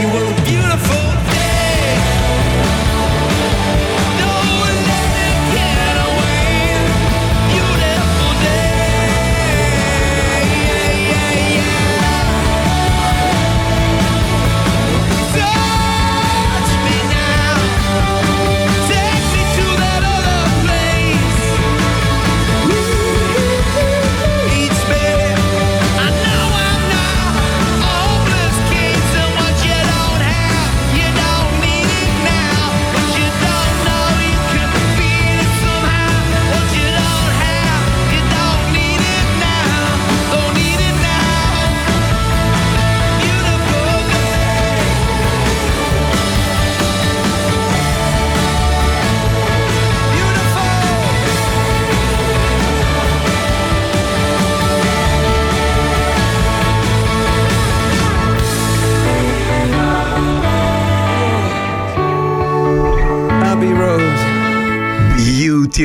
You 0.00 0.06
were 0.06 0.34
beautiful. 0.46 1.29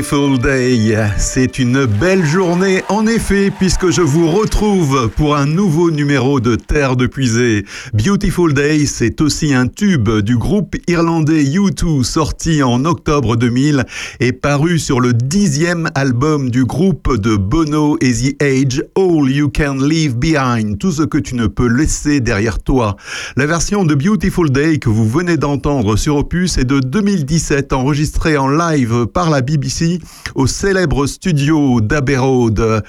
Beautiful 0.07 0.37
Day. 0.37 0.95
C'est 1.17 1.57
une 1.57 1.85
belle 1.85 2.23
journée 2.23 2.83
en 2.89 3.07
effet 3.07 3.49
puisque 3.49 3.89
je 3.89 4.01
vous 4.01 4.29
retrouve 4.29 5.09
pour 5.15 5.35
un 5.35 5.47
nouveau 5.47 5.89
numéro 5.89 6.39
de 6.39 6.55
Terre 6.55 6.95
de 6.95 7.07
Puisée. 7.07 7.65
Beautiful 7.91 8.53
Day, 8.53 8.85
c'est 8.85 9.19
aussi 9.19 9.55
un 9.55 9.65
tube 9.65 10.07
du 10.19 10.37
groupe 10.37 10.75
irlandais 10.87 11.43
U2 11.43 12.03
sorti 12.03 12.61
en 12.61 12.85
octobre 12.85 13.35
2000 13.35 13.85
et 14.19 14.31
paru 14.31 14.77
sur 14.77 14.99
le 14.99 15.11
dixième 15.13 15.89
album 15.95 16.51
du 16.51 16.65
groupe 16.65 17.17
de 17.17 17.35
Bono 17.35 17.97
et 17.99 18.13
The 18.13 18.43
Age, 18.43 18.83
All 18.95 19.31
You 19.31 19.49
Can 19.49 19.77
Leave 19.81 20.17
Behind, 20.17 20.77
tout 20.77 20.91
ce 20.91 21.01
que 21.01 21.17
tu 21.17 21.33
ne 21.33 21.47
peux 21.47 21.67
laisser 21.67 22.19
derrière 22.19 22.59
toi. 22.59 22.95
La 23.37 23.47
version 23.47 23.85
de 23.85 23.95
Beautiful 23.95 24.51
Day 24.51 24.77
que 24.77 24.89
vous 24.89 25.09
venez 25.09 25.37
d'entendre 25.37 25.95
sur 25.95 26.17
Opus 26.17 26.59
est 26.59 26.65
de 26.65 26.79
2017 26.79 27.73
enregistrée 27.73 28.37
en 28.37 28.49
live 28.49 29.07
par 29.07 29.31
la 29.31 29.41
BBC 29.41 29.94
au 30.36 30.47
célèbre 30.47 31.07
studio 31.07 31.81
d'Abbey 31.81 32.18
Road 32.18 32.83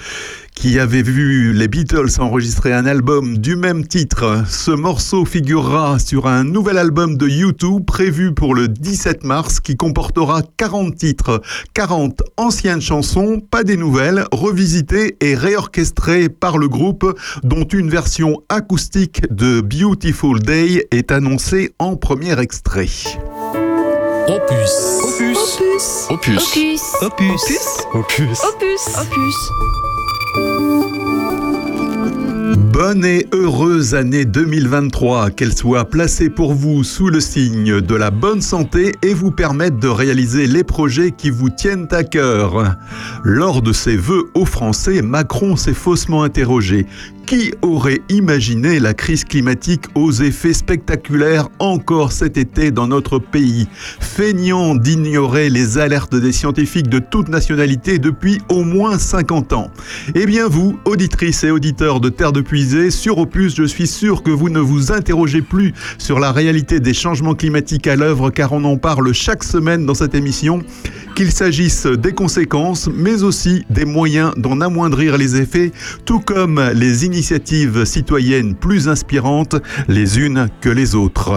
qui 0.59 0.79
avait 0.79 1.03
vu 1.03 1.53
les 1.53 1.67
Beatles 1.67 2.09
enregistrer 2.19 2.73
un 2.73 2.87
album 2.87 3.37
du 3.37 3.55
même 3.55 3.85
titre. 3.85 4.43
Ce 4.49 4.71
morceau 4.71 5.23
figurera 5.23 5.99
sur 5.99 6.25
un 6.25 6.43
nouvel 6.43 6.79
album 6.79 7.15
de 7.15 7.27
U2 7.27 7.85
prévu 7.85 8.33
pour 8.33 8.55
le 8.55 8.67
17 8.67 9.23
mars 9.23 9.59
qui 9.59 9.77
comportera 9.77 10.41
40 10.57 10.95
titres, 10.95 11.41
40 11.75 12.23
anciennes 12.37 12.81
chansons, 12.81 13.39
pas 13.39 13.63
des 13.63 13.77
nouvelles, 13.77 14.25
revisitées 14.31 15.15
et 15.21 15.35
réorchestrées 15.35 16.27
par 16.27 16.57
le 16.57 16.67
groupe 16.67 17.15
dont 17.43 17.65
une 17.65 17.91
version 17.91 18.41
acoustique 18.49 19.31
de 19.31 19.61
Beautiful 19.61 20.39
Day 20.39 20.87
est 20.89 21.11
annoncée 21.11 21.75
en 21.77 21.95
premier 21.97 22.39
extrait. 22.39 22.87
Opus. 24.29 24.99
Opus. 25.03 25.37
Opus. 26.09 26.41
Opus. 26.41 26.83
Opus. 27.01 27.61
Opus. 27.93 28.43
Opus. 28.43 28.83
Opus. 28.99 29.37
Bonne 32.73 33.05
et 33.05 33.25
heureuse 33.31 33.95
année 33.95 34.25
2023, 34.25 35.29
qu'elle 35.31 35.55
soit 35.55 35.85
placée 35.85 36.29
pour 36.29 36.53
vous 36.53 36.83
sous 36.83 37.07
le 37.07 37.21
signe 37.21 37.79
de 37.79 37.95
la 37.95 38.11
bonne 38.11 38.41
santé 38.41 38.91
et 39.01 39.13
vous 39.13 39.31
permette 39.31 39.79
de 39.79 39.87
réaliser 39.87 40.45
les 40.45 40.65
projets 40.65 41.11
qui 41.11 41.29
vous 41.29 41.49
tiennent 41.49 41.87
à 41.91 42.03
cœur. 42.03 42.75
Lors 43.23 43.61
de 43.61 43.71
ses 43.71 43.95
vœux 43.95 44.29
aux 44.33 44.45
Français, 44.45 45.01
Macron 45.01 45.55
s'est 45.55 45.73
faussement 45.73 46.23
interrogé. 46.23 46.85
Qui 47.27 47.51
aurait 47.61 47.99
imaginé 48.07 48.79
la 48.79 48.93
crise 48.93 49.25
climatique 49.25 49.83
aux 49.95 50.13
effets 50.13 50.53
spectaculaires 50.53 51.49
encore 51.59 52.13
cet 52.13 52.37
été 52.37 52.71
dans 52.71 52.87
notre 52.87 53.19
pays? 53.19 53.67
Feignant 53.99 54.75
d'ignorer 54.75 55.49
les 55.49 55.77
alertes 55.77 56.15
des 56.15 56.31
scientifiques 56.31 56.87
de 56.87 56.99
toute 56.99 57.27
nationalité 57.27 57.99
depuis 57.99 58.39
au 58.47 58.63
moins 58.63 58.97
50 58.97 59.51
ans. 59.51 59.69
Eh 60.15 60.25
bien 60.25 60.47
vous, 60.47 60.79
auditrices 60.85 61.43
et 61.43 61.51
auditeurs 61.51 61.99
de 61.99 62.07
Terre 62.07 62.31
de 62.31 62.39
Puisée, 62.39 62.91
sur 62.91 63.17
Opus, 63.17 63.53
je 63.57 63.65
suis 63.65 63.87
sûr 63.87 64.23
que 64.23 64.31
vous 64.31 64.47
ne 64.47 64.61
vous 64.61 64.93
interrogez 64.93 65.41
plus 65.41 65.73
sur 65.97 66.19
la 66.19 66.31
réalité 66.31 66.79
des 66.79 66.93
changements 66.93 67.35
climatiques 67.35 67.87
à 67.87 67.97
l'œuvre 67.97 68.29
car 68.29 68.53
on 68.53 68.63
en 68.63 68.77
parle 68.77 69.11
chaque 69.11 69.43
semaine 69.43 69.85
dans 69.85 69.95
cette 69.95 70.15
émission, 70.15 70.61
qu'il 71.13 71.33
s'agisse 71.33 71.87
des 71.87 72.13
conséquences 72.13 72.87
mais 72.87 73.23
aussi 73.23 73.65
des 73.69 73.83
moyens 73.83 74.31
d'en 74.37 74.61
amoindrir 74.61 75.17
les 75.17 75.35
effets, 75.35 75.73
tout 76.05 76.21
comme 76.21 76.61
les 76.73 77.03
initiatives 77.03 77.16
initiatives 77.17 77.83
citoyennes 77.85 78.53
plus 78.53 78.87
inspirantes 78.87 79.55
les 79.87 80.19
unes 80.19 80.49
que 80.61 80.69
les 80.69 80.93
autres. 80.93 81.33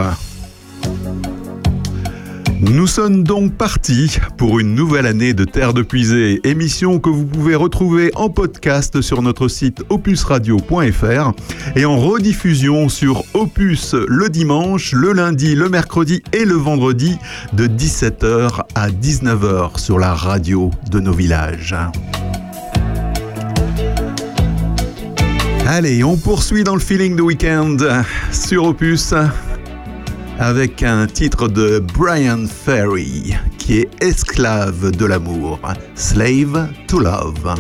Nous 2.61 2.87
sommes 2.87 3.25
donc 3.25 3.55
partis 3.55 4.19
pour 4.37 4.61
une 4.61 4.75
nouvelle 4.75 5.07
année 5.07 5.33
de 5.33 5.47
Terre 5.47 5.73
de 5.73 5.81
Puisée, 5.81 6.43
émission 6.45 6.99
que 6.99 7.09
vous 7.09 7.25
pouvez 7.25 7.55
retrouver 7.55 8.11
en 8.15 8.29
podcast 8.29 9.01
sur 9.01 9.23
notre 9.23 9.49
site 9.49 9.83
opusradio.fr 9.89 11.33
et 11.75 11.87
en 11.87 11.97
rediffusion 11.99 12.91
sur 12.91 13.25
Opus 13.33 13.95
le 13.95 14.29
dimanche, 14.29 14.93
le 14.93 15.15
lundi, 15.15 15.55
le 15.55 15.71
mercredi 15.71 16.23
et 16.35 16.45
le 16.45 16.57
vendredi 16.57 17.17
de 17.55 17.67
17h 17.67 18.65
à 18.75 18.91
19h 18.91 19.79
sur 19.79 19.99
la 19.99 20.13
radio 20.13 20.71
de 20.91 21.01
nos 21.01 21.15
villages. 21.15 21.75
Allez, 25.73 26.03
on 26.03 26.17
poursuit 26.17 26.65
dans 26.65 26.75
le 26.75 26.81
feeling 26.81 27.15
de 27.15 27.23
week-end 27.23 27.77
sur 28.33 28.65
Opus 28.65 29.15
avec 30.37 30.83
un 30.83 31.07
titre 31.07 31.47
de 31.47 31.79
Brian 31.79 32.45
Ferry 32.49 33.37
qui 33.57 33.79
est 33.79 33.89
esclave 34.03 34.91
de 34.91 35.05
l'amour, 35.07 35.61
Slave 35.95 36.71
to 36.89 36.99
Love. 36.99 37.55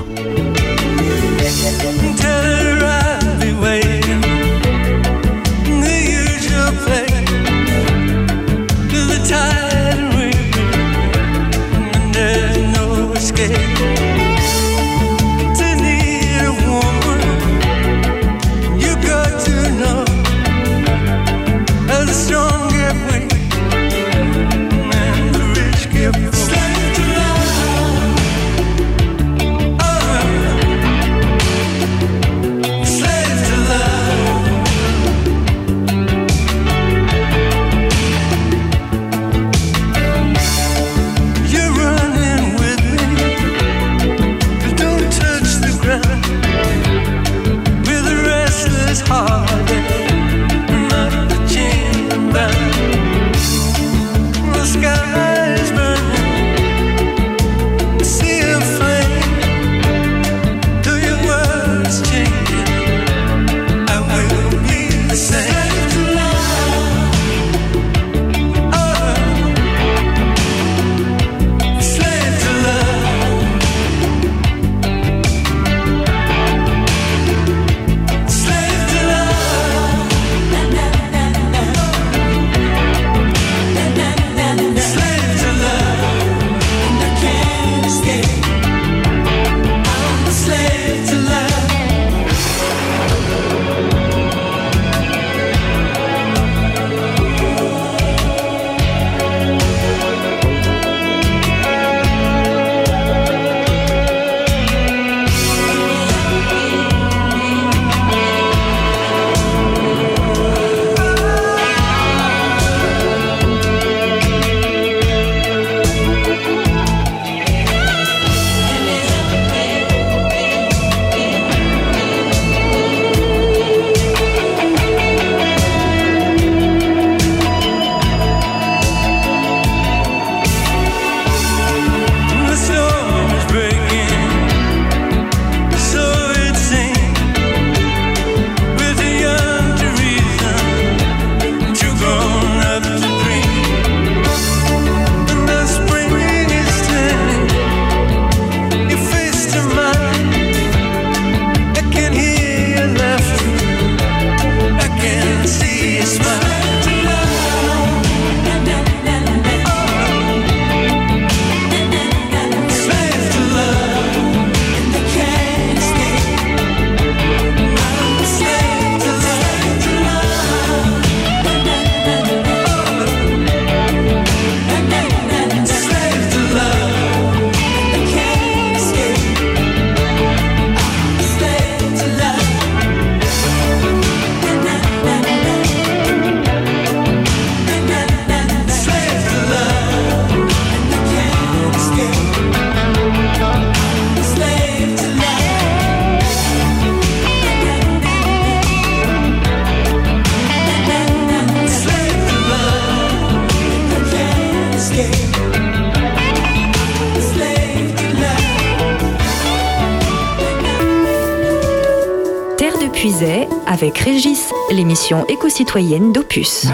Éco-citoyenne 215.50 216.12
d'Opus. 216.12 216.68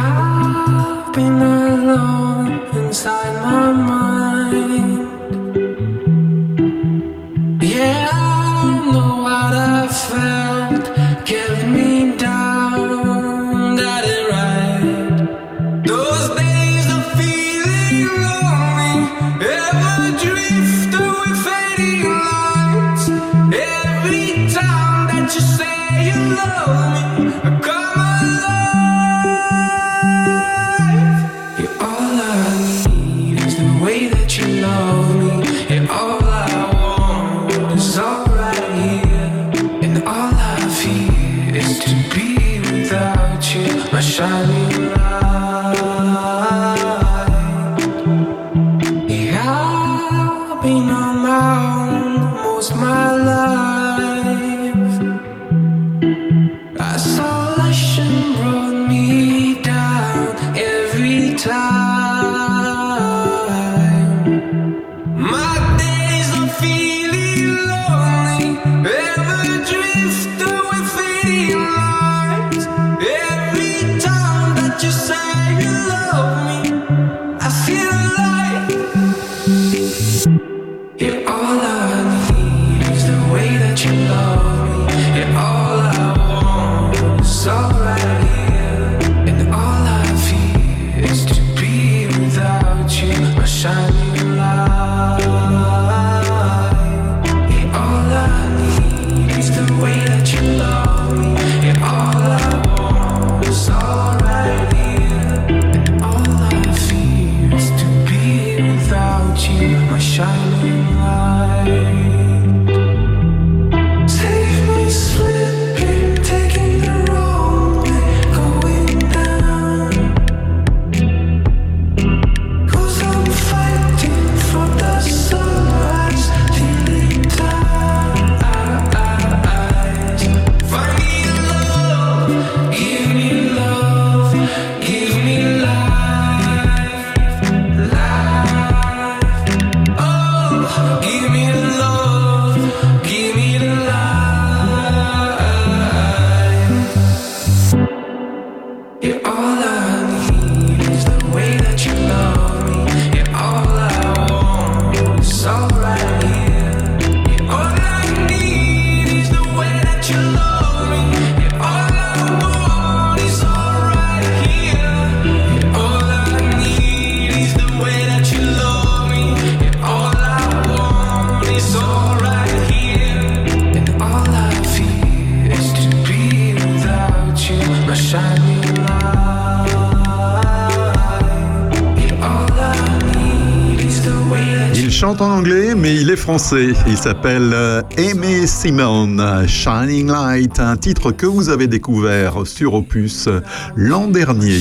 Il 186.38 186.98
s'appelle 186.98 187.50
euh, 187.54 187.80
Aimé 187.96 188.46
Simon, 188.46 189.46
Shining 189.46 190.08
Light, 190.08 190.60
un 190.60 190.76
titre 190.76 191.10
que 191.10 191.24
vous 191.24 191.48
avez 191.48 191.66
découvert 191.66 192.46
sur 192.46 192.74
Opus 192.74 193.30
l'an 193.74 194.08
dernier. 194.08 194.60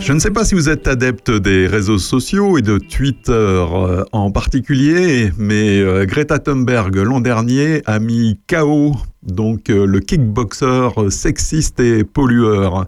Je 0.00 0.12
ne 0.12 0.18
sais 0.18 0.32
pas 0.32 0.44
si 0.44 0.56
vous 0.56 0.68
êtes 0.68 0.88
adepte 0.88 1.30
des 1.30 1.68
réseaux 1.68 1.98
sociaux 1.98 2.58
et 2.58 2.62
de 2.62 2.78
Twitter 2.78 3.30
euh, 3.32 4.04
en 4.10 4.32
particulier, 4.32 5.32
mais 5.38 5.78
euh, 5.78 6.06
Greta 6.06 6.40
Thunberg 6.40 6.96
l'an 6.96 7.20
dernier 7.20 7.80
a 7.86 8.00
mis 8.00 8.40
KO 8.48 8.96
donc 9.34 9.70
euh, 9.70 9.86
le 9.86 10.00
kickboxer 10.00 10.88
sexiste 11.10 11.80
et 11.80 12.04
pollueur. 12.04 12.86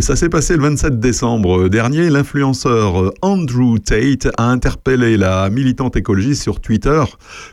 Ça 0.00 0.16
s'est 0.16 0.28
passé 0.28 0.56
le 0.56 0.62
27 0.62 1.00
décembre 1.00 1.68
dernier. 1.68 2.10
L'influenceur 2.10 3.12
Andrew 3.22 3.78
Tate 3.78 4.28
a 4.36 4.50
interpellé 4.50 5.16
la 5.16 5.48
militante 5.50 5.96
écologiste 5.96 6.42
sur 6.42 6.60
Twitter. 6.60 7.02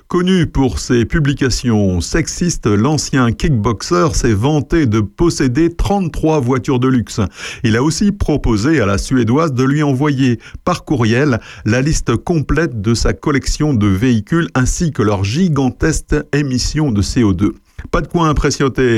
Connu 0.07 0.47
pour 0.47 0.79
ses 0.79 1.05
publications 1.05 2.01
sexistes, 2.01 2.67
l'ancien 2.67 3.31
kickboxer 3.31 4.13
s'est 4.13 4.33
vanté 4.33 4.85
de 4.85 4.99
posséder 4.99 5.73
33 5.73 6.39
voitures 6.39 6.79
de 6.79 6.87
luxe. 6.87 7.21
Il 7.63 7.77
a 7.77 7.83
aussi 7.83 8.11
proposé 8.11 8.81
à 8.81 8.85
la 8.85 8.97
Suédoise 8.97 9.53
de 9.53 9.63
lui 9.63 9.83
envoyer 9.83 10.39
par 10.65 10.83
courriel 10.83 11.39
la 11.65 11.81
liste 11.81 12.15
complète 12.15 12.81
de 12.81 12.93
sa 12.93 13.13
collection 13.13 13.73
de 13.73 13.87
véhicules 13.87 14.49
ainsi 14.55 14.91
que 14.91 15.01
leurs 15.01 15.23
gigantesques 15.23 16.15
émissions 16.33 16.91
de 16.91 17.01
CO2. 17.01 17.51
Pas 17.89 18.01
de 18.01 18.07
quoi 18.07 18.27
impressionner 18.27 18.51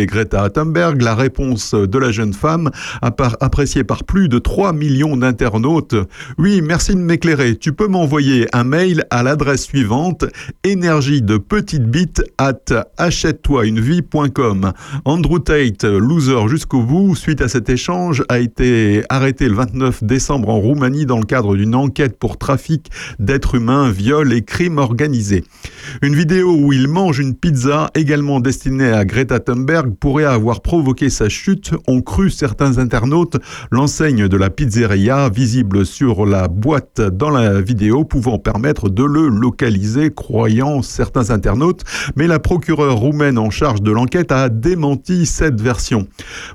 Greta 0.06 0.50
Thunberg, 0.50 1.02
la 1.02 1.16
réponse 1.16 1.74
de 1.74 1.98
la 1.98 2.12
jeune 2.12 2.34
femme, 2.34 2.70
appréciée 3.02 3.84
par 3.84 4.04
plus 4.04 4.28
de 4.28 4.40
3 4.40 4.74
millions 4.74 5.16
d'internautes. 5.16 5.96
Oui, 6.38 6.62
merci 6.62 6.94
de 6.96 7.00
m'éclairer. 7.00 7.56
Tu 7.56 7.72
peux 7.72 7.88
m'envoyer 7.88 8.48
un 8.54 8.64
mail 8.64 9.06
à 9.10 9.24
l'adresse 9.24 9.64
suivante 9.64 10.26
énergie 10.64 11.22
de 11.22 11.38
petite 11.38 11.86
bite 11.86 12.24
at 12.38 12.88
achète-toi 12.98 13.66
une 13.66 13.80
vie.com. 13.80 14.74
Andrew 15.06 15.40
Tate, 15.40 15.86
loser 15.86 16.48
jusqu'au 16.48 16.82
bout, 16.82 17.16
suite 17.16 17.42
à 17.42 17.48
cet 17.48 17.70
échange, 17.70 18.24
a 18.28 18.40
été 18.40 19.04
arrêté 19.10 19.48
le 19.48 19.56
29 19.56 20.04
décembre 20.04 20.50
en 20.50 20.60
Roumanie 20.60 21.06
dans 21.06 21.20
le 21.20 21.26
cadre 21.26 21.56
d'une 21.56 21.76
enquête 21.76 22.18
pour 22.18 22.38
trafic 22.38 22.90
d'êtres 23.20 23.56
humains, 23.56 23.92
viol 23.92 24.34
et 24.34 24.42
crimes 24.42 24.80
organisés. 24.80 25.44
Une 26.02 26.16
vidéo 26.16 26.56
où 26.56 26.74
il 26.74 26.88
mange 26.88 27.20
une 27.20 27.36
pizza 27.36 27.90
également 27.96 28.40
destinée 28.40 28.73
à 28.82 29.06
Greta 29.06 29.40
Thunberg 29.40 29.96
pourrait 30.00 30.24
avoir 30.24 30.62
provoqué 30.62 31.10
sa 31.10 31.30
chute, 31.30 31.72
ont 31.88 32.02
cru 32.02 32.30
certains 32.30 32.78
internautes, 32.78 33.38
l'enseigne 33.72 34.28
de 34.28 34.38
la 34.38 34.50
pizzeria 34.50 35.30
visible 35.30 35.86
sur 35.86 36.26
la 36.26 36.48
boîte 36.48 37.02
dans 37.02 37.30
la 37.30 37.62
vidéo 37.62 38.04
pouvant 38.04 38.40
permettre 38.40 38.90
de 38.90 39.04
le 39.04 39.28
localiser, 39.28 40.12
croyant 40.12 40.82
certains 40.82 41.30
internautes, 41.30 41.84
mais 42.16 42.28
la 42.28 42.40
procureure 42.40 42.96
roumaine 42.96 43.38
en 43.38 43.50
charge 43.50 43.82
de 43.82 43.92
l'enquête 43.92 44.32
a 44.32 44.50
démenti 44.50 45.26
cette 45.26 45.62
version. 45.62 46.08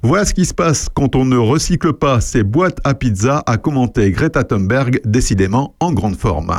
Voilà 0.02 0.24
ce 0.24 0.34
qui 0.34 0.46
se 0.46 0.54
passe 0.54 0.88
quand 0.92 1.16
on 1.16 1.24
ne 1.24 1.36
recycle 1.36 1.92
pas 1.92 2.20
ses 2.20 2.42
boîtes 2.42 2.78
à 2.84 2.94
pizza, 2.94 3.42
a 3.46 3.56
commenté 3.56 4.10
Greta 4.10 4.44
Thunberg, 4.44 5.00
décidément 5.04 5.74
en 5.80 5.92
grande 5.92 6.16
forme. 6.16 6.58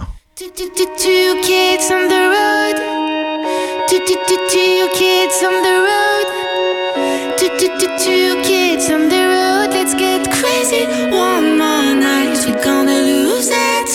Two 3.89 4.87
kids 4.93 5.43
on 5.43 5.63
the 5.63 5.75
road. 5.87 7.37
Two, 7.37 7.49
Two 7.97 8.41
kids 8.43 8.89
on 8.91 9.09
the 9.09 9.23
road, 9.33 9.69
let's 9.71 9.93
get 9.95 10.31
crazy. 10.31 10.85
One 11.09 11.57
more 11.57 11.93
night, 11.95 12.37
we're 12.45 12.63
gonna 12.63 13.01
lose 13.01 13.49
it. 13.49 13.89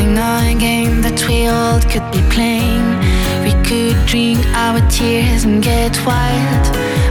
I 0.00 0.04
know 0.04 0.38
a 0.50 0.54
game 0.58 1.02
that 1.02 1.18
we 1.26 1.48
all 1.48 1.80
could 1.92 2.08
be 2.12 2.22
playing. 2.30 2.86
We 3.44 3.52
could 3.66 3.98
drink 4.06 4.40
our 4.54 4.80
tears 4.88 5.44
and 5.44 5.62
get 5.62 5.94
wild. 6.06 6.64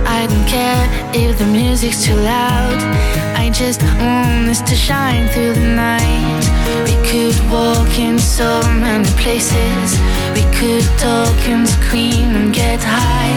I 0.08 0.28
don't 0.30 0.48
care 0.48 0.84
if 1.14 1.38
the 1.38 1.46
music's 1.46 2.06
too 2.06 2.16
loud. 2.16 2.80
I 3.36 3.50
just 3.50 3.84
want 3.84 4.50
us 4.50 4.62
to 4.62 4.76
shine 4.76 5.28
through 5.30 5.54
the 5.54 5.76
night. 5.76 6.51
Could 7.12 7.52
walk 7.52 8.00
in 8.00 8.18
so 8.18 8.62
many 8.80 9.04
places. 9.20 10.00
We 10.34 10.44
could 10.58 10.88
talk 10.98 11.38
and 11.50 11.68
scream 11.68 12.30
and 12.40 12.54
get 12.54 12.80
high. 12.82 13.36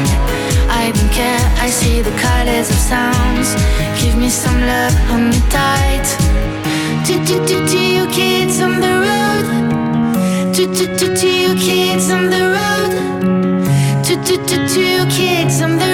I 0.71 0.93
don't 0.93 1.11
care, 1.11 1.45
I 1.59 1.71
see 1.71 2.00
the 2.00 2.12
colors 2.23 2.71
of 2.71 2.76
sounds. 2.76 3.49
Give 4.00 4.16
me 4.16 4.31
some 4.31 4.61
love, 4.61 4.95
hold 5.09 5.23
me 5.23 5.40
tight. 5.50 6.07
To, 7.07 7.14
to, 7.26 7.47
to, 7.49 7.66
to 7.66 7.81
you 7.97 8.07
kids 8.12 8.61
on 8.61 8.81
the 8.81 8.95
road. 9.07 10.54
To, 10.54 10.66
to, 10.73 10.97
to, 10.97 11.16
to 11.16 11.28
you 11.28 11.54
kids 11.57 12.12
on 12.12 12.31
the 12.31 12.43
road. 12.54 14.04
To, 14.04 14.14
to, 14.14 14.37
to, 14.47 14.69
to 14.69 14.81
you 14.81 15.04
kids 15.07 15.61
on 15.61 15.78
the 15.78 15.85
road. 15.85 15.94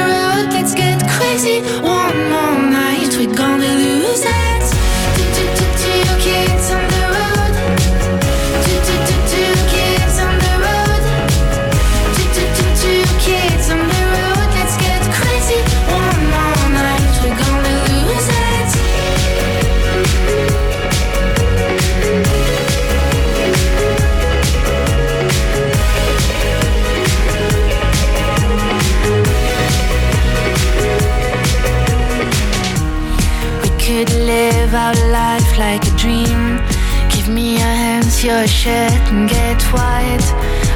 Your 38.24 38.46
shirt, 38.46 39.00
and 39.12 39.28
get 39.28 39.62
white. 39.72 40.26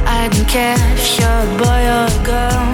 I 0.07 0.29
don't 0.33 0.49
care 0.49 0.77
if 0.97 1.19
you're 1.19 1.29
a 1.29 1.57
boy 1.61 1.83
or 1.97 2.07
a 2.09 2.21
girl. 2.25 2.65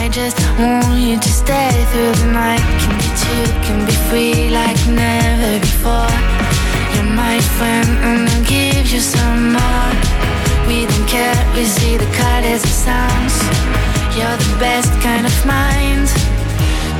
I 0.00 0.08
just 0.10 0.38
want 0.58 0.98
you 0.98 1.18
to 1.18 1.28
stay 1.28 1.70
through 1.90 2.12
the 2.22 2.32
night. 2.32 2.64
Can 2.80 2.96
be 2.96 3.08
two, 3.22 3.44
can 3.66 3.78
be 3.84 3.96
free 4.08 4.48
like 4.48 4.80
never 4.88 5.60
before. 5.60 6.14
You're 6.94 7.12
my 7.12 7.40
friend, 7.56 7.88
and 8.08 8.28
I'll 8.28 8.44
give 8.44 8.86
you 8.90 9.00
some 9.00 9.52
more. 9.52 9.92
We 10.66 10.86
don't 10.86 11.08
care, 11.08 11.36
we 11.54 11.64
see 11.64 11.96
the 11.96 12.10
colors 12.16 12.64
of 12.64 12.74
sounds. 12.86 13.36
You're 14.16 14.38
the 14.46 14.56
best 14.58 14.92
kind 15.02 15.26
of 15.26 15.36
mind. 15.44 16.08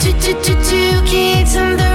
Two, 0.02 0.12
two, 0.20 0.36
two, 0.44 0.58
two 0.68 0.94
kids 1.06 1.56
on 1.56 1.76
the 1.76 1.89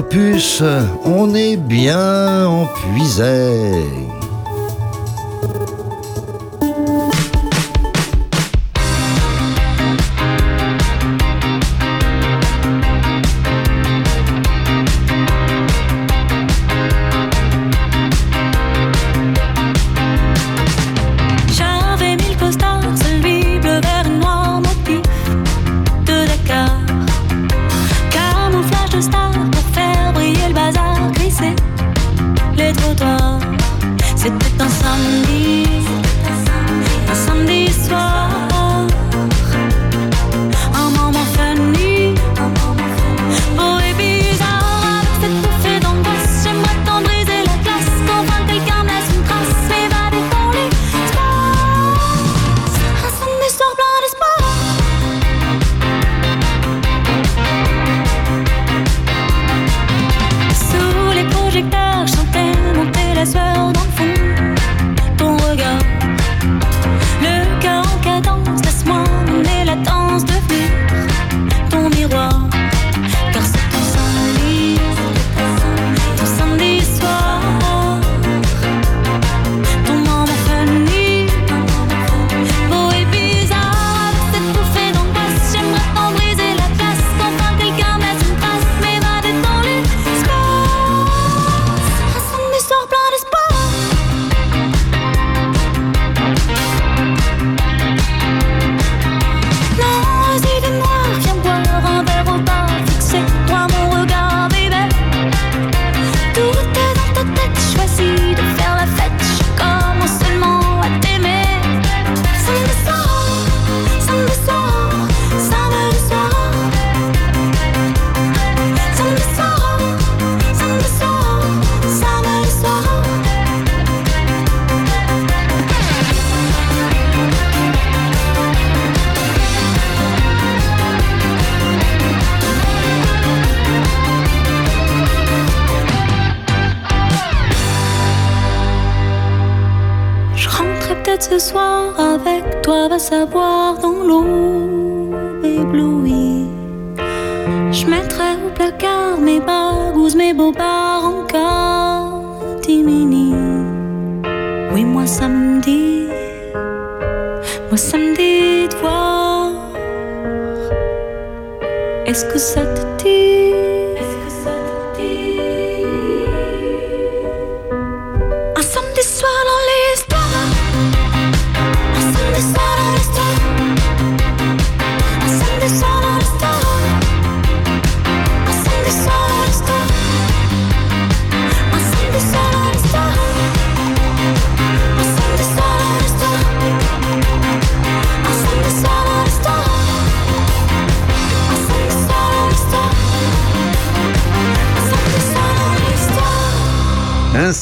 Opus, 0.00 0.62
on 1.04 1.34
est 1.34 1.58
bien 1.58 2.46
en 2.46 2.64
puisée. 2.64 4.09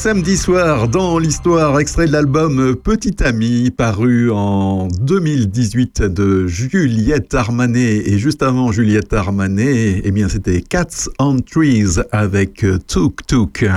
Samedi 0.09 0.37
soir 0.37 0.87
dans 0.87 1.19
l'histoire, 1.19 1.79
extrait 1.79 2.07
de 2.07 2.11
l'album 2.11 2.75
Petit 2.75 3.23
Ami, 3.23 3.69
paru 3.69 4.31
en 4.31 4.87
2018 4.87 6.01
de 6.01 6.47
Juliette 6.47 7.35
Armanet. 7.35 8.09
Et 8.09 8.17
juste 8.17 8.41
avant 8.41 8.71
Juliette 8.71 9.13
Armanet, 9.13 10.01
eh 10.03 10.09
bien, 10.09 10.27
c'était 10.27 10.61
Cats 10.61 11.09
on 11.19 11.37
Trees 11.41 11.99
avec 12.11 12.65
Tuk 12.87 13.23
Tuk. 13.27 13.69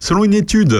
Selon 0.00 0.24
une 0.24 0.34
étude 0.34 0.76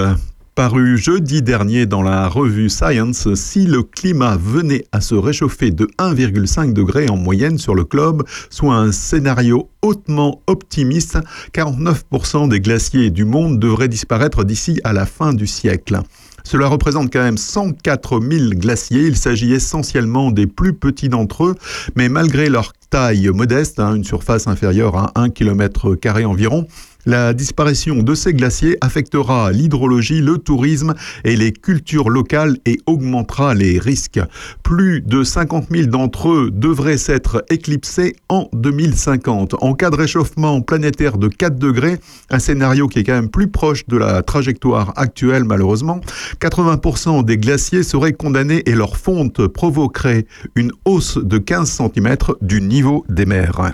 paru 0.54 0.98
jeudi 0.98 1.40
dernier 1.40 1.86
dans 1.86 2.02
la 2.02 2.28
revue 2.28 2.68
Science, 2.68 3.32
si 3.32 3.64
le 3.64 3.82
climat 3.82 4.36
venait 4.36 4.84
à 4.92 5.00
se 5.00 5.14
réchauffer 5.14 5.70
de 5.70 5.86
1,5 5.98 6.74
degré 6.74 7.08
en 7.08 7.16
moyenne 7.16 7.56
sur 7.56 7.74
le 7.74 7.84
globe, 7.84 8.24
soit 8.50 8.74
un 8.74 8.92
scénario 8.92 9.69
hautement 9.90 10.40
optimiste, 10.46 11.18
49% 11.52 12.48
des 12.48 12.60
glaciers 12.60 13.10
du 13.10 13.24
monde 13.24 13.58
devraient 13.58 13.88
disparaître 13.88 14.44
d'ici 14.44 14.80
à 14.84 14.92
la 14.92 15.04
fin 15.04 15.32
du 15.32 15.48
siècle. 15.48 15.98
Cela 16.44 16.68
représente 16.68 17.12
quand 17.12 17.22
même 17.22 17.36
104 17.36 18.20
000 18.20 18.50
glaciers. 18.50 19.06
Il 19.08 19.16
s'agit 19.16 19.52
essentiellement 19.52 20.30
des 20.30 20.46
plus 20.46 20.74
petits 20.74 21.08
d'entre 21.08 21.44
eux, 21.44 21.56
mais 21.96 22.08
malgré 22.08 22.48
leur 22.48 22.72
taille 22.88 23.28
modeste, 23.30 23.80
hein, 23.80 23.96
une 23.96 24.04
surface 24.04 24.46
inférieure 24.46 24.96
à 24.96 25.12
1 25.16 25.30
km 25.30 25.96
environ, 26.24 26.68
la 27.06 27.32
disparition 27.32 27.96
de 28.02 28.14
ces 28.14 28.34
glaciers 28.34 28.76
affectera 28.80 29.52
l'hydrologie, 29.52 30.20
le 30.20 30.38
tourisme 30.38 30.94
et 31.24 31.36
les 31.36 31.52
cultures 31.52 32.10
locales 32.10 32.58
et 32.66 32.78
augmentera 32.86 33.54
les 33.54 33.78
risques. 33.78 34.20
Plus 34.62 35.00
de 35.00 35.22
50 35.22 35.66
000 35.70 35.86
d'entre 35.86 36.30
eux 36.30 36.50
devraient 36.52 36.98
s'être 36.98 37.44
éclipsés 37.50 38.16
en 38.28 38.48
2050. 38.52 39.56
En 39.60 39.74
cas 39.74 39.90
de 39.90 39.96
réchauffement 39.96 40.60
planétaire 40.60 41.18
de 41.18 41.28
4 41.28 41.58
degrés, 41.58 41.98
un 42.30 42.38
scénario 42.38 42.88
qui 42.88 43.00
est 43.00 43.04
quand 43.04 43.12
même 43.12 43.30
plus 43.30 43.48
proche 43.48 43.86
de 43.86 43.96
la 43.96 44.22
trajectoire 44.22 44.92
actuelle 44.96 45.44
malheureusement, 45.44 46.00
80% 46.40 47.24
des 47.24 47.38
glaciers 47.38 47.82
seraient 47.82 48.12
condamnés 48.12 48.62
et 48.66 48.74
leur 48.74 48.96
fonte 48.96 49.46
provoquerait 49.46 50.26
une 50.54 50.72
hausse 50.84 51.18
de 51.18 51.38
15 51.38 51.70
cm 51.70 52.16
du 52.40 52.60
niveau 52.60 53.04
des 53.08 53.26
mers. 53.26 53.72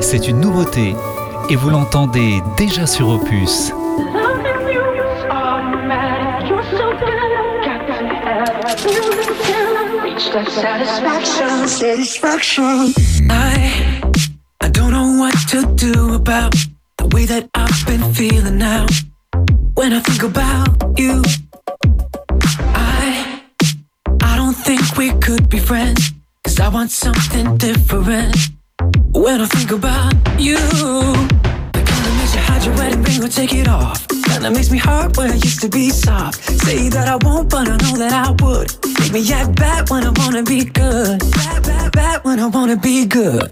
C'est 0.00 0.28
une 0.28 0.40
nouveauté 0.40 0.94
et 1.50 1.56
vous 1.56 1.70
l'entendez 1.70 2.40
déjà 2.56 2.86
sur 2.86 3.08
Opus. 3.08 3.72
I 13.28 14.00
I 14.62 14.68
don't 14.68 14.92
know 14.92 15.18
what 15.18 15.34
to 15.48 15.66
do 15.74 16.14
about 16.14 16.54
the 16.98 17.06
way 17.12 17.26
that 17.26 17.48
I've 17.54 17.86
been 17.86 18.14
feeling 18.14 18.58
now. 18.58 18.86
When 19.74 19.92
I 19.92 20.00
think 20.00 20.22
about 20.22 20.98
you, 20.98 21.22
I 22.74 23.42
I 24.22 24.36
don't 24.36 24.54
think 24.54 24.96
we 24.96 25.10
could 25.20 25.48
be 25.48 25.58
friends. 25.58 26.12
Cause 26.44 26.60
I 26.60 26.68
want 26.68 26.90
something 26.90 27.56
different. 27.56 28.59
When 29.12 29.40
I 29.40 29.46
think 29.46 29.72
about 29.72 30.14
you, 30.38 30.56
the 30.56 31.82
kind 31.84 32.04
that 32.04 32.14
makes 32.18 32.34
you 32.34 32.40
hide 32.40 32.64
your 32.64 32.74
wedding 32.76 33.02
ring 33.02 33.22
or 33.22 33.28
take 33.28 33.52
it 33.52 33.68
off. 33.68 34.08
Kind 34.08 34.44
that 34.44 34.52
makes 34.52 34.70
me 34.70 34.78
hard 34.78 35.16
when 35.18 35.30
I 35.30 35.34
used 35.34 35.60
to 35.60 35.68
be 35.68 35.90
soft. 35.90 36.42
Say 36.64 36.88
that 36.88 37.06
I 37.06 37.16
won't, 37.26 37.50
but 37.50 37.68
I 37.68 37.76
know 37.76 37.98
that 37.98 38.12
I 38.12 38.30
would. 38.42 38.72
Make 39.00 39.12
me 39.12 39.32
act 39.32 39.54
bad 39.56 39.90
when 39.90 40.04
I 40.04 40.12
wanna 40.16 40.42
be 40.42 40.64
good. 40.64 41.20
Bad, 41.32 41.62
bad, 41.62 41.92
bad 41.92 42.24
when 42.24 42.40
I 42.40 42.46
wanna 42.46 42.76
be 42.76 43.04
good. 43.04 43.50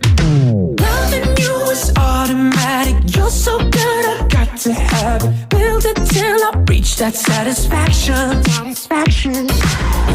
Loving 2.29 2.45
you 2.45 2.53
is 2.53 2.59
automatic. 2.59 3.17
You're 3.17 3.31
so 3.31 3.59
good, 3.59 4.05
I 4.05 4.27
got 4.29 4.59
to 4.59 4.73
have 4.73 5.25
it. 5.25 5.49
Build 5.49 5.85
it 5.87 5.97
till 5.97 6.45
I 6.45 6.65
reach 6.69 6.97
that 6.97 7.15
satisfaction. 7.15 8.45
Satisfaction. 8.45 9.49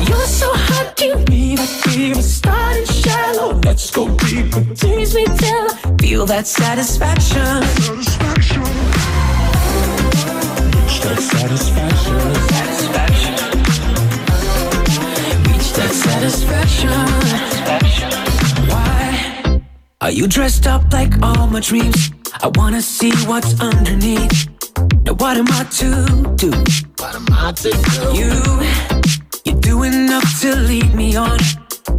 You're 0.08 0.28
so 0.28 0.52
hot, 0.54 0.94
give 0.96 1.28
me 1.30 1.56
that 1.56 1.68
fever. 1.68 2.22
Starting 2.22 2.86
shallow, 2.86 3.60
let's 3.66 3.90
go 3.90 4.16
deeper. 4.18 4.64
Tease 4.76 5.16
me 5.16 5.26
till 5.26 5.68
I 5.72 5.96
feel 6.00 6.26
that 6.28 6.46
satisfaction. 6.46 7.64
Satisfaction. 7.82 8.64
Reach 10.74 11.02
that 11.02 11.20
satisfaction. 11.20 12.20
Satisfaction. 12.54 13.36
Reach 15.52 15.74
that 15.74 15.92
satisfaction. 15.94 17.54
Why 17.66 18.33
are 20.04 20.12
you 20.12 20.28
dressed 20.28 20.68
up 20.68 20.92
like 20.92 21.14
all 21.22 21.48
my 21.48 21.62
dreams? 21.62 22.12
I 22.42 22.52
wanna 22.56 22.82
see 22.82 23.14
what's 23.26 23.58
underneath. 23.62 24.50
Now 25.06 25.14
what 25.14 25.38
am 25.38 25.48
I 25.48 25.64
to 25.80 26.36
do? 26.36 26.52
What 27.00 27.16
am 27.16 27.28
I 27.32 27.54
to 27.64 27.72
do? 27.72 28.04
You, 28.20 28.32
you 29.46 29.60
do 29.62 29.84
enough 29.84 30.42
to 30.42 30.56
lead 30.58 30.94
me 30.94 31.16
on. 31.16 31.40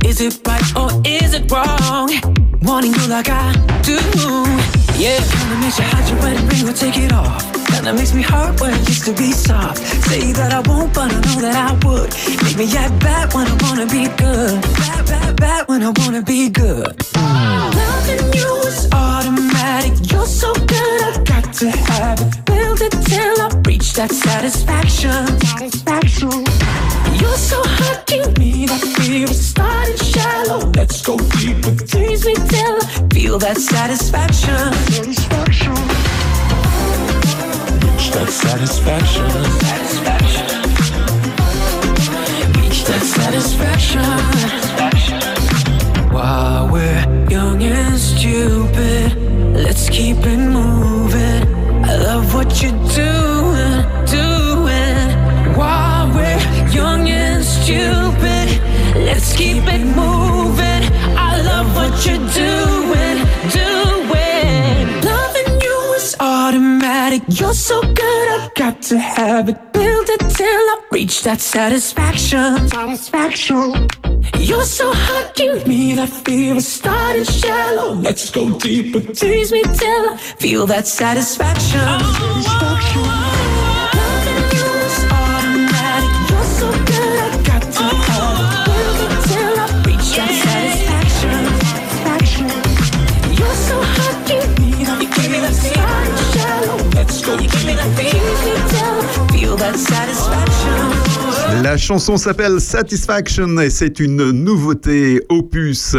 Is 0.05 0.21
it 0.21 0.38
right 0.47 0.77
or 0.77 0.90
is 1.07 1.33
it 1.33 1.51
wrong? 1.51 2.11
Wanting 2.61 2.93
you 2.93 3.07
like 3.09 3.31
I 3.31 3.53
do. 3.83 3.99
Yeah, 5.03 5.19
kinda 5.25 5.57
makes 5.62 5.79
you 5.79 5.85
hide 5.87 6.07
your 6.11 6.21
wedding 6.21 6.47
ring 6.49 6.69
or 6.69 6.75
take 6.75 6.99
it 6.99 7.11
off. 7.11 7.63
Kinda 7.75 7.93
makes 7.93 8.15
me 8.15 8.23
hurt 8.23 8.61
when 8.61 8.73
it 8.73 8.89
used 8.89 9.05
to 9.05 9.13
be 9.13 9.33
soft. 9.33 9.79
Say 10.09 10.31
that 10.33 10.53
I 10.53 10.61
won't, 10.69 10.95
but 10.95 11.13
I 11.13 11.21
know 11.25 11.41
that 11.41 11.57
I 11.57 11.73
would. 11.85 12.09
Make 12.45 12.57
me 12.57 12.67
act 12.77 13.01
bad 13.01 13.35
when 13.35 13.49
I 13.49 13.57
wanna 13.65 13.87
be 13.87 14.05
good. 14.17 14.63
Bad, 14.79 15.07
bad, 15.07 15.37
bad 15.37 15.69
when 15.69 15.83
I 15.83 15.91
wanna 15.99 16.23
be 16.23 16.51
good. 16.51 16.95
Loving 17.15 18.33
you 18.39 18.51
is 18.71 18.87
automatic. 18.93 19.93
You're 20.11 20.31
so 20.43 20.55
good, 20.55 20.99
I 21.03 21.23
got 21.25 21.53
to 21.61 21.71
have 21.71 22.21
it. 22.21 22.45
Build 22.45 22.81
it 22.81 22.95
till 23.11 23.37
I 23.43 23.49
reach 23.67 23.95
that 23.95 24.13
satisfaction. 24.13 25.27
Satisfaction. 25.41 26.31
You're 27.21 27.43
so 27.53 27.61
hot, 27.79 28.07
give 28.07 28.39
me 28.39 28.67
that 28.67 28.83
fever. 28.97 29.35
Starting 29.35 29.97
shallow, 29.97 30.61
let's 30.77 31.03
go 31.03 31.19
deeper. 31.43 31.75
Tease 31.91 32.25
me 32.25 32.35
till 32.35 32.77
I 32.83 33.09
feel 33.13 33.37
that 33.41 33.59
satisfaction. 33.59 34.63
Satisfaction. 34.95 36.04
Satisfaction. 38.05 39.31
Satisfaction. 43.03 44.03
While 46.12 46.69
we're 46.71 47.29
young 47.31 47.62
and 47.62 47.99
stupid, 47.99 49.17
let's 49.55 49.88
keep 49.88 50.19
it 50.19 50.37
moving. 50.37 51.43
I 51.85 51.97
love 51.97 52.35
what 52.35 52.62
you're 52.62 52.73
doing, 52.93 53.85
doing. 54.07 55.57
While 55.57 56.09
we're 56.14 56.38
young 56.71 57.09
and 57.09 57.43
stupid, 57.43 58.61
let's 58.95 59.35
keep 59.35 59.64
it 59.67 59.85
moving. 59.85 60.83
I 61.17 61.40
love 61.43 61.75
what 61.75 62.07
you're 62.07 62.19
doing, 62.19 63.27
doing. 63.51 63.93
Automatic. 66.20 67.22
You're 67.29 67.55
so 67.55 67.81
good, 67.81 68.29
I 68.29 68.50
got 68.57 68.83
to 68.83 68.98
have 68.98 69.48
it. 69.48 69.72
Build 69.72 70.09
it 70.09 70.20
till 70.31 70.46
I 70.46 70.83
reach 70.92 71.22
that 71.24 71.40
satisfaction. 71.40 72.68
Satisfaction. 72.68 73.88
You're 74.38 74.64
so 74.64 74.92
hot, 74.92 75.35
give 75.35 75.66
me 75.66 75.94
that 75.94 76.09
fever. 76.09 76.61
Starting 76.61 77.24
shallow, 77.24 77.94
let's 77.94 78.31
go 78.31 78.59
deeper. 78.59 79.00
Tease 79.00 79.53
me 79.53 79.62
till 79.62 80.11
I 80.11 80.16
feel 80.16 80.66
that 80.66 80.87
satisfaction. 80.87 81.81
Satisfaction. 81.81 83.54
La 101.62 101.77
chanson 101.77 102.16
s'appelle 102.16 102.61
Satisfaction 102.61 103.59
et 103.61 103.70
c'est 103.70 104.01
une 104.01 104.31
nouveauté 104.31 105.20
opus. 105.29 105.97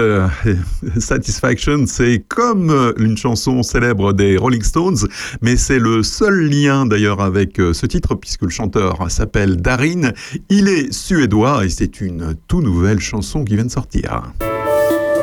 Satisfaction, 0.99 1.85
c'est 1.87 2.23
comme 2.27 2.93
une 2.97 3.17
chanson 3.17 3.63
célèbre 3.63 4.13
des 4.13 4.37
Rolling 4.37 4.63
Stones, 4.63 4.97
mais 5.41 5.57
c'est 5.57 5.79
le 5.79 6.03
seul 6.03 6.49
lien 6.49 6.85
d'ailleurs 6.85 7.21
avec 7.21 7.59
euh, 7.59 7.73
ce 7.73 7.85
titre 7.85 8.15
puisque 8.15 8.43
le 8.43 8.49
chanteur 8.49 9.09
s'appelle 9.09 9.57
Darin. 9.57 10.11
Il 10.49 10.67
est 10.67 10.93
suédois 10.93 11.65
et 11.65 11.69
c'est 11.69 12.01
une 12.01 12.35
tout 12.47 12.61
nouvelle 12.61 12.99
chanson 12.99 13.43
qui 13.43 13.55
vient 13.55 13.65
de 13.65 13.71
sortir. 13.71 14.23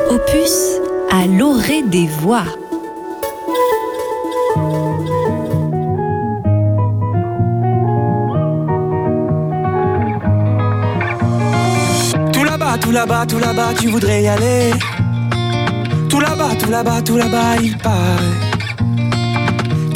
Opus 0.09 0.79
à 1.11 1.27
l'orée 1.27 1.83
des 1.83 2.07
voix. 2.21 2.45
Tout 12.93 12.99
là-bas, 12.99 13.25
tout 13.25 13.39
là-bas, 13.39 13.69
tu 13.79 13.87
voudrais 13.87 14.21
y 14.21 14.27
aller. 14.27 14.71
Tout 16.11 16.19
là-bas, 16.19 16.49
tout 16.59 16.69
là-bas, 16.69 17.01
tout 17.01 17.17
là-bas, 17.17 17.55
il 17.59 17.75
paraît. 17.79 18.37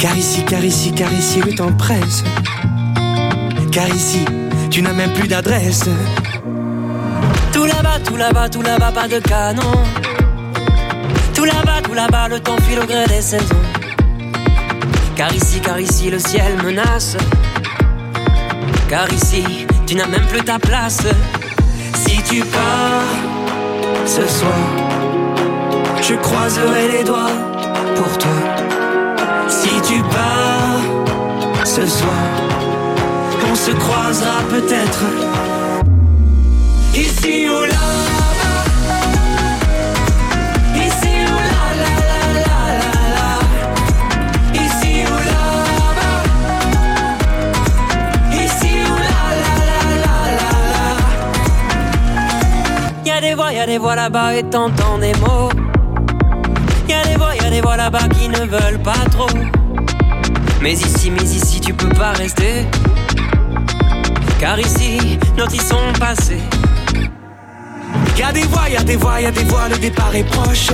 Car 0.00 0.16
ici, 0.16 0.42
car 0.44 0.64
ici, 0.64 0.90
car 0.90 1.12
ici, 1.12 1.40
le 1.40 1.54
temps 1.54 1.72
presse. 1.74 2.24
Car 3.70 3.88
ici, 3.94 4.24
tu 4.68 4.82
n'as 4.82 4.92
même 4.92 5.12
plus 5.12 5.28
d'adresse. 5.28 5.84
Tout 7.52 7.66
là-bas, 7.66 8.00
tout 8.04 8.16
là-bas, 8.16 8.48
tout 8.48 8.62
là-bas, 8.62 8.90
pas 8.90 9.06
de 9.06 9.20
canon. 9.20 9.78
Tout 11.34 11.44
là-bas, 11.44 11.80
tout 11.84 11.94
là-bas, 11.94 12.26
le 12.26 12.40
temps 12.40 12.56
file 12.68 12.80
au 12.80 12.86
gré 12.86 13.06
des 13.06 13.22
saisons. 13.22 13.64
Car 15.14 15.32
ici, 15.32 15.60
car 15.60 15.78
ici, 15.78 16.10
le 16.10 16.18
ciel 16.18 16.60
menace. 16.64 17.16
Car 18.88 19.06
ici, 19.12 19.44
tu 19.86 19.94
n'as 19.94 20.08
même 20.08 20.26
plus 20.26 20.42
ta 20.42 20.58
place. 20.58 21.06
Si 22.28 22.34
tu 22.34 22.44
pars 22.44 24.04
ce 24.04 24.20
soir, 24.28 24.66
je 26.02 26.14
croiserai 26.16 26.88
les 26.88 27.02
doigts 27.02 27.32
pour 27.96 28.18
toi. 28.18 28.38
Si 29.48 29.70
tu 29.80 30.02
pars 30.02 31.64
ce 31.64 31.86
soir, 31.86 32.28
on 33.50 33.54
se 33.54 33.70
croisera 33.70 34.42
peut-être 34.50 35.04
ici 36.94 37.48
ou 37.48 37.62
là-bas. 37.62 37.97
Y'a 53.20 53.30
des 53.30 53.34
voix, 53.34 53.52
y'a 53.52 53.66
des 53.66 53.78
voix 53.78 53.96
là-bas 53.96 54.36
et 54.36 54.44
t'entends 54.44 54.96
des 54.96 55.12
mots. 55.14 55.50
Y'a 56.88 57.02
des 57.02 57.16
voix, 57.16 57.34
y'a 57.34 57.50
des 57.50 57.60
voix 57.60 57.76
là-bas 57.76 58.08
qui 58.10 58.28
ne 58.28 58.46
veulent 58.46 58.78
pas 58.78 59.04
trop. 59.10 59.26
Mais 60.62 60.74
ici, 60.74 61.10
mais 61.10 61.24
ici, 61.24 61.60
tu 61.60 61.74
peux 61.74 61.88
pas 61.88 62.12
rester. 62.12 62.64
Car 64.38 64.60
ici, 64.60 65.18
nos 65.36 65.48
vies 65.48 65.58
sont 65.58 65.92
passés. 65.98 66.38
Y'a 68.16 68.30
des 68.30 68.44
voix, 68.44 68.68
y'a 68.68 68.84
des 68.84 68.94
voix, 68.94 69.20
y'a 69.20 69.32
des 69.32 69.42
voix, 69.42 69.68
le 69.68 69.78
départ 69.78 70.14
est 70.14 70.22
proche. 70.22 70.68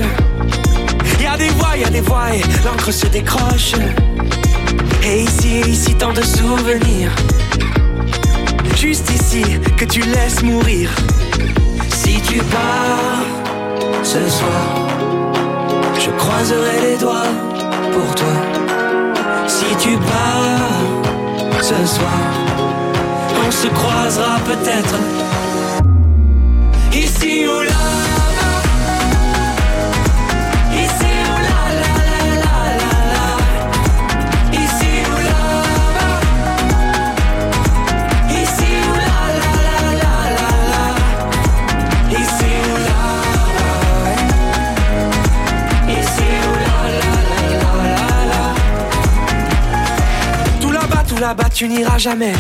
Y'a 1.23 1.39
des 1.39 1.49
voix, 1.49 1.79
y'a 1.79 1.89
des 1.89 2.03
voix 2.03 2.27
et 2.35 2.43
l'encre 2.63 2.93
se 2.93 3.07
décroche. 3.07 3.73
Et 5.03 5.23
ici, 5.23 5.61
ici, 5.67 5.95
tant 5.95 6.13
de 6.13 6.21
souvenirs. 6.21 7.11
Juste 8.77 9.11
ici, 9.11 9.45
que 9.79 9.87
tu 9.87 10.03
laisses 10.03 10.43
mourir. 10.43 10.91
Si 12.35 12.41
tu 12.41 12.47
pars 12.47 14.03
ce 14.03 14.29
soir, 14.29 14.89
je 15.97 16.11
croiserai 16.11 16.81
les 16.81 16.97
doigts 16.97 17.31
pour 17.93 18.15
toi. 18.17 18.35
Si 19.47 19.77
tu 19.77 19.97
pars 19.97 21.63
ce 21.63 21.87
soir, 21.87 22.25
on 23.47 23.51
se 23.53 23.69
croisera 23.69 24.41
peut-être. 24.47 25.34
Là-bas, 51.27 51.49
tu 51.55 51.69
n'iras 51.69 51.97
jamais. 51.97 52.35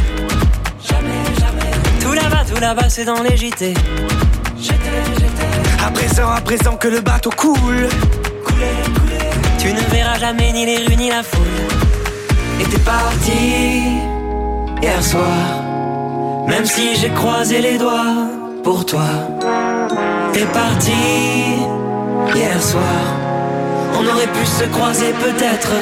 Jamais, 0.90 1.22
jamais. 1.42 1.70
Tout 2.02 2.12
là-bas, 2.12 2.44
tout 2.50 2.60
là-bas, 2.60 2.88
c'est 2.90 3.06
dans 3.06 3.22
les 3.22 3.34
JT. 3.34 3.72
À 5.86 5.90
présent, 5.90 6.28
à 6.28 6.40
présent 6.42 6.76
que 6.76 6.88
le 6.88 7.00
bateau 7.00 7.30
coule. 7.30 7.88
Tu 9.58 9.72
ne 9.72 9.80
verras 9.94 10.18
jamais 10.18 10.52
ni 10.52 10.66
les 10.66 10.78
rues 10.84 10.96
ni 10.96 11.08
la 11.08 11.22
foule. 11.22 11.60
Et 12.60 12.64
t'es 12.64 12.84
parti 12.94 13.42
hier 14.82 15.02
soir. 15.02 15.44
Même 16.46 16.66
si 16.66 16.94
j'ai 16.96 17.12
croisé 17.20 17.62
les 17.62 17.78
doigts 17.78 18.16
pour 18.62 18.84
toi. 18.84 19.08
T'es 20.34 20.46
parti 20.62 21.02
hier 22.34 22.62
soir. 22.62 23.00
On 23.98 24.06
aurait 24.10 24.32
pu 24.36 24.44
se 24.44 24.64
croiser 24.64 25.12
peut-être. 25.24 25.72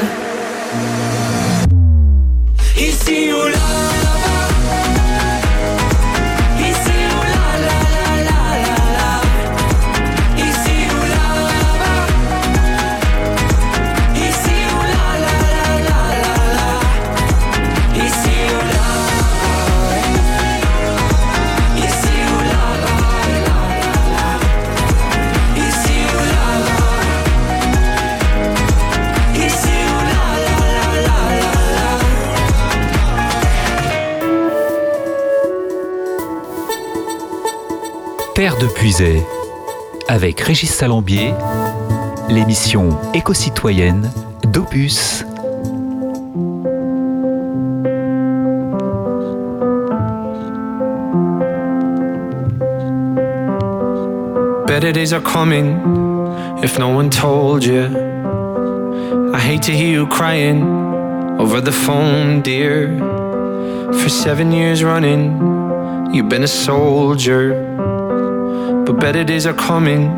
Ici 2.76 3.32
ou 3.32 3.48
là. 3.48 4.01
Terre 38.42 38.58
de 38.58 38.66
Puisay, 38.66 39.22
avec 40.08 40.40
Régis 40.40 40.68
Salambier, 40.68 41.32
l'émission 42.28 42.88
éco-citoyenne 43.14 44.10
d'Opus. 44.42 45.24
Better 54.66 54.92
days 54.92 55.12
are 55.12 55.22
coming 55.22 55.76
if 56.64 56.80
no 56.80 56.88
one 56.88 57.10
told 57.10 57.64
you. 57.64 57.84
I 59.32 59.38
hate 59.38 59.62
to 59.62 59.70
hear 59.70 59.92
you 59.92 60.08
crying 60.08 60.64
over 61.38 61.60
the 61.60 61.70
phone, 61.70 62.42
dear. 62.42 62.88
For 63.92 64.08
seven 64.08 64.50
years 64.50 64.82
running, 64.82 65.30
you've 66.12 66.28
been 66.28 66.42
a 66.42 66.48
soldier. 66.48 67.61
But 68.92 69.00
better 69.00 69.24
days 69.24 69.46
are 69.46 69.54
coming, 69.54 70.10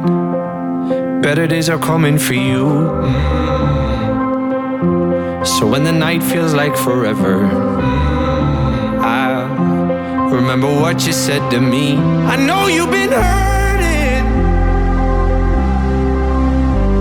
better 1.22 1.46
days 1.46 1.68
are 1.70 1.78
coming 1.78 2.18
for 2.18 2.34
you. 2.34 2.64
Mm. 3.04 4.26
So 5.46 5.64
when 5.68 5.84
the 5.84 5.92
night 5.92 6.24
feels 6.24 6.54
like 6.54 6.74
forever, 6.76 7.46
mm, 7.46 8.98
I 9.00 10.28
remember 10.28 10.66
what 10.66 11.06
you 11.06 11.12
said 11.12 11.48
to 11.52 11.60
me. 11.60 11.94
I 12.26 12.34
know 12.34 12.66
you've 12.66 12.90
been 12.90 13.12
hurting, 13.12 14.26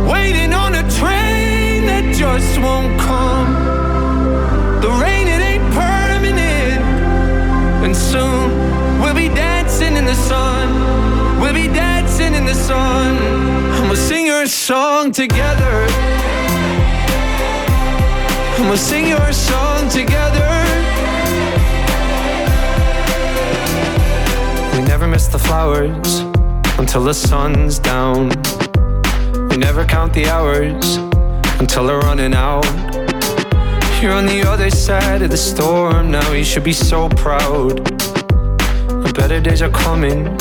waiting 0.08 0.54
on 0.54 0.76
a 0.76 0.84
train 1.00 1.88
that 1.88 2.14
just 2.16 2.60
won't 2.60 3.00
come. 3.02 3.52
The 4.80 4.90
rain, 5.02 5.28
it 5.28 5.42
ain't 5.42 5.74
permanent, 5.74 6.84
and 7.84 7.96
soon 7.96 8.52
we'll 9.02 9.16
be 9.16 9.30
dancing 9.30 9.96
in 9.98 10.06
the 10.06 10.14
sun. 10.14 11.03
We'll 11.44 11.54
be 11.54 11.68
dancing 11.68 12.34
in 12.36 12.46
the 12.46 12.54
sun. 12.56 13.18
I'ma 13.84 13.96
sing 13.96 14.26
your 14.26 14.46
song 14.46 15.12
together. 15.12 15.86
I'ma 18.60 18.76
sing 18.76 19.10
your 19.10 19.34
song 19.34 19.90
together. 19.90 20.50
We 24.74 24.86
never 24.88 25.06
miss 25.06 25.28
the 25.28 25.38
flowers 25.38 26.22
until 26.80 27.04
the 27.04 27.14
sun's 27.14 27.78
down. 27.78 28.30
We 29.50 29.58
never 29.58 29.84
count 29.84 30.14
the 30.14 30.28
hours 30.28 30.96
until 31.60 31.88
they're 31.88 32.00
running 32.00 32.34
out. 32.34 32.64
You're 34.02 34.14
on 34.14 34.28
the 34.28 34.46
other 34.48 34.70
side 34.70 35.22
of 35.22 35.30
the 35.30 35.36
storm 35.52 36.10
now, 36.10 36.32
you 36.32 36.46
should 36.46 36.64
be 36.64 36.72
so 36.72 37.10
proud. 37.10 37.84
The 39.04 39.12
better 39.14 39.42
days 39.42 39.62
are 39.62 39.70
coming, 39.70 40.38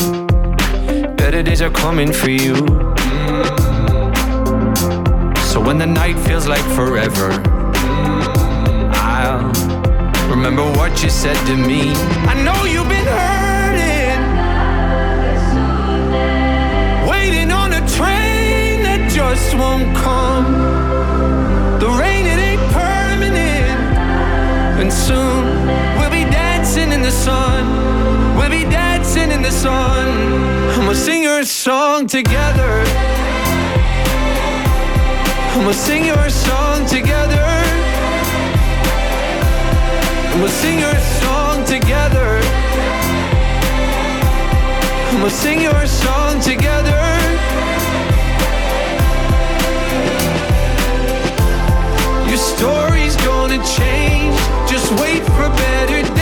better 1.33 1.49
days 1.49 1.63
are 1.63 1.71
coming 1.71 2.13
for 2.13 2.29
you. 2.29 2.55
So 5.51 5.63
when 5.67 5.79
the 5.79 5.87
night 5.87 6.19
feels 6.27 6.47
like 6.47 6.65
forever, 6.77 7.31
I'll 8.93 9.51
remember 10.29 10.63
what 10.79 11.03
you 11.03 11.09
said 11.09 11.39
to 11.47 11.57
me. 11.57 11.95
I 12.29 12.35
know 12.45 12.59
you've 12.73 12.93
been 12.97 13.09
hurting, 13.19 14.21
waiting 17.09 17.51
on 17.51 17.73
a 17.73 17.81
train 17.97 18.83
that 18.83 19.11
just 19.11 19.55
won't 19.55 19.97
come. 19.97 20.53
The 21.81 21.89
rain, 21.89 22.27
it 22.27 22.41
ain't 22.51 22.73
permanent, 22.75 23.81
and 24.83 24.93
soon 24.93 25.47
we'll 25.97 26.11
be 26.11 26.31
dancing 26.31 26.93
in 26.93 27.01
the 27.01 27.11
sun. 27.11 28.02
We'll 28.37 28.51
be 28.51 28.65
dancing 28.65 29.31
in 29.31 29.43
the 29.43 29.51
sun. 29.51 30.09
I'ma 30.79 30.95
sing 30.95 31.23
your 31.23 31.45
song 31.45 32.07
together. 32.07 32.85
I'ma 35.55 35.73
sing 35.73 36.05
your 36.07 36.31
song 36.31 36.87
together. 36.87 37.47
I'ma 40.33 40.47
sing 40.49 40.79
your 40.79 40.99
song 41.21 41.65
together. 41.67 42.41
I'ma 45.13 45.29
sing 45.29 45.61
your 45.61 45.87
song 45.87 46.41
together. 46.41 47.03
Your 52.29 52.39
story's 52.39 53.17
gonna 53.17 53.61
change. 53.77 54.37
Just 54.71 54.91
wait 55.01 55.23
for 55.23 55.49
better 55.51 56.03
days. 56.15 56.22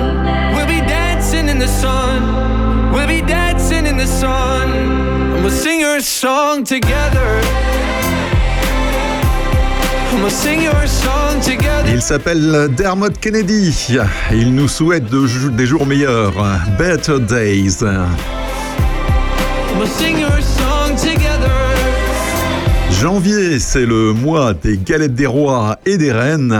the 4.01 4.07
sun. 4.07 4.69
And 5.33 5.43
we'll 5.43 5.51
sing 5.51 5.79
your 5.79 5.99
song 6.01 6.63
together. 6.63 7.29
And 10.11 10.21
we'll 10.21 10.31
sing 10.31 10.63
your 10.63 10.87
song 10.87 11.39
together. 11.41 11.87
Il 11.87 12.01
s'appelle 12.01 12.69
Dermot 12.75 13.13
Kennedy. 13.21 13.99
Il 14.31 14.55
nous 14.55 14.67
souhaite 14.67 15.05
de 15.05 15.49
des 15.49 15.65
jours 15.67 15.85
meilleurs. 15.85 16.33
Better 16.79 17.19
Days. 17.19 17.83
Janvier, 23.01 23.59
c'est 23.59 23.85
le 23.85 24.13
mois 24.13 24.53
des 24.53 24.77
galettes 24.77 25.15
des 25.15 25.27
rois 25.27 25.77
et 25.85 25.97
des 25.97 26.11
reines, 26.11 26.59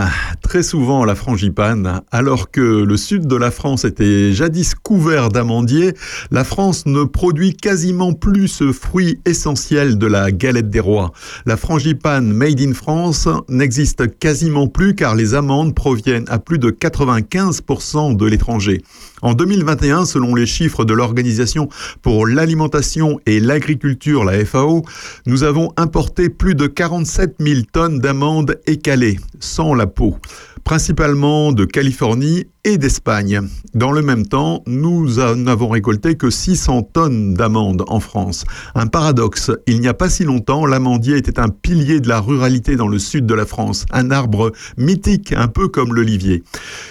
très 0.52 0.62
souvent 0.62 1.06
la 1.06 1.14
frangipane. 1.14 2.02
Alors 2.10 2.50
que 2.50 2.60
le 2.60 2.96
sud 2.98 3.26
de 3.26 3.36
la 3.36 3.50
France 3.50 3.86
était 3.86 4.34
jadis 4.34 4.74
couvert 4.74 5.30
d'amandiers, 5.30 5.94
la 6.30 6.44
France 6.44 6.84
ne 6.84 7.04
produit 7.04 7.54
quasiment 7.54 8.12
plus 8.12 8.48
ce 8.48 8.70
fruit 8.70 9.18
essentiel 9.24 9.96
de 9.96 10.06
la 10.06 10.30
galette 10.30 10.68
des 10.68 10.78
rois. 10.78 11.12
La 11.46 11.56
frangipane 11.56 12.34
made 12.34 12.60
in 12.60 12.74
France 12.74 13.28
n'existe 13.48 14.18
quasiment 14.18 14.68
plus 14.68 14.94
car 14.94 15.14
les 15.14 15.32
amandes 15.32 15.74
proviennent 15.74 16.26
à 16.28 16.38
plus 16.38 16.58
de 16.58 16.70
95% 16.70 18.14
de 18.14 18.26
l'étranger. 18.26 18.82
En 19.22 19.34
2021, 19.34 20.04
selon 20.04 20.34
les 20.34 20.46
chiffres 20.46 20.84
de 20.84 20.92
l'Organisation 20.92 21.68
pour 22.02 22.26
l'alimentation 22.26 23.20
et 23.24 23.38
l'agriculture, 23.38 24.24
la 24.24 24.44
FAO, 24.44 24.82
nous 25.26 25.44
avons 25.44 25.72
importé 25.76 26.28
plus 26.28 26.56
de 26.56 26.66
47 26.66 27.36
000 27.38 27.60
tonnes 27.72 28.00
d'amandes 28.00 28.58
écalées, 28.66 29.20
sans 29.38 29.74
la 29.74 29.86
peau, 29.86 30.16
principalement 30.64 31.52
de 31.52 31.64
Californie 31.64 32.46
et 32.64 32.78
d'Espagne. 32.78 33.40
Dans 33.74 33.92
le 33.92 34.02
même 34.02 34.26
temps, 34.26 34.62
nous 34.66 35.14
n'avons 35.36 35.68
récolté 35.68 36.16
que 36.16 36.30
600 36.30 36.82
tonnes 36.92 37.34
d'amandes 37.34 37.84
en 37.88 38.00
France. 38.00 38.44
Un 38.74 38.86
paradoxe, 38.86 39.50
il 39.66 39.80
n'y 39.80 39.88
a 39.88 39.94
pas 39.94 40.08
si 40.08 40.24
longtemps, 40.24 40.66
l'amandier 40.66 41.16
était 41.16 41.40
un 41.40 41.48
pilier 41.48 42.00
de 42.00 42.08
la 42.08 42.20
ruralité 42.20 42.76
dans 42.76 42.88
le 42.88 42.98
sud 42.98 43.26
de 43.26 43.34
la 43.34 43.46
France, 43.46 43.86
un 43.90 44.10
arbre 44.10 44.52
mythique, 44.76 45.32
un 45.32 45.48
peu 45.48 45.68
comme 45.68 45.94
l'olivier. 45.94 46.44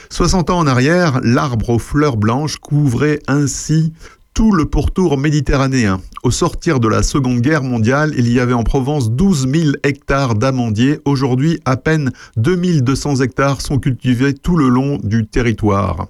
60 0.10 0.50
ans 0.50 0.60
en 0.60 0.68
arrière, 0.68 1.20
l'arbre 1.24 1.70
aux 1.70 1.80
fleurs 1.80 2.18
blanches 2.18 2.58
couvrait 2.58 3.20
ainsi 3.28 3.94
tout 4.42 4.52
le 4.52 4.66
pourtour 4.66 5.20
méditerranéen. 5.20 6.02
Au 6.24 6.32
sortir 6.32 6.80
de 6.80 6.88
la 6.88 7.04
Seconde 7.04 7.42
Guerre 7.42 7.62
mondiale, 7.62 8.12
il 8.18 8.28
y 8.28 8.40
avait 8.40 8.56
en 8.56 8.64
Provence 8.64 9.12
12 9.12 9.48
000 9.48 9.72
hectares 9.84 10.34
d'amandiers. 10.34 11.00
Aujourd'hui, 11.06 11.60
à 11.64 11.78
peine 11.78 12.12
2200 12.38 13.18
hectares 13.18 13.62
sont 13.62 13.78
cultivés 13.78 14.34
tout 14.34 14.58
le 14.58 14.68
long 14.68 14.98
du 15.04 15.28
territoire. 15.28 16.08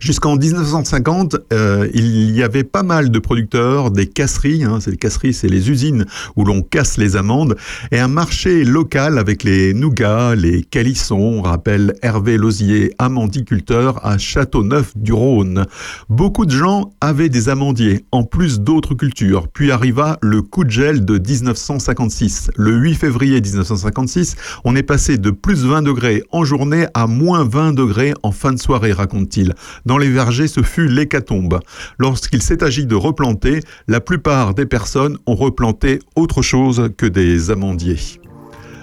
Jusqu'en 0.00 0.36
1950, 0.36 1.36
euh, 1.52 1.88
il 1.94 2.30
y 2.30 2.42
avait 2.42 2.64
pas 2.64 2.82
mal 2.82 3.10
de 3.10 3.18
producteurs, 3.18 3.90
des 3.90 4.06
casseries, 4.06 4.64
hein, 4.64 4.78
c'est 4.80 4.90
les 4.90 4.96
casseries, 4.96 5.34
c'est 5.34 5.48
les 5.48 5.70
usines 5.70 6.06
où 6.36 6.44
l'on 6.44 6.62
casse 6.62 6.96
les 6.96 7.16
amandes, 7.16 7.56
et 7.90 7.98
un 7.98 8.08
marché 8.08 8.64
local 8.64 9.18
avec 9.18 9.42
les 9.42 9.74
nougats, 9.74 10.34
les 10.34 10.62
calissons, 10.62 11.42
rappelle 11.42 11.94
Hervé 12.02 12.36
Lozier, 12.36 12.94
amandiculteur 12.98 14.04
à 14.04 14.18
Châteauneuf-du-Rhône. 14.18 15.66
Beaucoup 16.08 16.46
de 16.46 16.50
gens 16.50 16.92
avaient 17.00 17.28
des 17.28 17.48
amandiers, 17.48 18.04
en 18.12 18.24
plus 18.24 18.60
d'autres 18.60 18.94
cultures. 18.94 19.48
Puis 19.48 19.70
arriva 19.70 20.18
le 20.22 20.42
coup 20.42 20.64
de 20.64 20.70
gel 20.70 21.04
de 21.04 21.18
1956. 21.18 22.50
Le 22.56 22.72
8 22.72 22.94
février 22.94 23.40
1956, 23.40 24.36
on 24.64 24.76
est 24.76 24.82
passé 24.82 25.18
de 25.18 25.30
plus 25.30 25.64
20 25.64 25.82
degrés 25.82 26.22
en 26.30 26.44
journée 26.44 26.86
à 26.94 27.06
moins 27.06 27.44
20 27.44 27.72
degrés 27.72 28.14
en 28.22 28.32
fin 28.32 28.52
de 28.52 28.58
soirée, 28.58 28.92
raconte-t-il. 28.92 29.53
Dans 29.86 29.98
les 29.98 30.10
vergers, 30.10 30.48
ce 30.48 30.62
fut 30.62 30.88
l'hécatombe. 30.88 31.60
Lorsqu'il 31.98 32.42
s'est 32.42 32.62
agi 32.62 32.86
de 32.86 32.94
replanter, 32.94 33.60
la 33.88 34.00
plupart 34.00 34.54
des 34.54 34.66
personnes 34.66 35.18
ont 35.26 35.34
replanté 35.34 35.98
autre 36.16 36.42
chose 36.42 36.90
que 36.96 37.06
des 37.06 37.50
amandiers. 37.50 38.20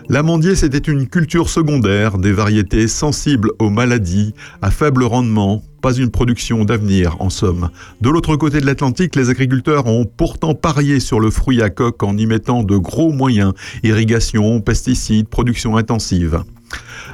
L'amandier, 0.10 0.56
c'était 0.56 0.78
une 0.78 1.08
culture 1.08 1.48
secondaire, 1.48 2.18
des 2.18 2.34
variétés 2.34 2.90
sensibles 2.90 3.52
aux 3.60 3.70
maladies, 3.70 4.34
à 4.62 4.70
faible 4.70 5.06
rendement, 5.06 5.64
pas 5.82 5.94
une 5.94 6.12
production 6.12 6.66
d'avenir 6.66 7.16
en 7.20 7.30
somme. 7.30 7.70
De 8.02 8.10
l'autre 8.10 8.36
côté 8.36 8.60
de 8.60 8.66
l'Atlantique, 8.66 9.16
les 9.16 9.30
agriculteurs 9.30 9.88
ont 9.88 10.06
pourtant 10.06 10.54
parié 10.54 11.00
sur 11.00 11.22
le 11.22 11.30
fruit 11.30 11.62
à 11.62 11.70
coque 11.70 12.04
en 12.04 12.18
y 12.18 12.26
mettant 12.26 12.64
de 12.64 12.76
gros 12.76 13.14
moyens, 13.14 13.54
irrigation, 13.84 14.60
pesticides, 14.60 15.30
production 15.30 15.78
intensive. 15.78 16.44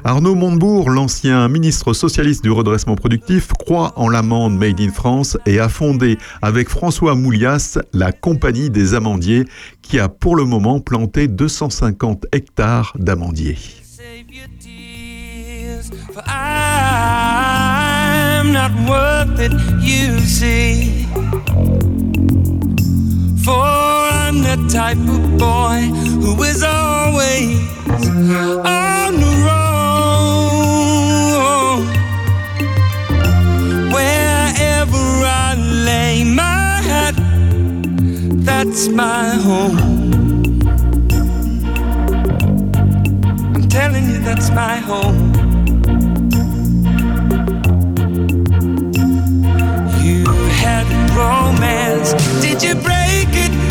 Arnaud 0.03 0.35
Montebourg, 0.35 0.89
l'ancien 0.89 1.47
ministre 1.47 1.93
socialiste 1.93 2.43
du 2.43 2.51
redressement 2.51 2.95
productif, 2.95 3.49
croit 3.53 3.93
en 3.95 4.09
l'amande 4.09 4.57
Made 4.57 4.79
in 4.79 4.91
France 4.91 5.37
et 5.45 5.59
a 5.59 5.69
fondé 5.69 6.17
avec 6.41 6.69
François 6.69 7.15
Moulias 7.15 7.79
la 7.93 8.11
Compagnie 8.11 8.69
des 8.69 8.93
amandiers 8.93 9.45
qui 9.81 9.99
a 9.99 10.09
pour 10.09 10.35
le 10.35 10.45
moment 10.45 10.79
planté 10.79 11.27
250 11.27 12.25
hectares 12.31 12.93
d'amandiers. 12.97 13.57
I'm 24.27 24.41
the 24.41 24.57
type 24.69 24.97
of 24.97 25.37
boy 25.37 25.87
who 26.19 26.43
is 26.43 26.61
always 26.61 27.59
on 28.65 29.13
the 29.23 29.33
road. 29.47 30.27
Wherever 33.93 35.05
I 35.23 35.55
lay 35.55 36.25
my 36.25 36.81
hat, 36.91 37.15
that's 38.43 38.89
my 38.89 39.29
home. 39.29 39.77
I'm 43.55 43.69
telling 43.69 44.09
you, 44.09 44.19
that's 44.19 44.49
my 44.49 44.75
home. 44.75 45.31
You 50.03 50.25
had 50.59 50.85
romance. 51.15 52.11
Did 52.41 52.61
you 52.61 52.75
break 52.75 53.29
it 53.31 53.66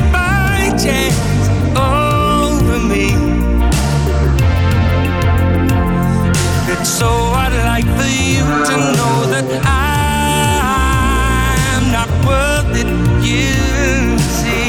over 1.76 2.78
me. 2.78 3.08
So 6.84 7.08
I'd 7.42 7.56
like 7.72 7.88
for 7.98 8.10
you 8.32 8.44
to 8.68 8.76
know 8.96 9.16
that 9.32 9.48
I'm 9.66 11.84
not 11.92 12.10
worth 12.24 12.76
it, 12.82 12.90
you 13.24 13.54
see. 14.18 14.68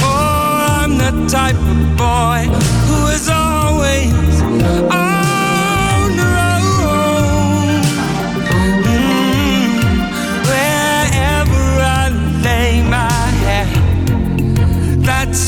For 0.00 0.26
I'm 0.80 0.92
the 0.98 1.12
type 1.28 1.56
of 1.56 1.96
boy 1.96 2.48
who 2.86 2.98
is 3.08 3.28
always. 3.28 4.12
always 4.90 5.15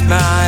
my 0.08 0.47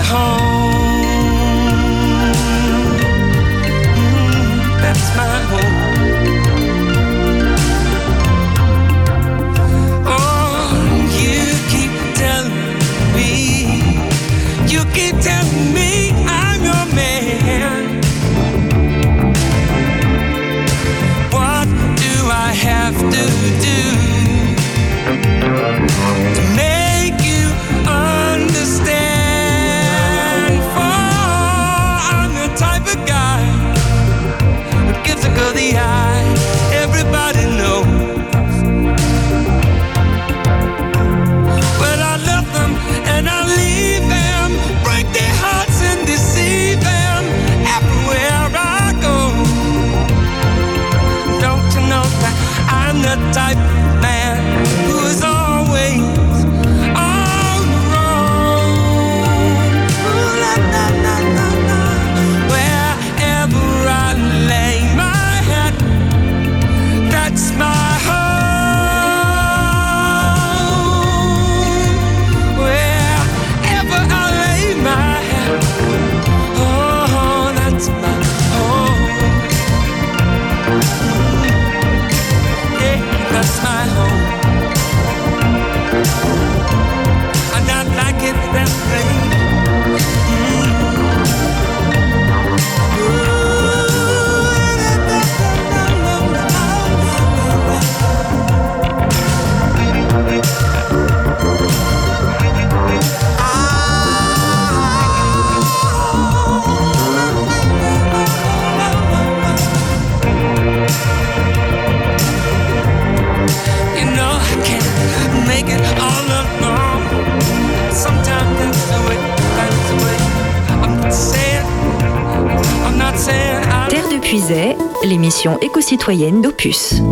éco-citoyenne 125.90 126.40
d'Opus. 126.40 127.02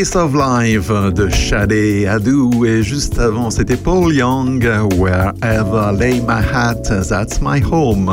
Of 0.00 0.32
Life 0.32 0.90
de 0.90 1.28
et 2.64 2.82
juste 2.84 3.18
avant 3.18 3.50
c'était 3.50 3.76
Paul 3.76 4.14
Young, 4.14 4.64
Wherever 4.96 5.98
Lay 5.98 6.20
My 6.20 6.40
Hat, 6.54 6.82
That's 7.08 7.40
My 7.42 7.60
Home. 7.68 8.08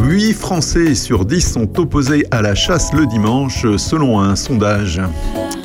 8 0.00 0.32
Français 0.32 0.94
sur 0.94 1.26
10 1.26 1.52
sont 1.52 1.78
opposés 1.78 2.24
à 2.30 2.40
la 2.40 2.54
chasse 2.54 2.94
le 2.94 3.04
dimanche 3.04 3.66
selon 3.76 4.18
un 4.18 4.36
sondage. 4.36 5.02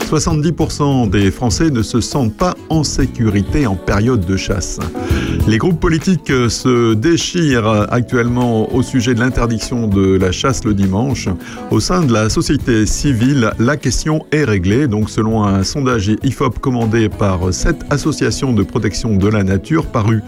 70% 0.10 1.10
des 1.10 1.32
Français 1.32 1.70
ne 1.70 1.84
se 1.84 2.01
sentent 2.01 2.36
pas 2.36 2.55
en 2.68 2.84
sécurité 2.84 3.68
en 3.68 3.78
période 3.78 4.26
de 4.26 4.36
chasse. 4.36 4.80
Les 5.48 5.58
groupes 5.58 5.80
politiques 5.80 6.34
se 6.50 6.93
déchirent 6.93 7.88
actuellement 7.89 8.74
au 8.74 8.82
sujet 8.82 9.16
de 9.16 9.22
l'interdiction 9.22 9.88
de 9.88 10.18
la 10.18 10.34
chasse 10.34 10.66
le 10.66 10.74
dimanche. 10.74 11.30
Au 11.72 11.80
sein 11.80 12.04
de 12.04 12.12
la 12.12 12.30
société 12.30 12.86
civile, 12.86 13.52
la 13.58 13.78
question 13.78 14.26
est 14.34 14.43
réglée. 14.43 14.88
Donc, 14.88 15.10
selon 15.10 15.45
un 15.45 15.64
sondage 15.64 16.12
IFOP 16.22 16.60
commandé 16.60 17.08
par 17.08 17.54
cette 17.54 17.86
association 17.89 18.52
de 18.52 18.62
protection 18.62 19.16
de 19.16 19.28
la 19.30 19.45
nature 19.45 19.86
paru 19.86 20.22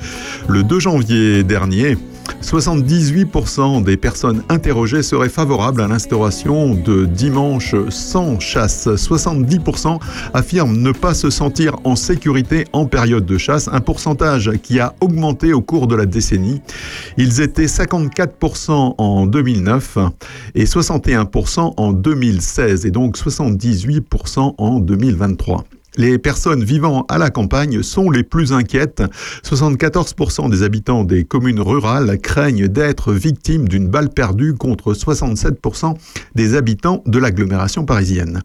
le 0.48 0.64
2 0.64 0.80
janvier 0.80 1.44
dernier, 1.44 1.98
78% 2.42 3.84
des 3.84 3.98
personnes 3.98 4.44
interrogées 4.50 5.04
seraient 5.04 5.30
favorables 5.30 5.82
à 5.82 5.88
l'instauration 5.88 6.74
de 6.74 7.06
dimanche 7.06 7.76
sans 7.90 8.40
chasse. 8.40 8.88
70% 8.88 10.00
affirment 10.34 10.78
ne 10.78 10.92
pas 10.92 11.14
se 11.14 11.30
sentir 11.30 11.76
en 11.84 11.96
sécurité 11.96 12.66
en 12.74 12.86
période 12.86 13.26
de 13.26 13.38
chasse, 13.38 13.70
un 13.72 13.82
pourcentage 13.82 14.52
qui 14.64 14.80
a 14.80 14.96
augmenté 15.02 15.54
au 15.54 15.62
cours 15.62 15.88
de 15.88 15.96
la 15.96 16.06
décennie. 16.06 16.62
Ils 17.18 17.42
étaient 17.42 17.66
54% 17.66 18.96
en 18.98 19.26
2009 19.26 19.98
et 20.56 20.66
61% 20.66 21.74
en 21.78 21.94
2016 21.94 22.86
et 22.86 22.92
donc 22.92 23.18
78% 23.18 24.56
en 24.58 24.80
2023. 24.80 25.66
Les 26.00 26.18
personnes 26.18 26.64
vivant 26.64 27.06
à 27.10 27.18
la 27.18 27.30
campagne 27.30 27.84
sont 27.84 28.10
les 28.10 28.24
plus 28.24 28.54
inquiètes. 28.54 29.04
74% 29.44 30.50
des 30.50 30.64
habitants 30.64 31.04
des 31.04 31.26
communes 31.26 31.60
rurales 31.60 32.18
craignent 32.20 32.70
d'être 32.70 33.12
victimes 33.12 33.68
d'une 33.68 33.90
balle 33.90 34.08
perdue 34.08 34.54
contre 34.54 34.94
67% 34.94 35.96
des 36.36 36.56
habitants 36.56 37.04
de 37.06 37.20
l'agglomération 37.20 37.84
parisienne. 37.84 38.42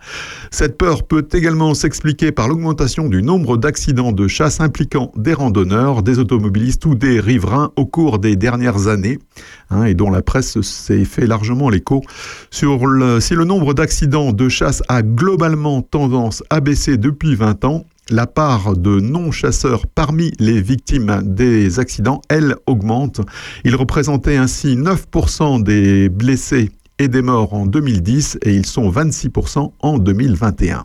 Cette 0.50 0.76
peur 0.76 1.04
peut 1.04 1.28
également 1.32 1.74
s'expliquer 1.74 2.32
par 2.32 2.48
l'augmentation 2.48 3.08
du 3.08 3.22
nombre 3.22 3.56
d'accidents 3.56 4.10
de 4.10 4.26
chasse 4.26 4.60
impliquant 4.60 5.12
des 5.14 5.32
randonneurs, 5.32 6.02
des 6.02 6.18
automobilistes 6.18 6.84
ou 6.86 6.96
des 6.96 7.20
riverains 7.20 7.70
au 7.76 7.86
cours 7.86 8.18
des 8.18 8.34
dernières 8.34 8.88
années, 8.88 9.20
hein, 9.70 9.84
et 9.84 9.94
dont 9.94 10.10
la 10.10 10.22
presse 10.22 10.60
s'est 10.62 11.04
fait 11.04 11.28
largement 11.28 11.70
l'écho. 11.70 12.02
Si 12.50 12.64
le 12.64 13.44
nombre 13.44 13.74
d'accidents 13.74 14.32
de 14.32 14.48
chasse 14.48 14.82
a 14.88 15.02
globalement 15.02 15.82
tendance 15.82 16.42
à 16.50 16.58
baisser 16.58 16.96
depuis 16.96 17.36
20 17.36 17.43
ans, 17.64 17.84
la 18.10 18.26
part 18.26 18.76
de 18.76 19.00
non-chasseurs 19.00 19.86
parmi 19.86 20.32
les 20.38 20.60
victimes 20.60 21.20
des 21.24 21.78
accidents, 21.78 22.20
elle, 22.28 22.56
augmente. 22.66 23.20
Ils 23.64 23.76
représentaient 23.76 24.36
ainsi 24.36 24.76
9% 24.76 25.62
des 25.62 26.08
blessés 26.08 26.70
et 26.98 27.08
des 27.08 27.22
morts 27.22 27.54
en 27.54 27.66
2010 27.66 28.38
et 28.42 28.54
ils 28.54 28.66
sont 28.66 28.90
26% 28.90 29.72
en 29.80 29.98
2021. 29.98 30.84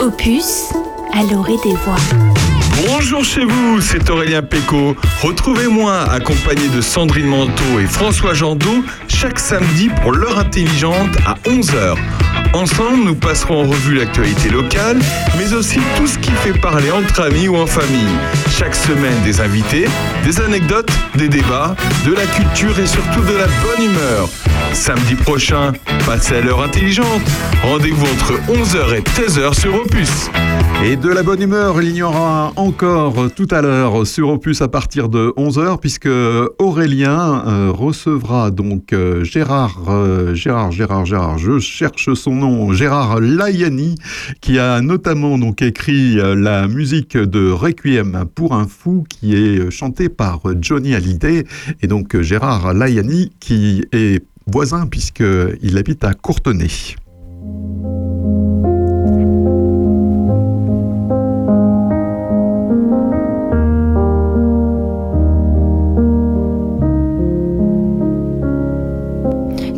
Opus 0.00 0.72
à 1.12 1.22
l'orée 1.32 1.56
des 1.64 1.74
voix. 1.74 2.53
Bonjour 2.82 3.24
chez 3.24 3.44
vous, 3.44 3.80
c'est 3.80 4.10
Aurélien 4.10 4.42
Péco. 4.42 4.96
Retrouvez-moi 5.22 6.10
accompagné 6.10 6.68
de 6.68 6.80
Sandrine 6.80 7.26
Manteau 7.26 7.78
et 7.80 7.86
François 7.86 8.34
Jandot 8.34 8.84
chaque 9.06 9.38
samedi 9.38 9.88
pour 10.02 10.12
l'heure 10.12 10.38
intelligente 10.38 11.16
à 11.24 11.34
11h. 11.48 11.96
Ensemble, 12.52 13.04
nous 13.04 13.14
passerons 13.14 13.62
en 13.62 13.68
revue 13.68 13.94
l'actualité 13.94 14.48
locale, 14.48 14.98
mais 15.38 15.52
aussi 15.52 15.78
tout 15.96 16.06
ce 16.06 16.18
qui 16.18 16.30
fait 16.30 16.58
parler 16.58 16.90
entre 16.90 17.22
amis 17.22 17.48
ou 17.48 17.56
en 17.56 17.66
famille. 17.66 18.18
Chaque 18.50 18.74
semaine, 18.74 19.22
des 19.24 19.40
invités, 19.40 19.86
des 20.24 20.40
anecdotes, 20.40 20.90
des 21.14 21.28
débats, 21.28 21.76
de 22.04 22.12
la 22.12 22.26
culture 22.26 22.78
et 22.80 22.86
surtout 22.86 23.22
de 23.22 23.36
la 23.36 23.46
bonne 23.46 23.84
humeur. 23.84 24.28
Samedi 24.74 25.14
prochain, 25.14 25.72
passez 26.04 26.34
à 26.34 26.40
l'heure 26.40 26.60
intelligente. 26.60 27.22
Rendez-vous 27.62 28.04
entre 28.06 28.32
11h 28.50 28.96
et 28.96 29.00
13h 29.02 29.58
sur 29.58 29.72
Opus. 29.76 30.28
Et 30.84 30.96
de 30.96 31.08
la 31.08 31.22
bonne 31.22 31.40
humeur, 31.40 31.80
il 31.80 31.94
y 31.94 32.02
aura 32.02 32.52
encore 32.56 33.32
tout 33.34 33.46
à 33.52 33.62
l'heure 33.62 34.04
sur 34.04 34.28
Opus 34.30 34.60
à 34.62 34.68
partir 34.68 35.08
de 35.08 35.32
11h, 35.36 35.78
puisque 35.78 36.08
Aurélien 36.58 37.44
euh, 37.46 37.70
recevra 37.70 38.50
donc 38.50 38.92
euh, 38.92 39.22
Gérard, 39.22 39.80
euh, 39.88 40.34
Gérard, 40.34 40.72
Gérard, 40.72 41.06
Gérard, 41.06 41.38
je 41.38 41.60
cherche 41.60 42.12
son 42.14 42.32
nom, 42.32 42.72
Gérard 42.72 43.20
Layani, 43.20 43.94
qui 44.40 44.58
a 44.58 44.80
notamment 44.80 45.38
écrit 45.60 46.16
la 46.16 46.66
musique 46.66 47.16
de 47.16 47.48
Requiem 47.50 48.24
pour 48.34 48.54
un 48.54 48.66
fou, 48.66 49.04
qui 49.08 49.36
est 49.36 49.70
chantée 49.70 50.08
par 50.08 50.40
Johnny 50.60 50.94
Hallyday, 50.94 51.44
et 51.80 51.86
donc 51.86 52.20
Gérard 52.20 52.74
Layani, 52.74 53.30
qui 53.38 53.84
est 53.92 54.22
voisin 54.46 54.86
puisqu'il 54.86 55.78
habite 55.78 56.04
à 56.04 56.14
Courtenay. 56.14 56.68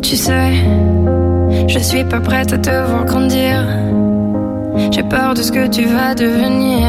Tu 0.01 0.15
sais, 0.15 0.53
je 1.67 1.79
suis 1.79 2.03
pas 2.03 2.19
prête 2.19 2.53
à 2.53 2.57
te 2.57 2.69
voir 2.69 3.05
grandir. 3.05 3.65
J'ai 4.91 5.03
peur 5.03 5.33
de 5.33 5.41
ce 5.41 5.51
que 5.51 5.67
tu 5.67 5.85
vas 5.85 6.15
devenir. 6.15 6.87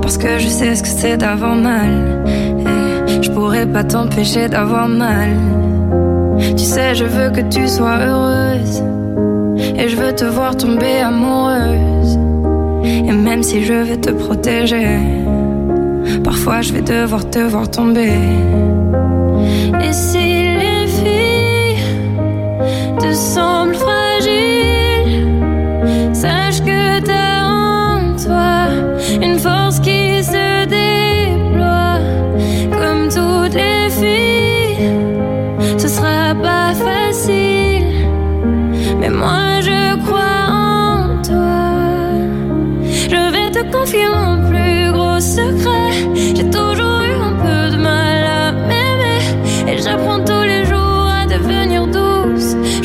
Parce 0.00 0.16
que 0.16 0.38
je 0.38 0.48
sais 0.48 0.74
ce 0.74 0.82
que 0.82 0.88
c'est 0.88 1.16
d'avoir 1.16 1.56
mal. 1.56 2.24
Et 3.08 3.22
je 3.22 3.30
pourrais 3.30 3.66
pas 3.66 3.84
t'empêcher 3.84 4.48
d'avoir 4.48 4.88
mal. 4.88 5.30
Tu 6.56 6.64
sais, 6.64 6.94
je 6.94 7.04
veux 7.04 7.30
que 7.30 7.40
tu 7.48 7.68
sois 7.68 7.98
heureuse. 7.98 8.82
Et 9.76 9.88
je 9.88 9.96
veux 9.96 10.14
te 10.14 10.24
voir 10.24 10.56
tomber 10.56 11.00
amoureuse. 11.00 12.18
Et 12.84 13.12
même 13.12 13.42
si 13.42 13.64
je 13.64 13.74
vais 13.74 13.96
te 13.96 14.10
protéger, 14.10 14.98
parfois 16.24 16.62
je 16.62 16.72
vais 16.72 16.82
devoir 16.82 17.28
te 17.28 17.38
voir 17.38 17.70
tomber. 17.70 18.12
Et 19.84 19.92
si 19.92 20.54
les 20.62 20.86
filles 20.86 21.84
te 22.98 23.12
semblent 23.12 23.59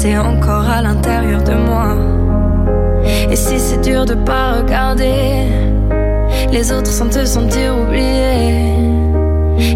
c'est 0.00 0.16
encore 0.16 0.68
à 0.68 0.80
l'intérieur 0.80 1.42
de 1.42 1.54
moi. 1.54 1.96
Et 3.32 3.34
si 3.34 3.58
c'est 3.58 3.80
dur 3.80 4.06
de 4.06 4.14
pas 4.14 4.58
regarder 4.58 5.48
les 6.52 6.70
autres 6.70 6.92
sans 6.92 7.08
te 7.08 7.24
sentir 7.24 7.76
oublié, 7.76 8.76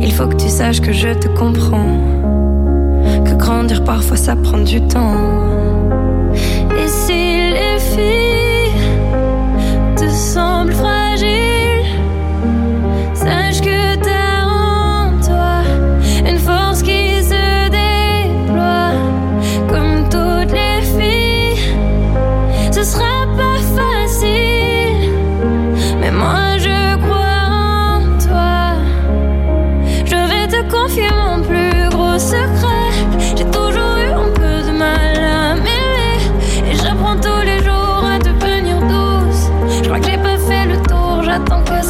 il 0.01 0.13
faut 0.13 0.29
que 0.29 0.37
tu 0.37 0.49
saches 0.49 0.81
que 0.81 0.93
je 0.93 1.09
te 1.09 1.27
comprends, 1.27 1.99
que 3.25 3.35
grandir 3.35 3.83
parfois 3.83 4.17
ça 4.17 4.37
prend 4.37 4.59
du 4.59 4.81
temps. 4.83 5.62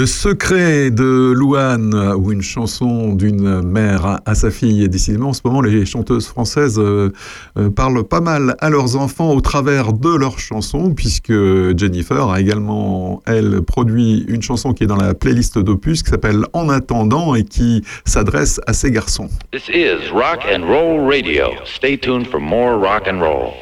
Le 0.00 0.06
secret 0.06 0.90
de 0.90 1.30
Louane, 1.30 1.94
ou 2.16 2.32
une 2.32 2.40
chanson 2.40 3.12
d'une 3.12 3.60
mère 3.60 4.20
à, 4.24 4.34
sa 4.34 4.50
fille. 4.50 4.82
Et 4.82 4.88
décidément, 4.88 5.28
en 5.28 5.32
ce 5.34 5.42
moment, 5.44 5.60
les 5.60 5.84
chanteuses 5.84 6.26
françaises 6.26 6.78
euh, 6.78 7.12
euh, 7.58 7.68
parlent 7.68 8.04
pas 8.04 8.22
mal 8.22 8.56
à 8.60 8.70
leurs 8.70 8.96
enfants 8.96 9.30
au 9.34 9.42
travers 9.42 9.92
de 9.92 10.16
leurs 10.16 10.38
chansons, 10.38 10.94
puisque 10.94 11.34
Jennifer 11.76 12.30
a 12.30 12.40
également, 12.40 13.22
elle, 13.26 13.60
produit 13.60 14.24
une 14.26 14.40
chanson 14.40 14.72
qui 14.72 14.84
est 14.84 14.86
dans 14.86 14.96
la 14.96 15.12
playlist 15.12 15.58
d'Opus, 15.58 16.02
qui 16.02 16.08
s'appelle 16.08 16.46
En 16.54 16.70
attendant, 16.70 17.34
et 17.34 17.42
qui 17.42 17.84
s'adresse 18.06 18.58
à 18.66 18.72
ses 18.72 18.90
garçons. 18.90 19.28
This 19.52 19.68
is 19.68 20.10
Rock 20.14 20.46
and 20.50 20.64
Roll 20.64 21.06
Radio. 21.06 21.48
Stay 21.66 21.98
tuned 21.98 22.26
for 22.26 22.40
more 22.40 22.78
rock 22.78 23.06
and 23.06 23.20
roll. 23.20 23.52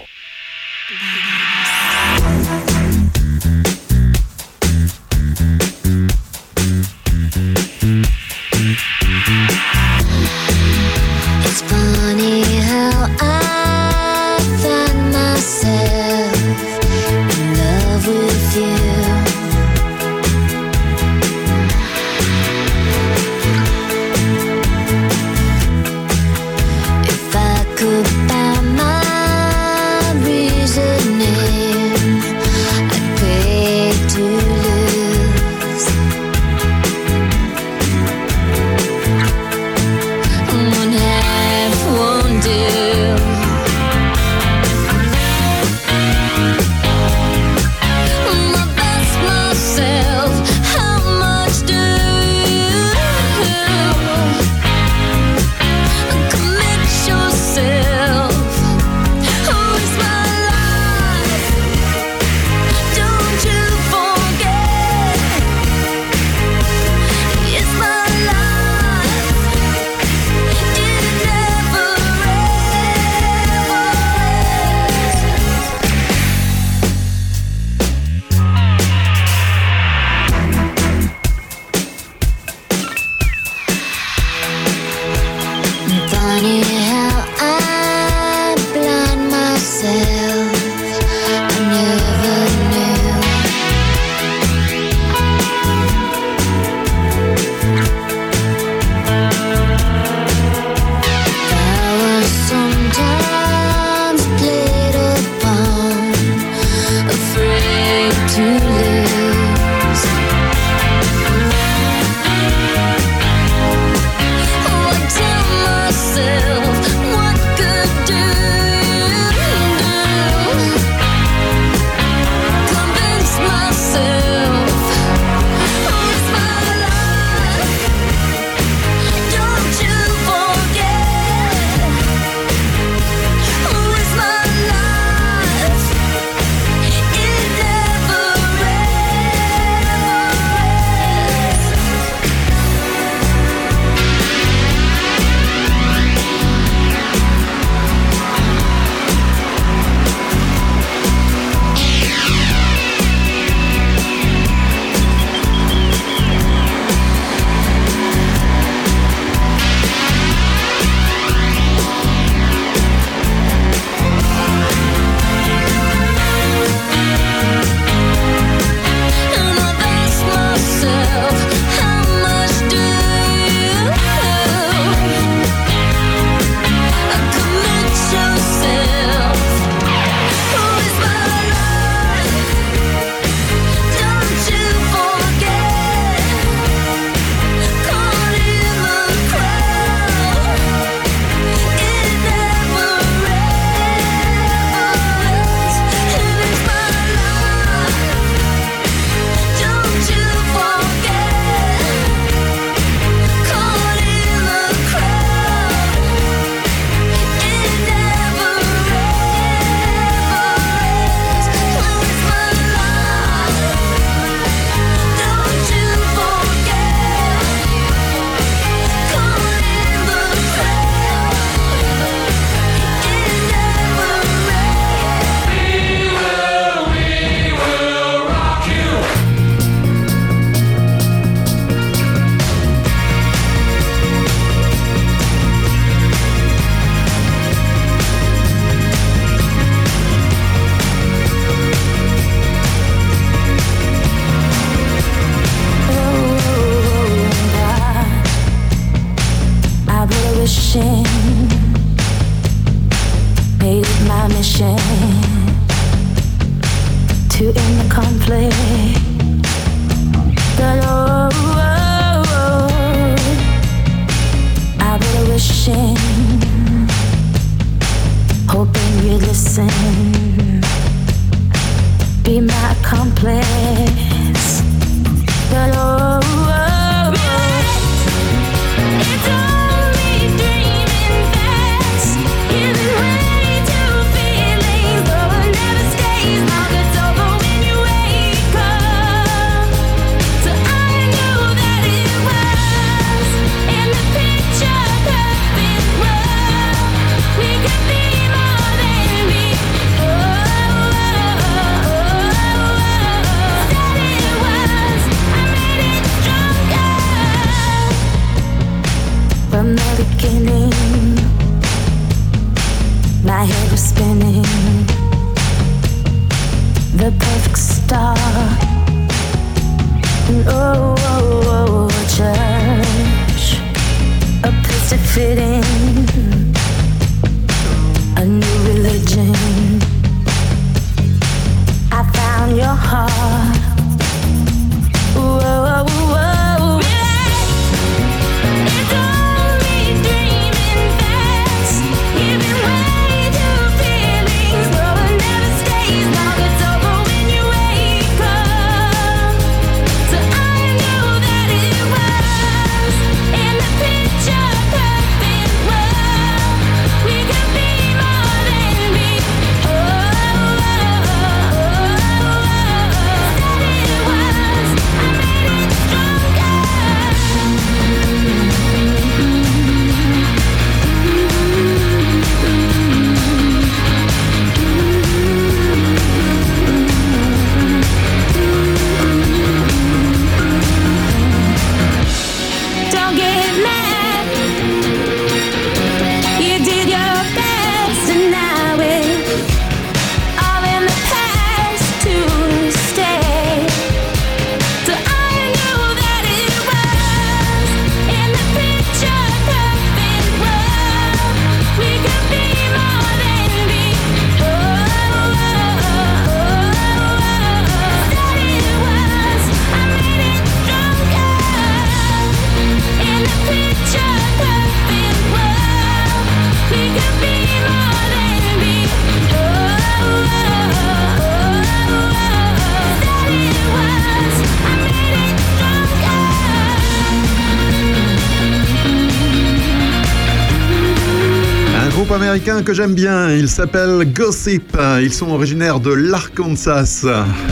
américain 432.39 432.63
que 432.63 432.73
j'aime 432.73 432.95
bien. 432.95 433.31
Il 433.31 433.49
s'appelle 433.49 434.13
Gossip. 434.13 434.77
Ils 435.01 435.13
sont 435.13 435.31
originaires 435.31 435.81
de 435.81 435.93
l'Arkansas. 435.93 437.05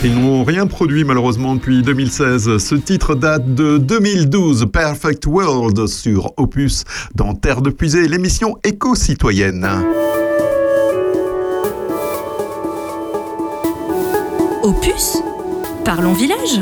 Ils 0.05 0.15
n'ont 0.15 0.45
rien 0.45 0.69
produit 0.69 1.03
malheureusement 1.03 1.57
depuis 1.57 1.83
2016. 1.83 2.59
Ce 2.59 2.75
titre 2.77 3.17
date 3.17 3.55
de 3.55 3.79
2012, 3.79 4.67
Perfect 4.73 5.27
World, 5.27 5.89
sur 5.89 6.33
Opus 6.37 6.85
dans 7.17 7.35
Terre 7.35 7.63
de 7.63 7.71
Puisée, 7.71 8.07
l'émission 8.07 8.59
éco-citoyenne. 8.63 9.67
Opus? 14.63 15.19
Parlons 15.85 16.13
village 16.13 16.61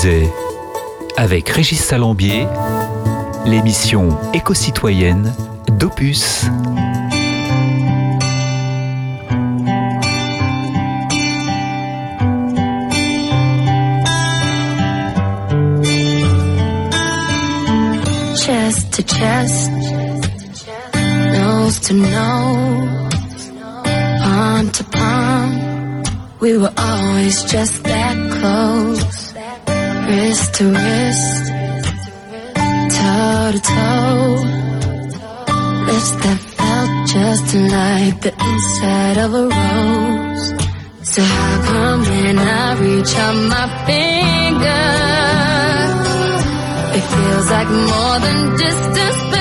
Puisay, 0.00 0.32
avec 1.18 1.50
Régis 1.50 1.78
Salambier, 1.78 2.46
l'émission 3.44 4.16
éco-citoyenne 4.32 5.30
d'Opus. 5.78 6.46
chest 18.36 18.92
to 18.92 19.02
chest, 19.02 19.70
nose 20.94 21.78
to 21.80 21.92
nose, 21.92 23.50
palm 23.84 24.70
to 24.70 24.84
palm. 24.84 25.70
We 26.40 26.56
were 26.56 26.72
always 26.74 27.44
just 27.44 27.84
that 27.84 28.16
close, 28.40 29.19
wrist 30.10 30.54
to 30.54 30.64
wrist, 30.64 31.44
toe 32.96 33.50
to 33.54 33.60
toe. 33.72 34.26
Lips 35.86 36.10
that 36.22 36.38
felt 36.56 36.92
just 37.14 37.48
like 37.76 38.16
the 38.26 38.32
inside 38.50 39.18
of 39.24 39.30
a 39.42 39.44
rose. 39.56 40.46
So 41.12 41.20
how 41.22 41.54
come 41.70 42.00
when 42.12 42.38
I 42.38 42.66
reach 42.84 43.12
out 43.24 43.36
my 43.54 43.66
finger? 43.86 44.86
It 46.98 47.04
feels 47.14 47.48
like 47.56 47.70
more 47.90 48.16
than 48.26 48.38
distance 48.64 49.20
between 49.30 49.39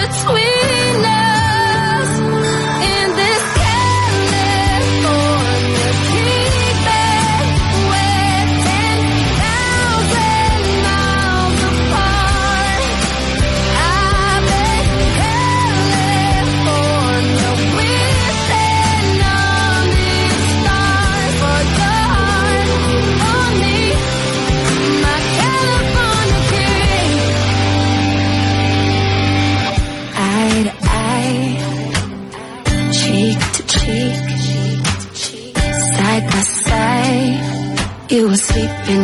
You 38.60 38.68
were 38.68 38.99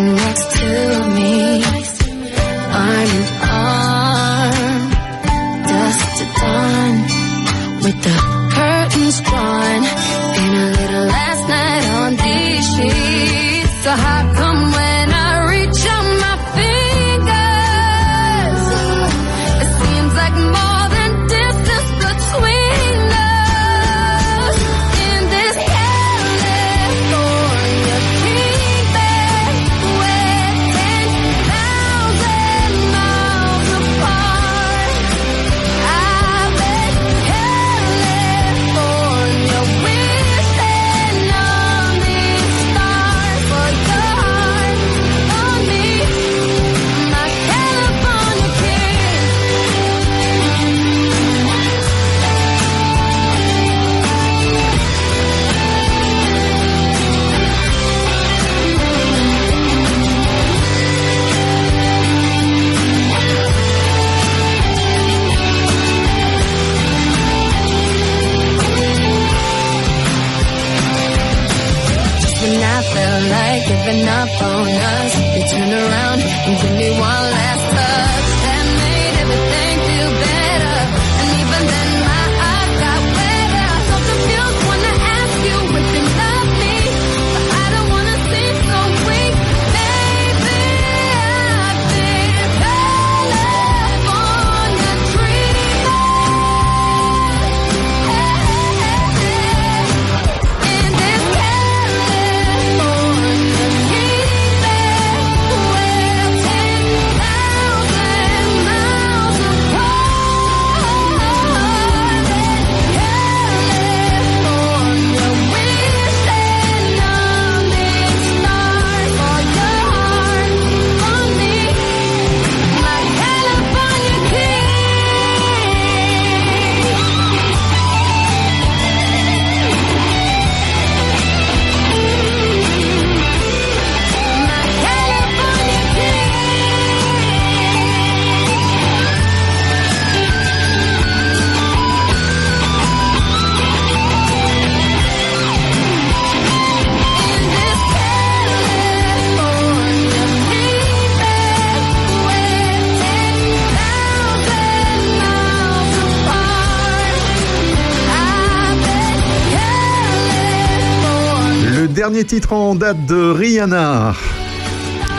dernier 162.26 162.42
titre 162.42 162.54
en 162.54 162.76
date 162.76 163.06
de 163.06 163.32
Rihanna. 163.32 164.14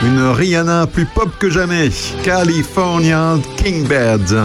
Une 0.05 0.19
Rihanna 0.19 0.87
plus 0.87 1.05
pop 1.05 1.29
que 1.39 1.49
jamais. 1.49 1.89
California 2.23 3.37
Kingbird. 3.57 4.35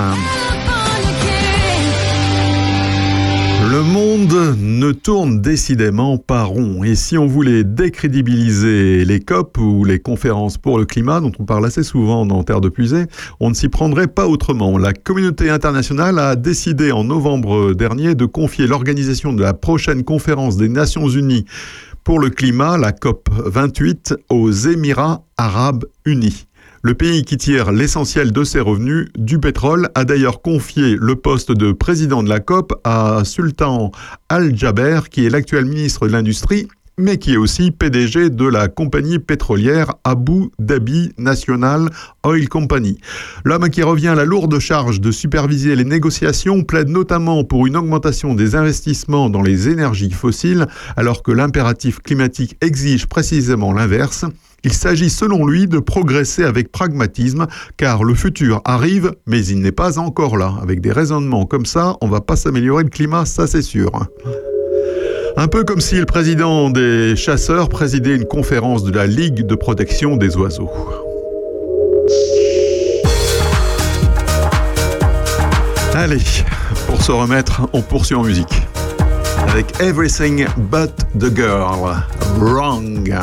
Le 3.70 3.82
monde 3.82 4.56
ne 4.58 4.92
tourne 4.92 5.40
décidément 5.40 6.18
pas 6.18 6.44
rond. 6.44 6.84
Et 6.84 6.94
si 6.94 7.16
on 7.16 7.26
voulait 7.26 7.64
décrédibiliser 7.64 9.04
les 9.04 9.20
COP 9.20 9.58
ou 9.58 9.84
les 9.84 9.98
conférences 9.98 10.58
pour 10.58 10.78
le 10.78 10.84
climat, 10.84 11.20
dont 11.20 11.32
on 11.38 11.44
parle 11.44 11.66
assez 11.66 11.82
souvent 11.82 12.26
dans 12.26 12.42
Terre 12.44 12.60
de 12.60 12.68
Puisée, 12.68 13.06
on 13.40 13.48
ne 13.48 13.54
s'y 13.54 13.68
prendrait 13.68 14.08
pas 14.08 14.28
autrement. 14.28 14.78
La 14.78 14.92
communauté 14.92 15.48
internationale 15.50 16.18
a 16.18 16.36
décidé 16.36 16.92
en 16.92 17.04
novembre 17.04 17.72
dernier 17.72 18.14
de 18.14 18.26
confier 18.26 18.66
l'organisation 18.66 19.32
de 19.32 19.42
la 19.42 19.54
prochaine 19.54 20.04
conférence 20.04 20.56
des 20.56 20.68
Nations 20.68 21.08
Unies 21.08 21.46
pour 22.04 22.18
le 22.18 22.30
climat, 22.30 22.78
la 22.78 22.92
COP 22.92 23.28
28, 23.30 24.14
aux 24.28 24.50
Émirats 24.50 25.24
arabes 25.36 25.84
unis. 26.04 26.46
Le 26.82 26.94
pays 26.94 27.24
qui 27.24 27.36
tire 27.36 27.70
l'essentiel 27.70 28.32
de 28.32 28.42
ses 28.42 28.58
revenus 28.58 29.08
du 29.16 29.38
pétrole 29.38 29.88
a 29.94 30.04
d'ailleurs 30.04 30.42
confié 30.42 30.96
le 30.98 31.14
poste 31.14 31.52
de 31.52 31.70
président 31.70 32.22
de 32.22 32.28
la 32.28 32.40
COP 32.40 32.72
à 32.82 33.22
Sultan 33.24 33.92
Al-Jaber, 34.28 35.02
qui 35.10 35.24
est 35.24 35.30
l'actuel 35.30 35.64
ministre 35.64 36.08
de 36.08 36.12
l'Industrie 36.12 36.66
mais 36.98 37.18
qui 37.18 37.34
est 37.34 37.36
aussi 37.36 37.70
PDG 37.70 38.30
de 38.30 38.46
la 38.46 38.68
compagnie 38.68 39.18
pétrolière 39.18 39.94
Abu 40.04 40.50
Dhabi 40.58 41.12
National 41.18 41.88
Oil 42.24 42.48
Company. 42.48 42.98
L'homme 43.44 43.68
qui 43.70 43.82
revient 43.82 44.08
à 44.08 44.14
la 44.14 44.24
lourde 44.24 44.58
charge 44.58 45.00
de 45.00 45.10
superviser 45.10 45.74
les 45.74 45.84
négociations 45.84 46.62
plaide 46.62 46.88
notamment 46.88 47.44
pour 47.44 47.66
une 47.66 47.76
augmentation 47.76 48.34
des 48.34 48.54
investissements 48.54 49.30
dans 49.30 49.42
les 49.42 49.68
énergies 49.68 50.10
fossiles, 50.10 50.66
alors 50.96 51.22
que 51.22 51.32
l'impératif 51.32 52.00
climatique 52.00 52.56
exige 52.60 53.06
précisément 53.06 53.72
l'inverse. 53.72 54.24
Il 54.64 54.72
s'agit 54.72 55.10
selon 55.10 55.44
lui 55.44 55.66
de 55.66 55.80
progresser 55.80 56.44
avec 56.44 56.70
pragmatisme, 56.70 57.46
car 57.76 58.04
le 58.04 58.14
futur 58.14 58.60
arrive, 58.64 59.12
mais 59.26 59.44
il 59.44 59.60
n'est 59.60 59.72
pas 59.72 59.98
encore 59.98 60.36
là. 60.36 60.54
Avec 60.62 60.80
des 60.80 60.92
raisonnements 60.92 61.46
comme 61.46 61.66
ça, 61.66 61.96
on 62.00 62.06
ne 62.06 62.12
va 62.12 62.20
pas 62.20 62.36
s'améliorer 62.36 62.84
le 62.84 62.90
climat, 62.90 63.24
ça 63.24 63.46
c'est 63.48 63.62
sûr. 63.62 63.90
Un 65.36 65.48
peu 65.48 65.64
comme 65.64 65.80
si 65.80 65.96
le 65.96 66.04
président 66.04 66.68
des 66.68 67.16
chasseurs 67.16 67.68
présidait 67.70 68.14
une 68.14 68.26
conférence 68.26 68.84
de 68.84 68.92
la 68.92 69.06
Ligue 69.06 69.46
de 69.46 69.54
protection 69.54 70.16
des 70.16 70.36
oiseaux. 70.36 70.70
Allez, 75.94 76.18
pour 76.86 77.00
se 77.02 77.12
remettre, 77.12 77.62
on 77.72 77.80
poursuit 77.80 78.14
en 78.14 78.24
musique. 78.24 78.62
Avec 79.48 79.80
Everything 79.80 80.46
But 80.70 80.92
the 81.18 81.34
Girl, 81.34 81.96
Wrong. 82.38 83.14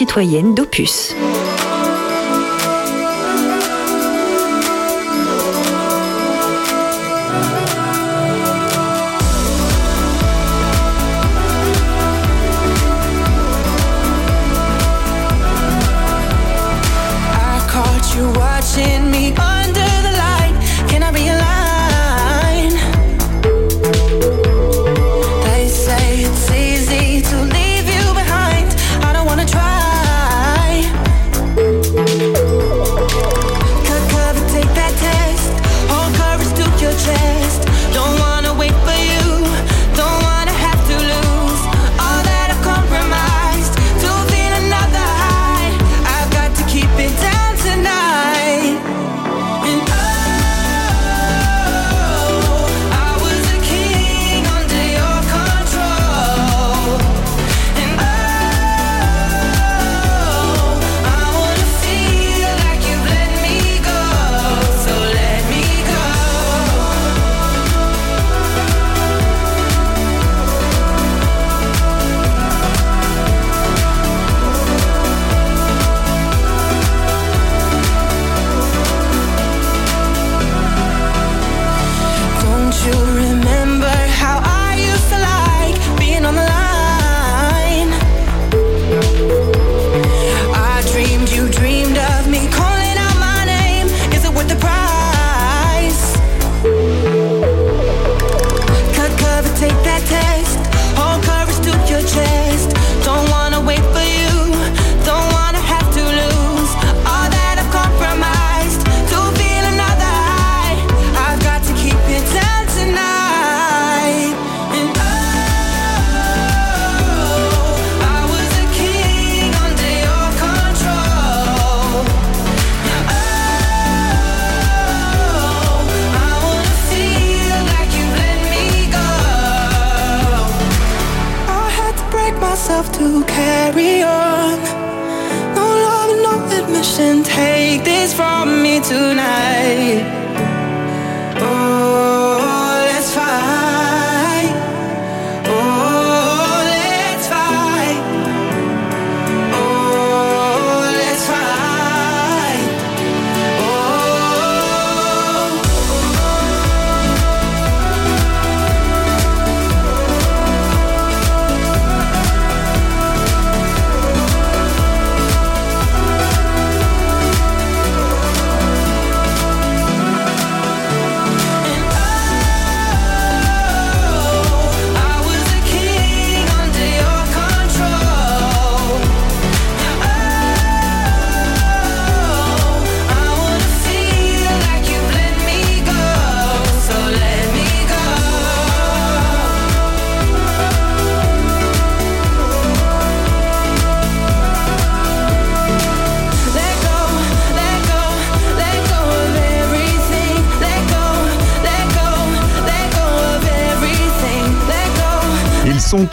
citoyenne 0.00 0.54
d'Opus. 0.54 1.14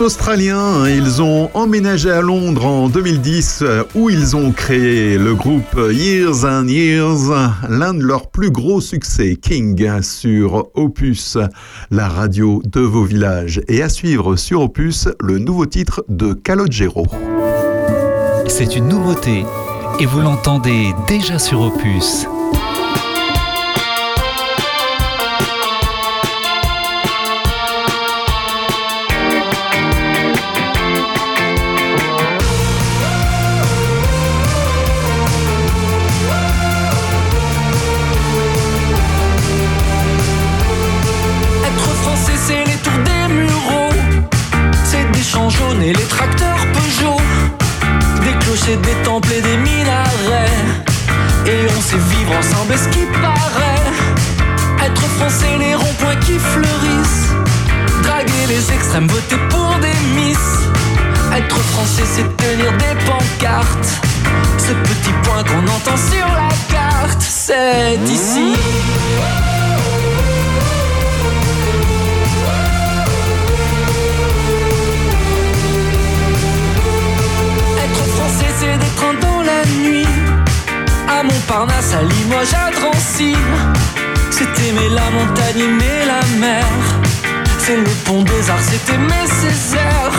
Australiens, 0.07 0.57
hein. 0.57 0.89
ils 0.89 1.21
ont 1.21 1.49
emménagé 1.53 2.09
à 2.09 2.21
Londres 2.21 2.65
en 2.65 2.87
2010 2.87 3.59
euh, 3.61 3.83
où 3.93 4.09
ils 4.09 4.37
ont 4.37 4.53
créé 4.53 5.17
le 5.17 5.35
groupe 5.35 5.77
Years 5.91 6.45
and 6.45 6.69
Years, 6.69 7.53
l'un 7.67 7.93
de 7.93 8.01
leurs 8.01 8.27
plus 8.27 8.49
gros 8.49 8.79
succès, 8.79 9.35
King, 9.35 10.01
sur 10.01 10.69
Opus, 10.75 11.37
la 11.91 12.07
radio 12.07 12.61
de 12.63 12.79
vos 12.79 13.03
villages. 13.03 13.59
Et 13.67 13.83
à 13.83 13.89
suivre 13.89 14.37
sur 14.37 14.61
Opus, 14.61 15.09
le 15.19 15.39
nouveau 15.39 15.65
titre 15.65 16.05
de 16.07 16.31
Calogero. 16.31 17.05
C'est 18.47 18.77
une 18.77 18.87
nouveauté 18.87 19.43
et 19.99 20.05
vous 20.05 20.21
l'entendez 20.21 20.93
déjà 21.09 21.37
sur 21.37 21.59
Opus. 21.59 22.27
Aimer 84.67 84.89
la 84.89 85.09
montagne, 85.11 85.59
aimer 85.59 86.05
la 86.05 86.21
mer. 86.39 86.65
C'est 87.59 87.77
le 87.77 87.91
pont 88.05 88.23
des 88.23 88.49
arts, 88.49 88.61
c'est 88.61 88.93
aimer 88.93 89.25
Césaire. 89.25 90.11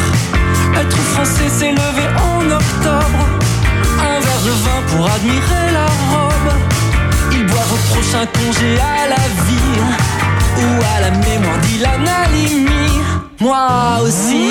Être 0.81 0.97
français, 1.13 1.49
c'est 1.59 1.73
lever 1.73 2.09
en 2.31 2.51
octobre. 2.51 3.23
Un 4.01 4.21
verre 4.21 4.43
de 4.49 4.55
vin 4.65 4.81
pour 4.89 5.11
admirer 5.11 5.69
la 5.73 5.87
robe. 6.11 6.51
Ils 7.33 7.47
boivent 7.47 7.73
au 7.73 7.95
prochain 7.95 8.25
congé 8.39 8.79
à 8.79 9.09
la 9.09 9.25
vie. 9.47 9.81
Ou 10.61 10.69
à 10.97 11.01
la 11.01 11.11
mémoire 11.11 11.59
d'Ilan 11.59 12.05
Halimi. 12.23 12.91
Moi 13.41 14.01
aussi. 14.03 14.51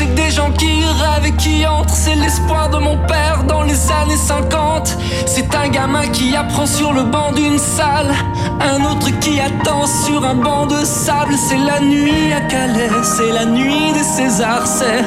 C'est 0.00 0.14
des 0.14 0.30
gens 0.30 0.50
qui 0.52 0.82
rêvent 0.82 1.26
et 1.26 1.32
qui 1.32 1.66
entrent, 1.66 1.92
c'est 1.92 2.14
l'espoir 2.14 2.70
de 2.70 2.78
mon 2.78 2.96
père 3.06 3.44
dans 3.46 3.64
les 3.64 3.92
années 3.92 4.16
50. 4.16 4.96
C'est 5.26 5.54
un 5.54 5.68
gamin 5.68 6.08
qui 6.08 6.34
apprend 6.34 6.64
sur 6.64 6.94
le 6.94 7.02
banc 7.02 7.32
d'une 7.32 7.58
salle, 7.58 8.10
un 8.62 8.82
autre 8.86 9.10
qui 9.20 9.38
attend 9.38 9.86
sur 9.86 10.24
un 10.24 10.36
banc 10.36 10.64
de 10.64 10.82
sable. 10.86 11.34
C'est 11.36 11.58
la 11.58 11.80
nuit 11.80 12.32
à 12.32 12.40
Calais, 12.40 12.88
c'est 13.02 13.30
la 13.30 13.44
nuit 13.44 13.92
des 13.92 14.02
Césars, 14.02 14.66
c'est 14.66 15.04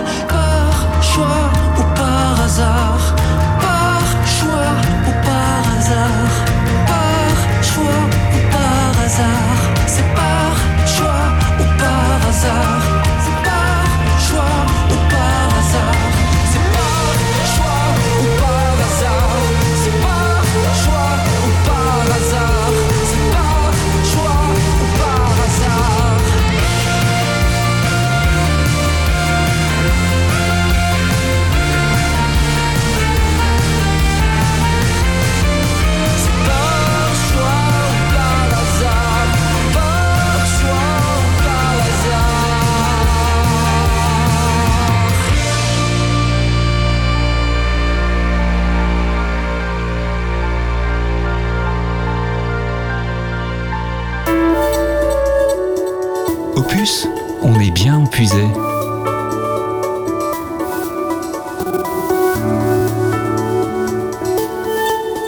on 57.41 57.59
est 57.59 57.71
bien 57.71 58.03
épuisé. 58.03 58.43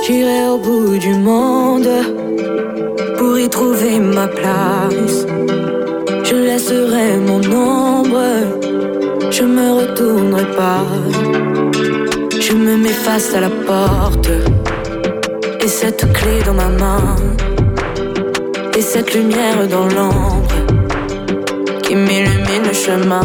J'irai 0.06 0.48
au 0.48 0.58
bout 0.58 0.98
du 0.98 1.14
monde 1.14 1.90
pour 3.18 3.38
y 3.38 3.48
trouver 3.50 4.00
ma 4.00 4.28
place. 4.28 5.26
Je 6.24 6.36
laisserai 6.36 7.18
mon 7.18 7.42
ombre, 7.52 8.28
je 9.30 9.44
me 9.44 9.68
retournerai 9.82 10.46
pas. 10.56 10.86
Je 12.40 12.54
me 12.54 12.76
mets 12.78 13.00
face 13.08 13.34
à 13.36 13.42
la 13.42 13.50
porte 13.50 14.32
et 15.62 15.68
cette 15.68 16.12
clé 16.14 16.42
dans 16.46 16.54
ma 16.54 16.70
main 16.70 17.16
et 18.76 18.82
cette 18.82 19.14
lumière 19.14 19.68
dans 19.68 19.88
l'ombre 19.88 20.35
qui 21.96 22.02
m'illumine 22.02 22.64
le 22.68 22.74
chemin. 22.74 23.22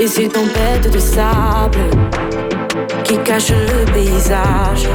Et 0.00 0.06
ces 0.06 0.28
tempêtes 0.28 0.92
de 0.92 0.98
sable 0.98 1.78
qui 3.02 3.18
cachent 3.18 3.50
le 3.50 3.92
paysage. 3.92 4.88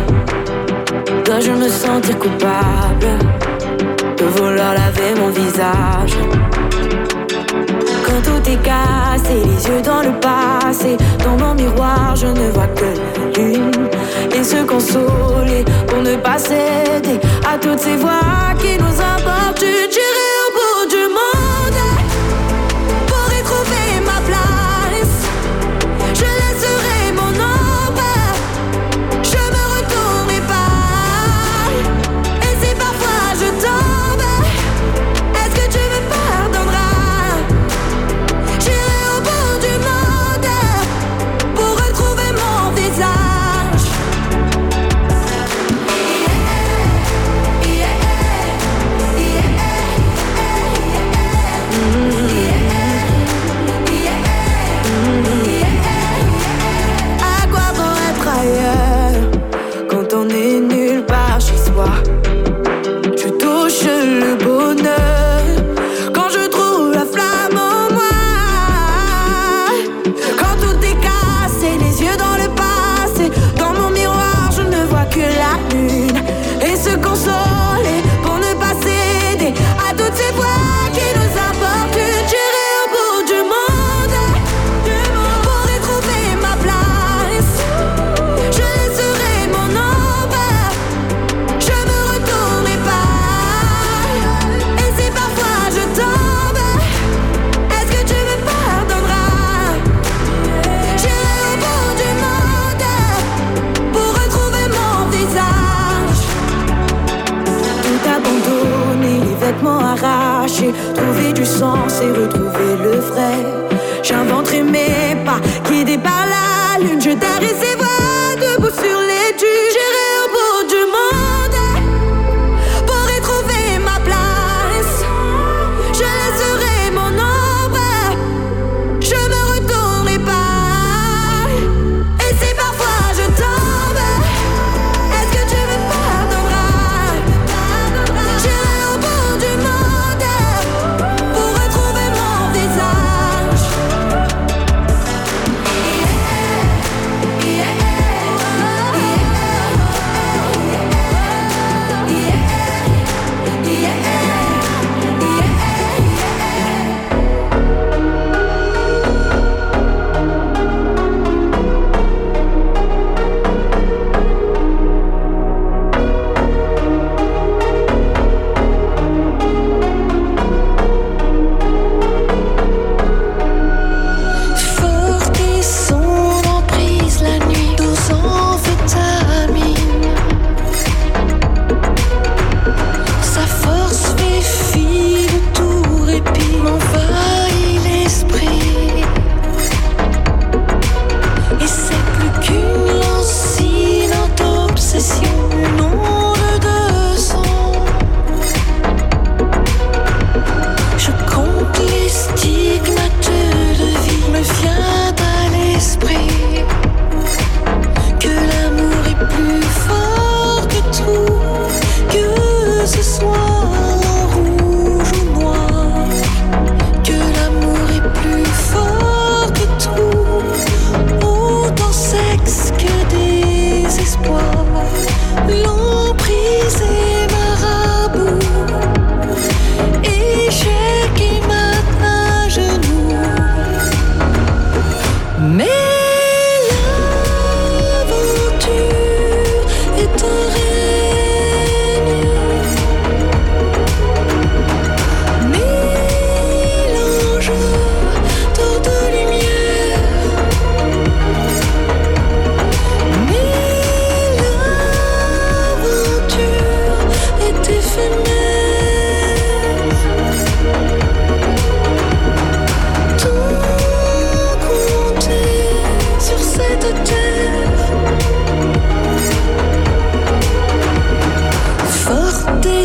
Dois-je 1.25 1.51
me 1.51 1.67
sentir 1.67 2.17
coupable 2.17 3.11
de 4.17 4.25
vouloir 4.25 4.73
laver 4.73 5.13
mon 5.19 5.29
visage? 5.29 6.15
Quand 8.05 8.21
tout 8.23 8.49
est 8.49 8.61
cassé, 8.63 9.35
les 9.49 9.67
yeux 9.67 9.81
dans 9.81 10.01
le 10.01 10.13
passé, 10.19 10.95
dans 11.23 11.37
mon 11.43 11.53
miroir, 11.53 12.15
je 12.15 12.27
ne 12.27 12.49
vois 12.51 12.67
que 12.79 12.89
la 13.15 13.43
lune. 13.43 13.89
Et 14.35 14.43
se 14.43 14.63
consoler 14.63 15.65
pour 15.87 16.01
ne 16.01 16.15
pas 16.15 16.37
céder 16.37 17.19
à 17.51 17.57
toutes 17.57 17.79
ces 17.79 17.97
voix 17.97 18.53
qui 18.61 18.77
nous 18.77 18.95
emportent. 19.11 19.29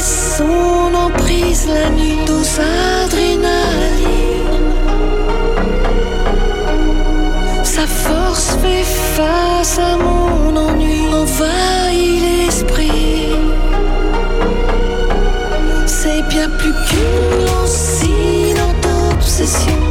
son 0.04 0.94
emprise, 0.94 1.66
la 1.66 1.88
nuit 1.90 2.18
douce 2.26 2.58
adrénaline. 3.04 3.44
Sa 7.62 7.86
force 7.86 8.56
fait 8.62 8.84
face 9.16 9.78
à 9.78 9.96
mon 9.96 10.54
ennui, 10.56 11.08
envahit 11.12 12.20
l'esprit. 12.22 13.36
C'est 15.86 16.22
bien 16.28 16.48
plus 16.50 16.74
qu'une 16.86 17.46
lancinante 17.46 18.86
obsession. 19.12 19.83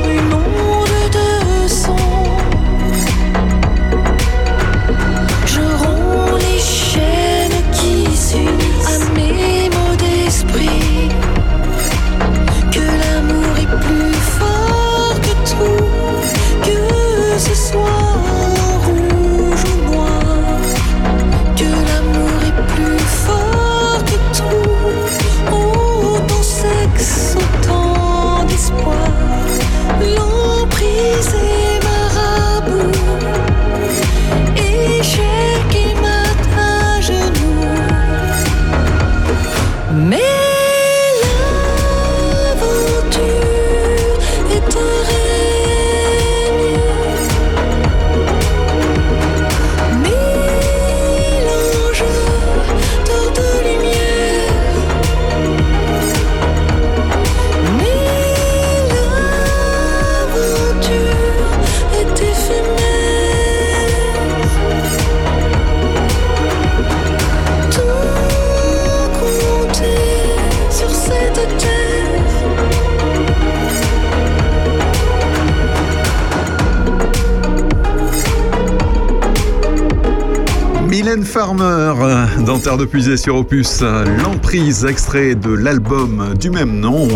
Farmer 81.34 81.66
euh, 82.00 82.26
dans 82.46 82.78
de 82.78 82.86
Puisée 82.86 83.18
sur 83.18 83.38
Opus. 83.38 83.80
euh, 83.82 84.06
L'emprise 84.22 84.86
extrait 84.86 85.34
de 85.34 85.50
l'album 85.50 86.36
du 86.40 86.52
même 86.52 86.80
nom. 86.80 87.08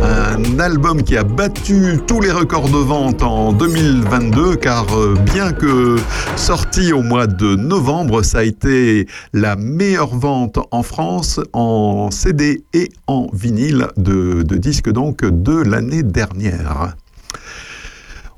Un 0.00 0.60
album 0.60 1.02
qui 1.02 1.16
a 1.16 1.24
battu 1.24 1.98
tous 2.06 2.20
les 2.20 2.30
records 2.30 2.68
de 2.68 2.76
vente 2.76 3.24
en 3.24 3.52
2022 3.52 4.54
car 4.54 4.86
euh, 4.96 5.16
bien 5.34 5.50
que 5.50 5.96
sorti 6.36 6.92
au 6.92 7.02
mois 7.02 7.26
de 7.26 7.56
novembre, 7.56 8.22
ça 8.22 8.38
a 8.38 8.42
été 8.44 9.08
la 9.32 9.56
meilleure 9.56 10.14
vente 10.14 10.60
en 10.70 10.84
France 10.84 11.40
en 11.52 12.12
CD 12.12 12.62
et 12.74 12.90
en 13.08 13.26
vinyle 13.32 13.88
de, 13.96 14.44
de 14.44 14.56
disques 14.56 14.92
donc 14.92 15.24
de 15.24 15.56
l'année 15.56 16.04
dernière. 16.04 16.94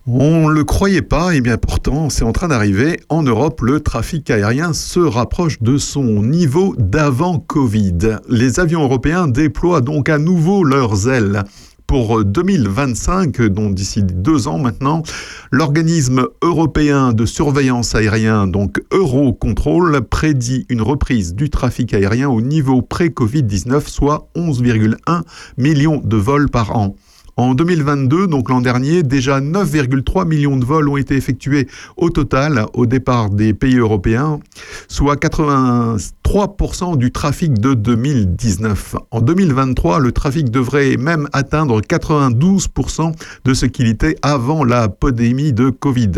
On 0.06 0.48
ne 0.48 0.54
le 0.54 0.64
croyait 0.64 1.02
pas, 1.02 1.34
et 1.34 1.42
bien 1.42 1.58
pourtant, 1.58 2.08
c'est 2.08 2.24
en 2.24 2.32
train 2.32 2.48
d'arriver. 2.48 3.00
En 3.10 3.22
Europe, 3.22 3.60
le 3.60 3.80
trafic 3.80 4.30
aérien 4.30 4.72
se 4.72 4.98
rapproche 4.98 5.60
de 5.60 5.76
son 5.76 6.22
niveau 6.22 6.74
d'avant 6.78 7.38
Covid. 7.38 8.16
Les 8.26 8.60
avions 8.60 8.82
européens 8.82 9.28
déploient 9.28 9.82
donc 9.82 10.08
à 10.08 10.16
nouveau 10.16 10.64
leurs 10.64 11.10
ailes. 11.10 11.44
Pour 11.86 12.24
2025, 12.24 13.42
donc 13.48 13.74
d'ici 13.74 14.02
deux 14.02 14.48
ans 14.48 14.58
maintenant, 14.58 15.02
l'organisme 15.50 16.28
européen 16.40 17.12
de 17.12 17.26
surveillance 17.26 17.94
aérien, 17.94 18.46
donc 18.46 18.80
Eurocontrol, 18.92 20.00
prédit 20.00 20.64
une 20.70 20.80
reprise 20.80 21.34
du 21.34 21.50
trafic 21.50 21.92
aérien 21.92 22.30
au 22.30 22.40
niveau 22.40 22.80
pré-Covid-19, 22.80 23.86
soit 23.86 24.30
11,1 24.34 25.22
millions 25.58 26.00
de 26.02 26.16
vols 26.16 26.48
par 26.48 26.74
an. 26.74 26.96
En 27.40 27.54
2022, 27.54 28.26
donc 28.26 28.50
l'an 28.50 28.60
dernier, 28.60 29.02
déjà 29.02 29.40
9,3 29.40 30.28
millions 30.28 30.58
de 30.58 30.64
vols 30.66 30.90
ont 30.90 30.98
été 30.98 31.16
effectués 31.16 31.68
au 31.96 32.10
total 32.10 32.66
au 32.74 32.84
départ 32.84 33.30
des 33.30 33.54
pays 33.54 33.78
européens, 33.78 34.40
soit 34.88 35.16
83% 35.16 36.98
du 36.98 37.10
trafic 37.10 37.58
de 37.58 37.72
2019. 37.72 38.96
En 39.10 39.22
2023, 39.22 40.00
le 40.00 40.12
trafic 40.12 40.50
devrait 40.50 40.98
même 40.98 41.30
atteindre 41.32 41.80
92% 41.80 43.14
de 43.46 43.54
ce 43.54 43.64
qu'il 43.64 43.86
était 43.86 44.16
avant 44.20 44.62
la 44.62 44.90
pandémie 44.90 45.54
de 45.54 45.70
Covid. 45.70 46.12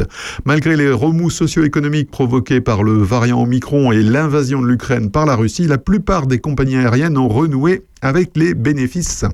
Malgré 0.45 0.77
les 0.77 0.91
remous 0.91 1.31
socio-économiques 1.31 2.11
provoqués 2.11 2.61
par 2.61 2.83
le 2.83 2.95
variant 2.95 3.41
Omicron 3.41 3.93
et 3.93 4.03
l'invasion 4.03 4.61
de 4.61 4.67
l'Ukraine 4.67 5.13
par 5.13 5.25
la 5.27 5.37
Russie, 5.37 5.69
la 5.69 5.79
plupart 5.79 6.27
des 6.27 6.41
compagnies 6.41 6.79
aériennes 6.79 7.17
ont 7.17 7.29
renoué 7.29 7.85
avec 8.01 8.33
les 8.35 8.55
bénéfices. 8.55 9.25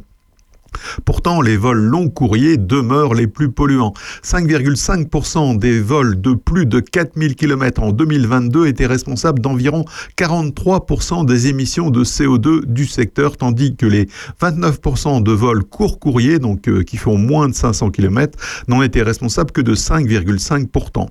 Pourtant, 1.04 1.40
les 1.40 1.56
vols 1.56 1.78
long 1.78 2.08
courriers 2.08 2.56
demeurent 2.56 3.14
les 3.14 3.26
plus 3.26 3.50
polluants. 3.50 3.92
5,5% 4.22 5.58
des 5.58 5.80
vols 5.80 6.20
de 6.20 6.34
plus 6.34 6.66
de 6.66 6.80
4000 6.80 7.34
km 7.36 7.82
en 7.82 7.92
2022 7.92 8.66
étaient 8.66 8.86
responsables 8.86 9.40
d'environ 9.40 9.84
43% 10.16 11.24
des 11.24 11.48
émissions 11.48 11.90
de 11.90 12.04
CO2 12.04 12.64
du 12.64 12.86
secteur, 12.86 13.36
tandis 13.36 13.76
que 13.76 13.86
les 13.86 14.08
29% 14.40 15.22
de 15.22 15.32
vols 15.32 15.64
court 15.64 15.98
courriers, 15.98 16.38
donc 16.38 16.68
euh, 16.68 16.82
qui 16.82 16.96
font 16.96 17.16
moins 17.16 17.48
de 17.48 17.54
500 17.54 17.90
km, 17.90 18.38
n'en 18.68 18.82
étaient 18.82 19.02
responsables 19.02 19.52
que 19.52 19.60
de 19.60 19.74
5,5%. 19.74 21.08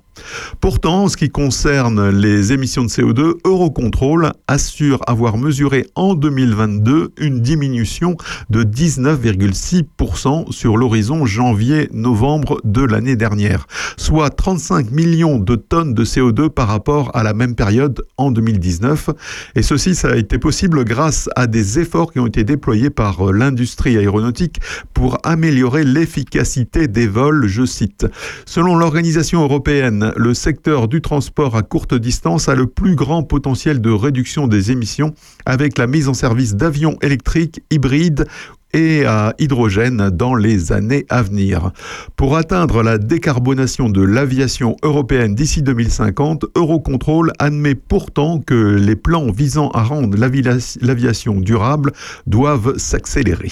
Pourtant, 0.62 1.04
en 1.04 1.10
ce 1.10 1.18
qui 1.18 1.30
concerne 1.30 2.10
les 2.10 2.54
émissions 2.54 2.84
de 2.84 2.90
CO2, 2.90 3.34
Eurocontrol 3.46 4.32
assure 4.48 5.00
avoir 5.08 5.38
mesuré 5.38 5.86
en 5.96 6.16
2022 6.16 7.14
une 7.18 7.42
diminution 7.42 8.18
de 8.50 8.64
19,6% 8.64 10.52
sur 10.52 10.78
l'horizon 10.78 11.26
janvier-novembre 11.26 12.60
de 12.64 12.82
l'année 12.82 13.16
dernière, 13.16 13.68
soit 13.98 14.30
35 14.30 14.92
millions 14.92 15.40
de 15.40 15.56
tonnes 15.56 15.94
de 15.94 16.06
CO2 16.06 16.50
par 16.50 16.68
rapport 16.68 17.12
à 17.16 17.24
la 17.24 17.34
même 17.34 17.56
période 17.56 18.06
en 18.18 18.32
2019. 18.32 19.10
Et 19.56 19.62
ceci, 19.62 19.96
ça 19.96 20.10
a 20.10 20.16
été 20.16 20.38
possible 20.38 20.84
grâce 20.84 21.30
à 21.36 21.48
des 21.48 21.80
efforts 21.80 22.12
qui 22.12 22.20
ont 22.20 22.28
été 22.28 22.44
déployés 22.44 22.90
par 22.90 23.32
l'industrie 23.32 23.98
aéronautique 23.98 24.60
pour 24.94 25.18
améliorer 25.24 25.84
l'efficacité 25.84 26.88
des 26.88 27.08
vols, 27.08 27.48
je 27.48 27.66
cite. 27.66 28.06
Selon 28.46 28.76
l'organisation 28.76 29.42
européenne, 29.44 30.07
le 30.16 30.34
secteur 30.34 30.88
du 30.88 31.02
transport 31.02 31.56
à 31.56 31.62
courte 31.62 31.94
distance 31.94 32.50
a 32.50 32.56
le 32.56 32.68
plus 32.68 32.96
grand 32.96 33.24
potentiel 33.24 33.82
de 33.82 33.90
réduction 33.90 34.48
des 34.48 34.72
émissions 34.72 35.14
avec 35.46 35.78
la 35.78 35.88
mise 35.88 36.08
en 36.08 36.14
service 36.14 36.56
d'avions 36.56 36.98
électriques, 37.02 37.62
hybrides 37.72 38.26
et 38.74 39.06
à 39.06 39.34
hydrogène 39.40 40.10
dans 40.10 40.36
les 40.36 40.72
années 40.72 41.06
à 41.10 41.22
venir. 41.22 41.72
Pour 42.16 42.36
atteindre 42.36 42.84
la 42.84 42.98
décarbonation 42.98 43.90
de 43.90 44.02
l'aviation 44.02 44.76
européenne 44.84 45.36
d'ici 45.36 45.62
2050, 45.62 46.46
Eurocontrol 46.56 47.32
admet 47.40 47.76
pourtant 47.76 48.40
que 48.40 48.76
les 48.76 48.96
plans 48.96 49.32
visant 49.32 49.70
à 49.70 49.84
rendre 49.84 50.18
l'avi- 50.18 50.44
l'aviation 50.82 51.40
durable 51.40 51.92
doivent 52.26 52.78
s'accélérer. 52.78 53.52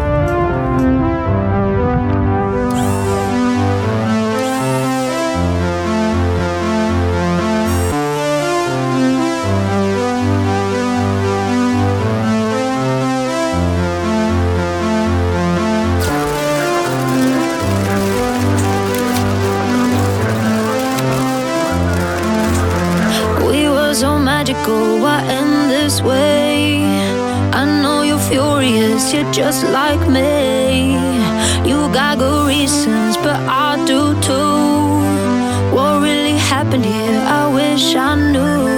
Just 29.51 29.65
like 29.65 30.07
me. 30.07 30.93
You 31.69 31.91
got 31.91 32.19
good 32.19 32.47
reasons, 32.47 33.17
but 33.17 33.37
I 33.65 33.75
do 33.85 34.01
too. 34.21 35.75
What 35.75 36.01
really 36.01 36.37
happened 36.37 36.85
here? 36.85 37.21
I 37.39 37.53
wish 37.53 37.93
I 37.95 38.15
knew. 38.31 38.70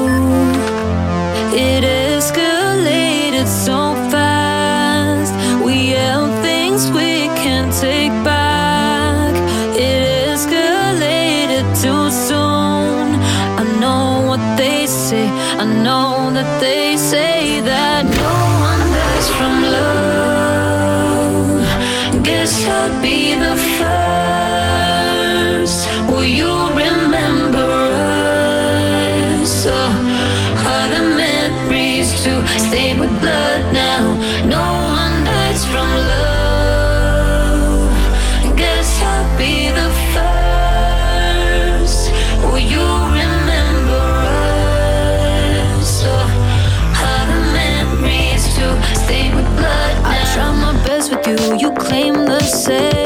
You, 51.93 52.05
you 52.05 52.13
claim 52.13 52.25
the 52.25 52.39
same. 52.39 53.02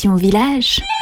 Destination 0.00 0.16
Village. 0.16 0.99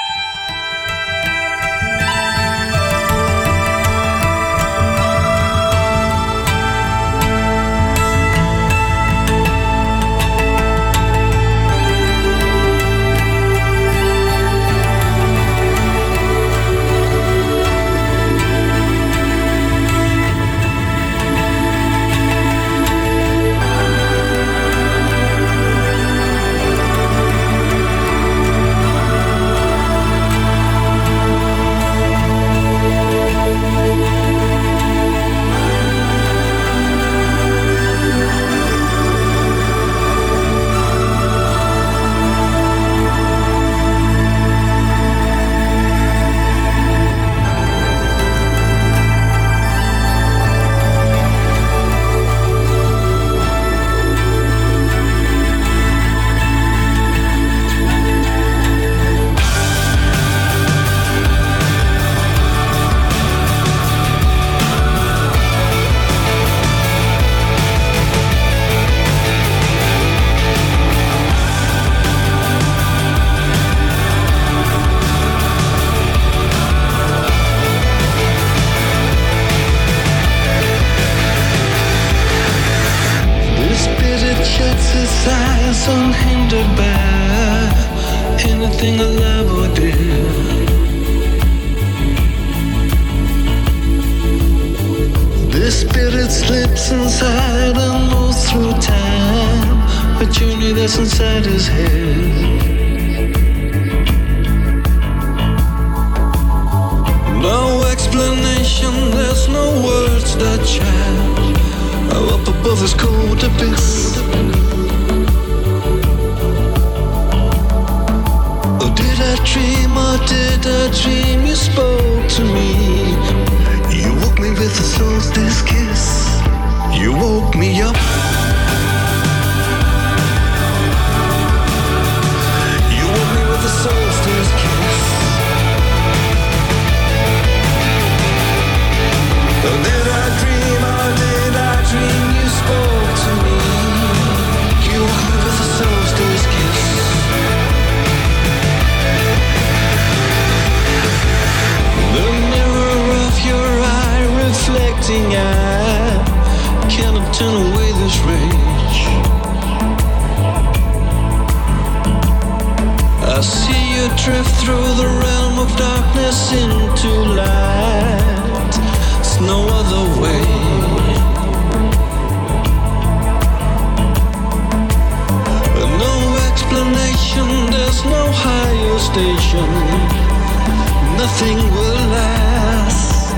Nothing 181.18 181.58
will 181.74 182.08
last. 182.16 183.34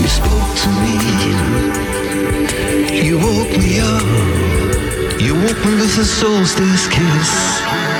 You 0.00 0.06
spoke 0.06 0.50
to 0.62 0.68
me. 0.82 0.94
You 3.02 3.16
woke 3.18 3.58
me 3.58 3.80
up. 3.80 4.06
You 5.20 5.34
woke 5.34 5.64
me 5.66 5.74
with 5.80 5.98
a 5.98 6.04
solstice 6.04 6.86
kiss. 6.86 7.93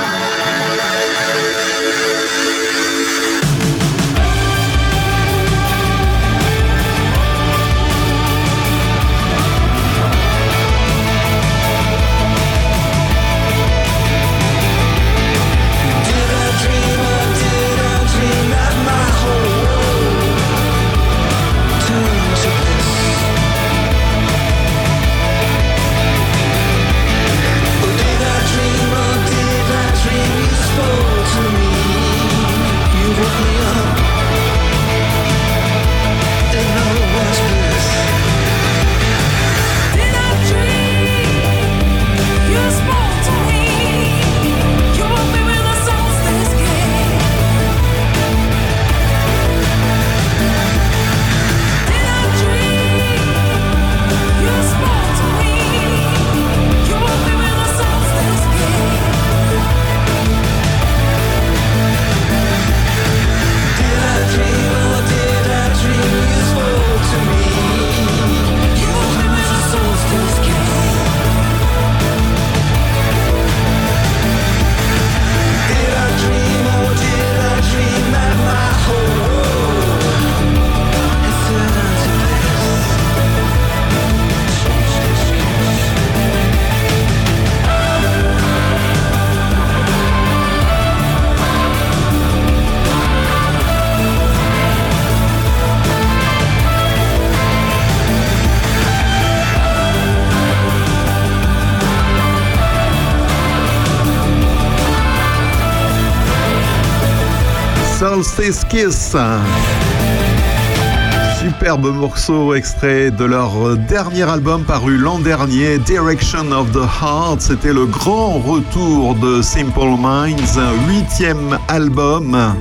Superbe 111.41 111.87
morceau 111.87 112.55
extrait 112.55 113.11
de 113.11 113.25
leur 113.25 113.77
dernier 113.77 114.23
album 114.23 114.63
paru 114.63 114.97
l'an 114.97 115.19
dernier, 115.19 115.79
Direction 115.79 116.53
of 116.53 116.71
the 116.71 116.85
Heart. 117.03 117.41
C'était 117.41 117.73
le 117.73 117.87
grand 117.87 118.39
retour 118.39 119.17
de 119.17 119.43
Simple 119.43 119.97
Minds, 119.99 120.61
huitième 120.89 121.59
album. 121.67 122.55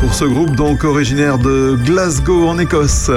Pour 0.00 0.12
ce 0.12 0.26
groupe 0.26 0.54
donc 0.54 0.84
originaire 0.84 1.38
de 1.38 1.78
Glasgow 1.84 2.48
en 2.48 2.58
Écosse. 2.58 3.10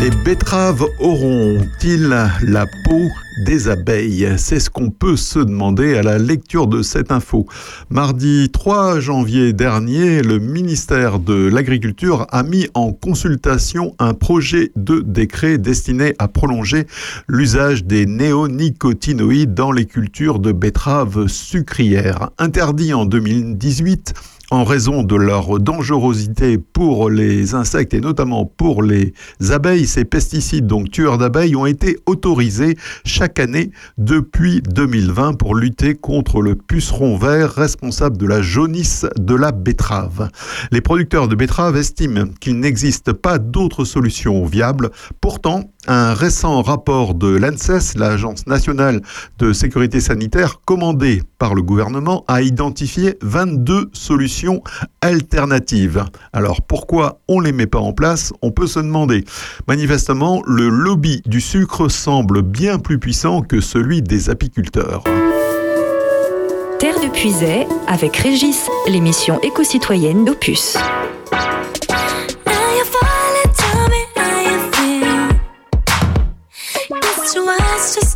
Les 0.00 0.10
betteraves 0.10 0.86
auront-ils 0.98 2.30
la 2.42 2.66
peau 2.66 3.10
des 3.38 3.68
abeilles. 3.68 4.28
C'est 4.36 4.60
ce 4.60 4.70
qu'on 4.70 4.90
peut 4.90 5.16
se 5.16 5.38
demander 5.38 5.96
à 5.96 6.02
la 6.02 6.18
lecture 6.18 6.66
de 6.66 6.82
cette 6.82 7.10
info. 7.10 7.46
Mardi 7.90 8.50
3 8.50 9.00
janvier 9.00 9.52
dernier, 9.52 10.22
le 10.22 10.38
ministère 10.38 11.18
de 11.18 11.48
l'Agriculture 11.48 12.26
a 12.30 12.42
mis 12.42 12.68
en 12.74 12.92
consultation 12.92 13.94
un 13.98 14.14
projet 14.14 14.72
de 14.76 15.00
décret 15.00 15.58
destiné 15.58 16.14
à 16.18 16.28
prolonger 16.28 16.86
l'usage 17.28 17.84
des 17.84 18.06
néonicotinoïdes 18.06 19.54
dans 19.54 19.72
les 19.72 19.86
cultures 19.86 20.38
de 20.38 20.52
betteraves 20.52 21.26
sucrières. 21.26 22.30
Interdit 22.38 22.94
en 22.94 23.04
2018, 23.06 24.14
en 24.54 24.64
raison 24.64 25.02
de 25.02 25.16
leur 25.16 25.58
dangerosité 25.58 26.58
pour 26.58 27.10
les 27.10 27.54
insectes 27.54 27.92
et 27.92 28.00
notamment 28.00 28.46
pour 28.46 28.82
les 28.82 29.12
abeilles, 29.50 29.86
ces 29.86 30.04
pesticides, 30.04 30.66
donc 30.66 30.90
tueurs 30.90 31.18
d'abeilles, 31.18 31.56
ont 31.56 31.66
été 31.66 31.98
autorisés 32.06 32.76
chaque 33.04 33.40
année 33.40 33.72
depuis 33.98 34.62
2020 34.62 35.34
pour 35.34 35.56
lutter 35.56 35.94
contre 35.94 36.40
le 36.40 36.54
puceron 36.54 37.16
vert 37.16 37.50
responsable 37.50 38.16
de 38.16 38.26
la 38.26 38.42
jaunisse 38.42 39.06
de 39.18 39.34
la 39.34 39.50
betterave. 39.50 40.30
Les 40.70 40.80
producteurs 40.80 41.26
de 41.26 41.34
betterave 41.34 41.76
estiment 41.76 42.26
qu'il 42.40 42.60
n'existe 42.60 43.12
pas 43.12 43.38
d'autre 43.38 43.84
solution 43.84 44.44
viable. 44.44 44.90
Pourtant, 45.20 45.64
un 45.86 46.14
récent 46.14 46.62
rapport 46.62 47.14
de 47.14 47.28
l'ANSES, 47.28 47.96
l'Agence 47.96 48.46
nationale 48.46 49.02
de 49.38 49.52
sécurité 49.52 50.00
sanitaire, 50.00 50.60
commandé 50.64 51.22
par 51.38 51.54
le 51.54 51.62
gouvernement, 51.62 52.24
a 52.26 52.40
identifié 52.40 53.18
22 53.20 53.90
solutions 53.92 54.62
alternatives. 55.02 56.04
Alors 56.32 56.62
pourquoi 56.62 57.20
on 57.28 57.40
ne 57.40 57.46
les 57.46 57.52
met 57.52 57.66
pas 57.66 57.80
en 57.80 57.92
place? 57.92 58.32
On 58.40 58.50
peut 58.50 58.66
se 58.66 58.80
demander. 58.80 59.24
Manifestement, 59.68 60.42
le 60.46 60.68
lobby 60.68 61.20
du 61.26 61.40
sucre 61.40 61.88
semble 61.88 62.40
bien 62.42 62.78
plus 62.78 62.98
puissant 62.98 63.42
que 63.42 63.60
celui 63.60 64.00
des 64.00 64.30
apiculteurs. 64.30 65.04
Terre 66.78 67.00
de 67.00 67.10
Puisay 67.10 67.66
avec 67.86 68.16
Régis, 68.16 68.68
l'émission 68.88 69.40
éco-citoyenne 69.42 70.24
d'Opus. 70.24 70.76
to 77.34 77.42
us 77.48 77.96
just 77.96 78.13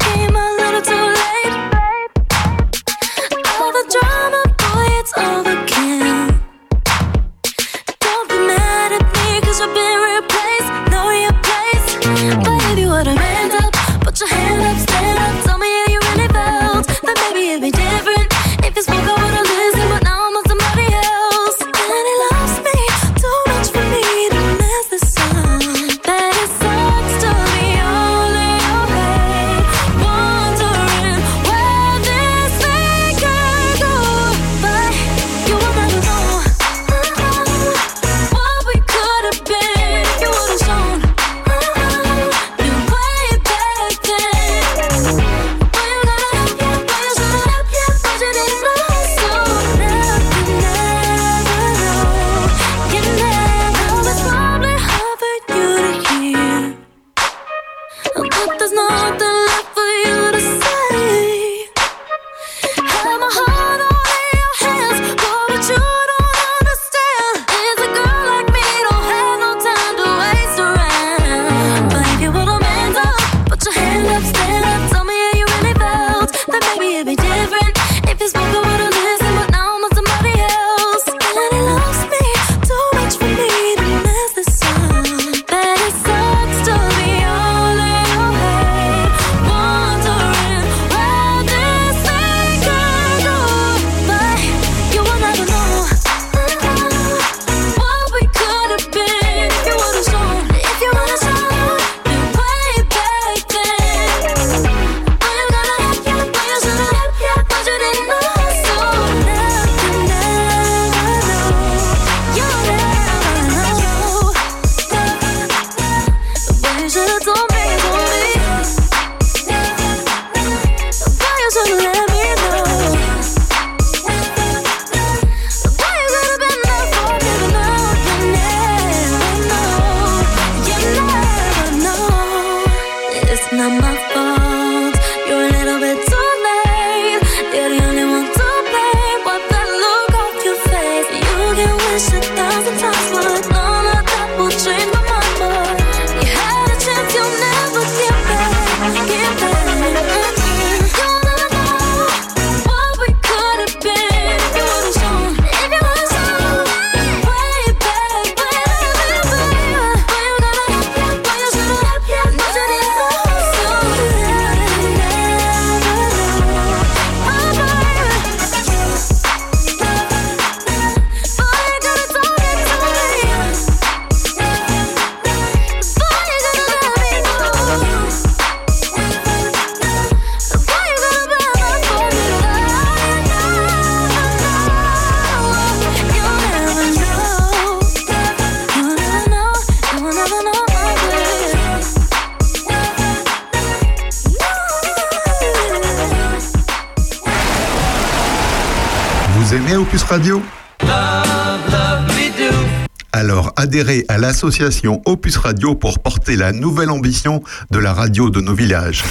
à 204.08 204.18
l'association 204.18 205.00
Opus 205.04 205.36
Radio 205.36 205.76
pour 205.76 206.00
porter 206.00 206.34
la 206.34 206.50
nouvelle 206.50 206.90
ambition 206.90 207.42
de 207.70 207.78
la 207.78 207.92
radio 207.92 208.28
de 208.28 208.40
nos 208.40 208.54
villages. 208.54 209.04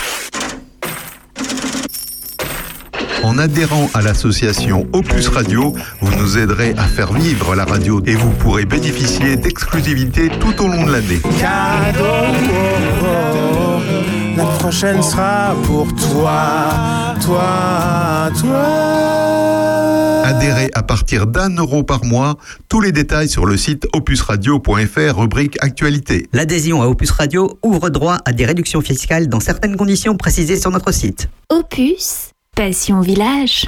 En 3.24 3.38
adhérant 3.38 3.90
à 3.94 4.02
l'association 4.02 4.86
Opus 4.92 5.30
Radio, 5.30 5.74
vous 6.02 6.16
nous 6.18 6.38
aiderez 6.38 6.74
à 6.78 6.84
faire 6.84 7.14
vivre 7.14 7.56
la 7.56 7.64
radio 7.64 8.02
et 8.06 8.16
vous 8.16 8.32
pourrez 8.32 8.66
bénéficier 8.66 9.38
d'exclusivités 9.38 10.30
tout 10.40 10.62
au 10.62 10.68
long 10.68 10.86
de 10.86 10.92
l'année. 10.92 11.22
Cadeau, 11.40 12.04
oh, 13.02 13.06
oh, 13.06 13.82
la 14.36 14.46
prochaine 14.60 15.02
sera 15.02 15.56
pour 15.64 15.88
toi, 15.96 17.16
toi, 17.22 18.30
toi. 18.42 18.97
À 20.74 20.84
partir 20.84 21.28
d'un 21.28 21.50
euro 21.56 21.84
par 21.84 22.06
mois. 22.06 22.38
Tous 22.70 22.80
les 22.80 22.92
détails 22.92 23.28
sur 23.28 23.46
le 23.46 23.58
site 23.58 23.86
opusradio.fr, 23.94 25.20
rubrique 25.20 25.58
actualité. 25.62 26.28
L'adhésion 26.32 26.82
à 26.82 26.88
Opus 26.88 27.12
Radio 27.12 27.60
ouvre 27.64 27.90
droit 27.90 28.20
à 28.26 28.32
des 28.32 28.46
réductions 28.46 28.82
fiscales 28.82 29.28
dans 29.28 29.42
certaines 29.42 29.76
conditions 29.76 30.16
précisées 30.16 30.58
sur 30.58 30.72
notre 30.72 30.94
site. 30.94 31.30
Opus, 31.50 32.32
Passion 32.56 33.02
Village. 33.02 33.68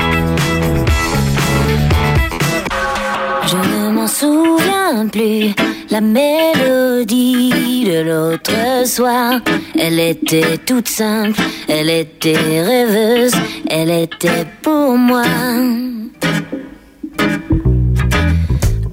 Souviens 4.11 5.07
plus. 5.07 5.55
La 5.89 6.01
mélodie 6.01 7.85
de 7.85 8.01
l'autre 8.01 8.85
soir, 8.85 9.39
elle 9.77 9.99
était 9.99 10.57
toute 10.59 10.87
simple, 10.87 11.41
elle 11.67 11.89
était 11.89 12.37
rêveuse, 12.37 13.33
elle 13.69 13.89
était 13.89 14.45
pour 14.61 14.97
moi. 14.97 15.23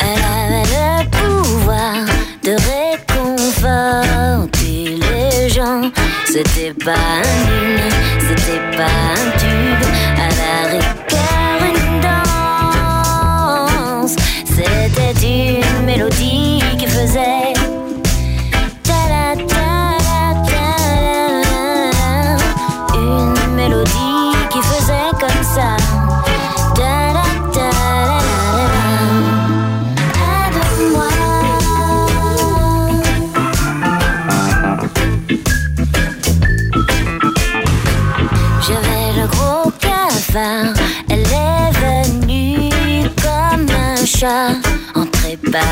Elle 0.01 0.25
avait 0.35 0.65
le 0.75 1.07
pouvoir 1.19 2.05
de 2.45 2.57
réconforter 2.73 4.97
les 4.97 5.49
gens. 5.49 5.91
C'était 6.27 6.75
pas 6.85 6.93
un 6.93 7.59
c'était 8.29 8.61
pas 8.77 8.85
un 8.85 9.31
tube, 9.39 9.58
entrée 44.25 45.37
par 45.53 45.63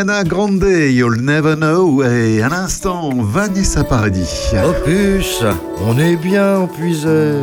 Ariana 0.00 0.24
Grande, 0.24 0.90
You'll 0.90 1.20
Never 1.20 1.56
Know, 1.56 2.02
et 2.02 2.42
un 2.42 2.52
instant, 2.52 3.10
Vanessa 3.18 3.84
Paradis. 3.84 4.50
Opus, 4.64 5.44
on 5.84 5.98
est 5.98 6.16
bien 6.16 6.64
épuisé. 6.64 7.34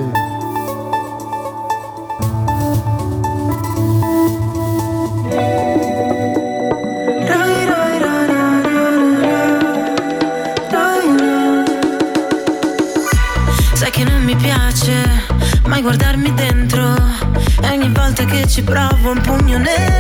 Sai 13.76 13.92
che 13.92 14.04
non 14.04 14.24
mi 14.24 14.36
piace 14.36 14.94
mai 15.68 15.84
guardarmi 15.84 16.34
dentro. 16.34 16.96
E 17.62 17.70
ogni 17.70 17.92
volta 17.94 18.26
che 18.26 18.48
ci 18.48 18.64
provo 18.64 19.12
un 19.12 19.22
pugno 19.22 19.60
nello 19.60 19.97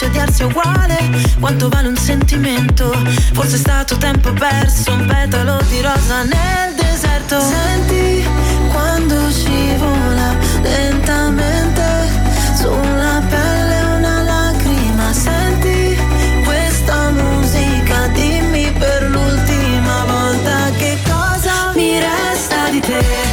e 0.00 0.06
odiarsi 0.06 0.42
è 0.42 0.44
uguale. 0.46 0.96
Quanto 1.38 1.68
vale 1.68 1.88
un 1.88 1.96
sentimento? 1.96 2.90
Forse 3.32 3.56
è 3.56 3.58
stato 3.58 3.96
tempo 3.96 4.32
perso, 4.32 4.92
un 4.92 5.06
petalo 5.06 5.60
di 5.68 5.80
rosa 5.80 6.22
nel 6.22 6.74
deserto. 6.74 7.40
Senti 7.40 8.24
quando 8.70 9.30
scivola 9.30 10.34
lentamente 10.62 12.08
sulla 12.56 13.22
pelle 13.28 13.80
una 13.96 14.22
lacrima. 14.22 15.12
Senti 15.12 15.96
questa 16.44 17.10
musica, 17.10 18.06
dimmi 18.08 18.72
per 18.78 19.10
l'ultima 19.10 20.04
volta 20.06 20.70
che 20.78 20.96
cosa 21.04 21.72
mi 21.74 21.98
resta 21.98 22.70
di 22.70 22.80
te. 22.80 23.31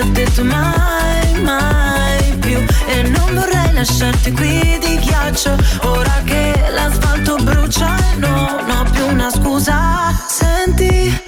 ho 0.00 0.04
detto 0.12 0.44
mai, 0.44 1.40
mai 1.40 2.36
più 2.38 2.58
E 2.86 3.02
non 3.02 3.34
vorrei 3.34 3.72
lasciarti 3.72 4.32
qui 4.32 4.78
di 4.80 4.98
ghiaccio. 4.98 5.56
Ora 5.82 6.22
che 6.24 6.52
l'asfalto 6.72 7.36
brucia 7.36 7.96
e 8.12 8.16
non 8.16 8.70
ho 8.70 8.90
più 8.90 9.06
una 9.06 9.30
scusa. 9.30 10.14
Senti 10.26 11.27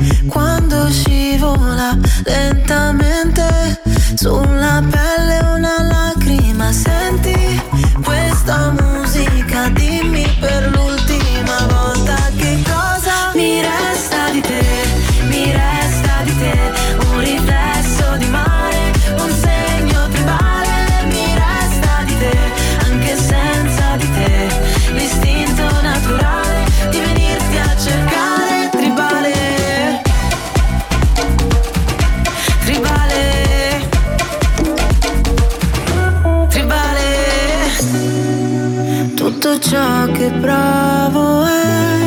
ciò 39.71 40.07
che 40.11 40.29
provo 40.41 41.47
è 41.47 42.03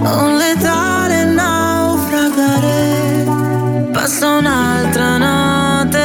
un 0.00 0.36
letale 0.38 1.24
naufragare. 1.24 2.70
Passa 3.92 4.28
un'altra 4.38 5.18
notte, 5.18 6.00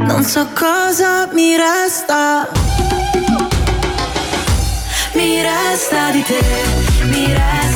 non 0.00 0.24
so 0.24 0.48
cosa 0.52 1.28
mi 1.32 1.56
resta. 1.56 2.48
Mi 5.12 5.42
resta 5.42 6.10
di 6.10 6.24
te, 6.24 6.42
mi 7.04 7.26
resta. 7.26 7.67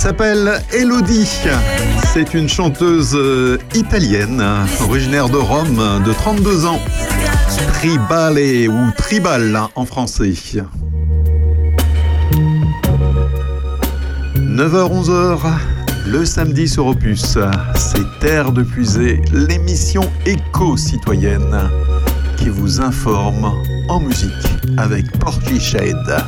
s'appelle 0.00 0.62
Elodie. 0.72 1.28
C'est 2.14 2.32
une 2.32 2.48
chanteuse 2.48 3.14
euh, 3.14 3.58
italienne, 3.74 4.42
originaire 4.80 5.28
de 5.28 5.36
Rome, 5.36 6.02
de 6.06 6.12
32 6.14 6.64
ans. 6.64 6.80
Tribale 7.74 8.70
ou 8.70 8.90
tribal 8.96 9.60
en 9.74 9.84
français. 9.84 10.32
9h-11h, 14.36 15.38
le 16.06 16.24
samedi 16.24 16.66
sur 16.66 16.86
Opus, 16.86 17.36
c'est 17.74 18.18
Terre 18.20 18.52
de 18.52 18.62
Puisée, 18.62 19.20
l'émission 19.34 20.10
éco-citoyenne 20.24 21.70
qui 22.38 22.48
vous 22.48 22.80
informe 22.80 23.52
en 23.90 24.00
musique 24.00 24.32
avec 24.78 25.10
Porky 25.18 25.60
Shade. 25.60 26.24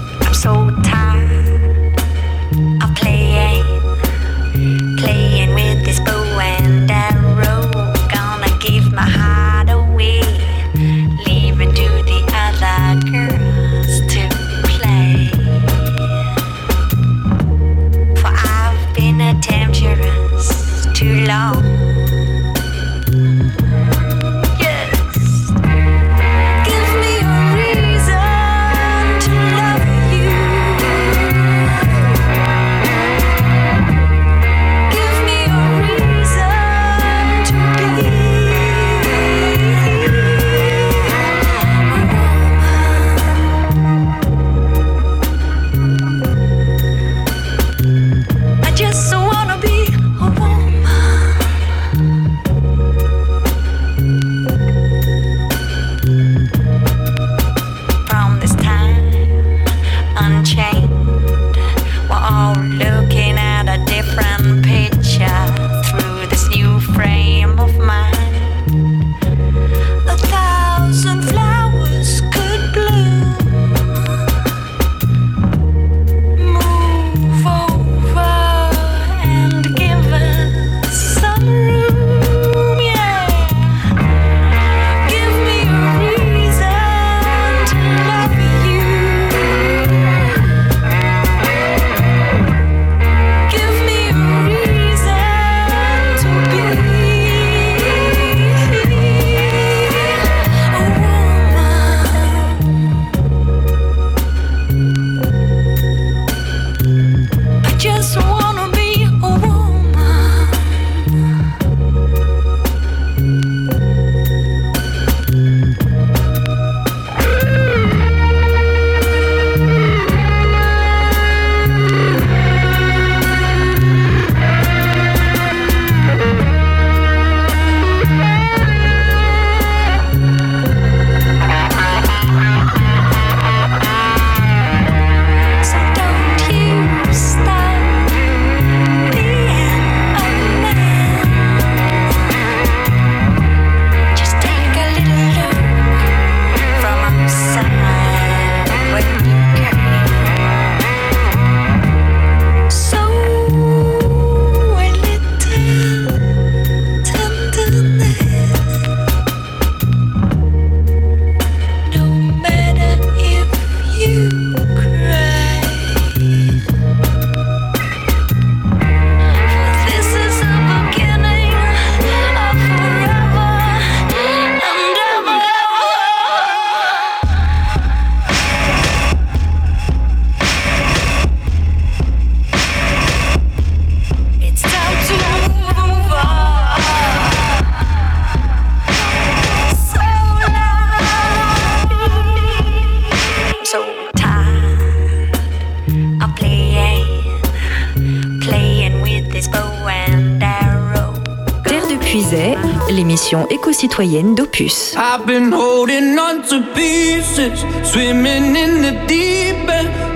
Éco-citoyenne 203.83 204.35
d'Opus. 204.35 204.95
I've 204.97 205.27
been 205.27 205.53
holding 205.53 206.17
on 206.19 206.43
to 206.49 206.63
pieces, 206.75 207.65
swimming 207.83 208.57
in 208.57 208.83
the 208.83 208.93
deep 209.07 209.67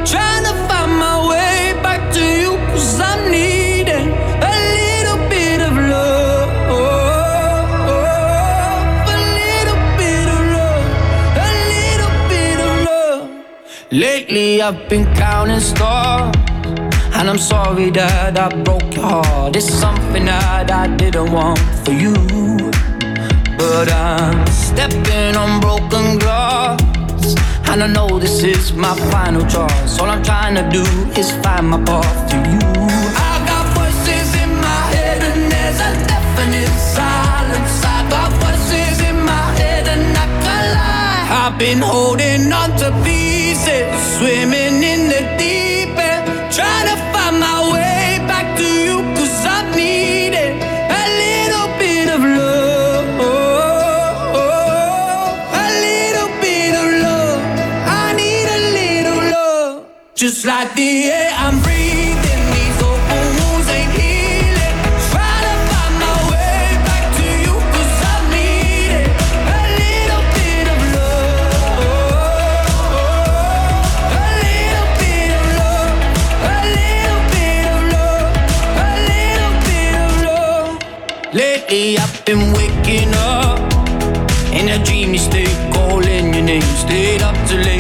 trying 0.05 0.45
to 0.45 0.55
find 0.69 0.93
my 0.99 1.29
way 1.29 1.75
back 1.83 2.13
to 2.13 2.21
you, 2.21 2.57
cause 2.71 3.01
I'm 3.01 3.31
needing 3.31 4.09
a 4.41 4.55
little 4.79 5.19
bit 5.29 5.61
of 5.61 5.73
love. 5.73 6.49
A 9.09 9.19
little 9.41 9.81
bit 9.99 10.27
of 10.37 10.41
love, 10.55 10.87
a 11.37 11.51
little 11.73 12.15
bit 12.29 12.59
of 12.61 12.73
love. 12.87 13.29
Lately 13.91 14.63
I've 14.63 14.89
been 14.89 15.07
counting 15.17 15.61
stars. 15.61 16.35
And 17.15 17.31
I'm 17.31 17.39
sorry 17.39 17.91
that 17.91 18.39
I 18.39 18.63
broke 18.63 18.95
your 18.95 19.05
heart. 19.05 19.57
It's 19.57 19.73
something 19.73 20.27
that 20.27 20.71
I 20.71 20.87
didn't 20.97 21.33
want 21.33 21.59
for 21.83 21.93
you. 21.93 22.46
But 23.77 23.93
I'm 23.93 24.47
stepping 24.47 25.37
on 25.37 25.61
broken 25.61 26.19
glass. 26.19 26.81
And 27.69 27.83
I 27.83 27.87
know 27.87 28.19
this 28.19 28.43
is 28.43 28.73
my 28.73 28.95
final 29.13 29.43
choice. 29.43 29.99
All 30.01 30.09
I'm 30.09 30.23
trying 30.23 30.55
to 30.55 30.65
do 30.71 30.83
is 31.21 31.31
find 31.45 31.69
my 31.69 31.85
path 31.85 32.31
to 32.31 32.37
you. 32.53 32.59
I 33.29 33.35
got 33.51 33.67
voices 33.77 34.29
in 34.43 34.51
my 34.67 34.83
head, 34.97 35.21
and 35.31 35.53
there's 35.53 35.81
a 35.89 35.93
definite 36.09 36.73
silence. 36.97 37.85
I 37.85 37.99
got 38.09 38.31
voices 38.41 38.97
in 39.11 39.17
my 39.21 39.47
head, 39.61 39.85
and 39.95 40.05
I 40.25 40.27
can't 40.45 40.69
lie. 40.79 41.27
I've 41.45 41.59
been 41.59 41.83
holding 41.83 42.51
on 42.51 42.71
to 42.81 42.89
pieces, 43.05 43.93
swimming 44.17 44.81
in 44.93 45.01
the 45.13 45.23
deep 45.37 45.93
end, 46.01 46.25
trying 46.51 46.87
to 46.93 46.97
find 47.13 47.37
my 47.39 47.59
way 47.75 48.25
back 48.25 48.57
to 48.57 48.69
you, 48.89 48.97
just 60.17 60.47
like 60.47 60.75
the 60.75 61.11
air 61.13 61.31
I'm 61.37 61.61
breathing. 61.61 62.43
These 62.57 62.83
open 62.83 63.25
wounds 63.37 63.69
ain't 63.69 63.93
healing. 63.93 64.77
Try 65.13 65.37
to 65.45 65.55
find 65.69 65.95
my 66.01 66.17
way 66.33 66.73
back 66.89 67.05
to 67.19 67.29
I 68.01 68.17
need 68.33 68.91
it. 68.97 69.09
A 69.13 69.61
little 69.77 70.25
bit 70.33 70.67
of 70.73 70.81
love, 70.97 71.53
a 74.17 74.29
little 74.41 74.89
bit 74.97 75.31
of 75.37 75.45
love, 75.61 75.95
a 76.49 76.59
little 76.79 77.23
bit 77.37 77.65
of 77.77 77.81
love, 77.93 78.33
a 78.81 78.91
little 79.13 79.55
bit 79.69 79.95
of 80.01 80.13
love. 80.25 80.81
Lately 81.35 81.99
I've 81.99 82.17
been 82.25 82.45
waking 82.57 83.13
up 83.37 83.61
in 84.57 84.65
a 84.71 84.79
dreamy 84.83 85.19
state, 85.19 85.57
calling 85.75 86.33
your 86.33 86.43
name. 86.43 86.63
Stayed 86.81 87.21
up 87.21 87.37
too 87.47 87.59
late, 87.59 87.76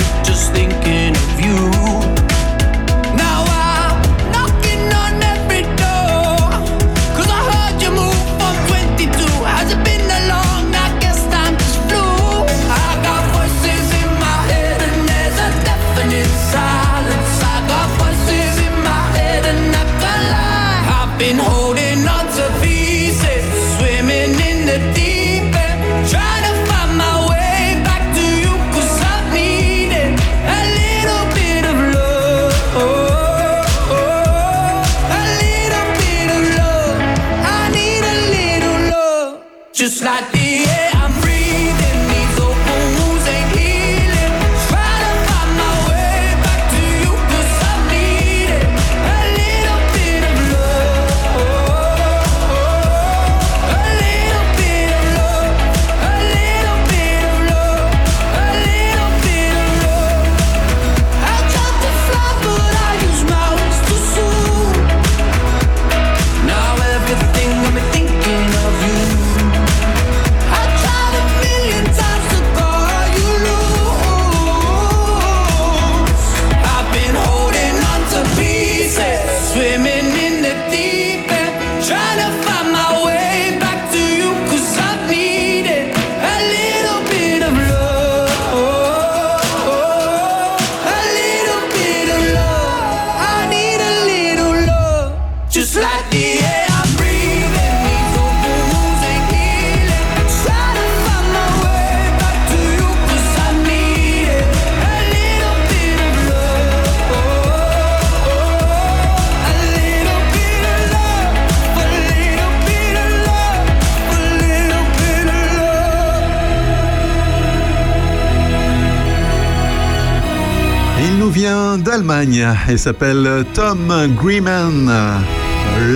d'Allemagne 121.97 122.47
et 122.69 122.77
s'appelle 122.77 123.47
Tom 123.55 123.91
Greeman. 124.17 124.87
A 124.91 125.19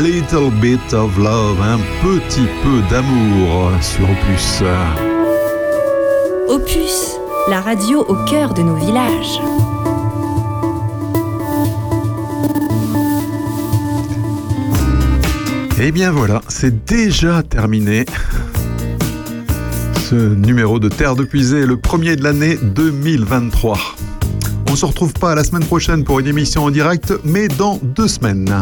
little 0.03 0.51
bit 0.51 0.95
of 0.95 1.15
love, 1.19 1.61
un 1.61 1.79
petit 2.03 2.47
peu 2.63 2.81
d'amour 2.91 3.71
sur 3.83 4.05
Opus. 4.05 4.63
Opus, 6.49 7.17
la 7.51 7.61
radio 7.61 8.01
au 8.09 8.15
cœur 8.25 8.55
de 8.55 8.63
nos 8.63 8.77
villages. 8.77 9.41
Et 15.79 15.93
bien 15.93 16.13
voilà, 16.13 16.41
c'est 16.49 16.87
déjà 16.87 17.43
terminé. 17.43 18.07
Ce 20.09 20.15
numéro 20.15 20.79
de 20.79 20.89
Terre 20.89 21.15
de 21.15 21.25
Puisée 21.25 21.61
est 21.61 21.67
le 21.67 21.77
premier 21.77 22.17
de 22.17 22.25
l'année 22.25 22.57
2023. 22.63 23.79
On 24.73 24.77
se 24.77 24.87
retrouve 24.87 25.13
pas 25.13 25.35
la 25.35 25.43
semaine 25.43 25.65
prochaine 25.65 26.05
pour 26.05 26.21
une 26.21 26.29
émission 26.29 26.63
en 26.63 26.71
direct, 26.71 27.13
mais 27.25 27.49
dans 27.49 27.81
deux 27.83 28.07
semaines. 28.07 28.55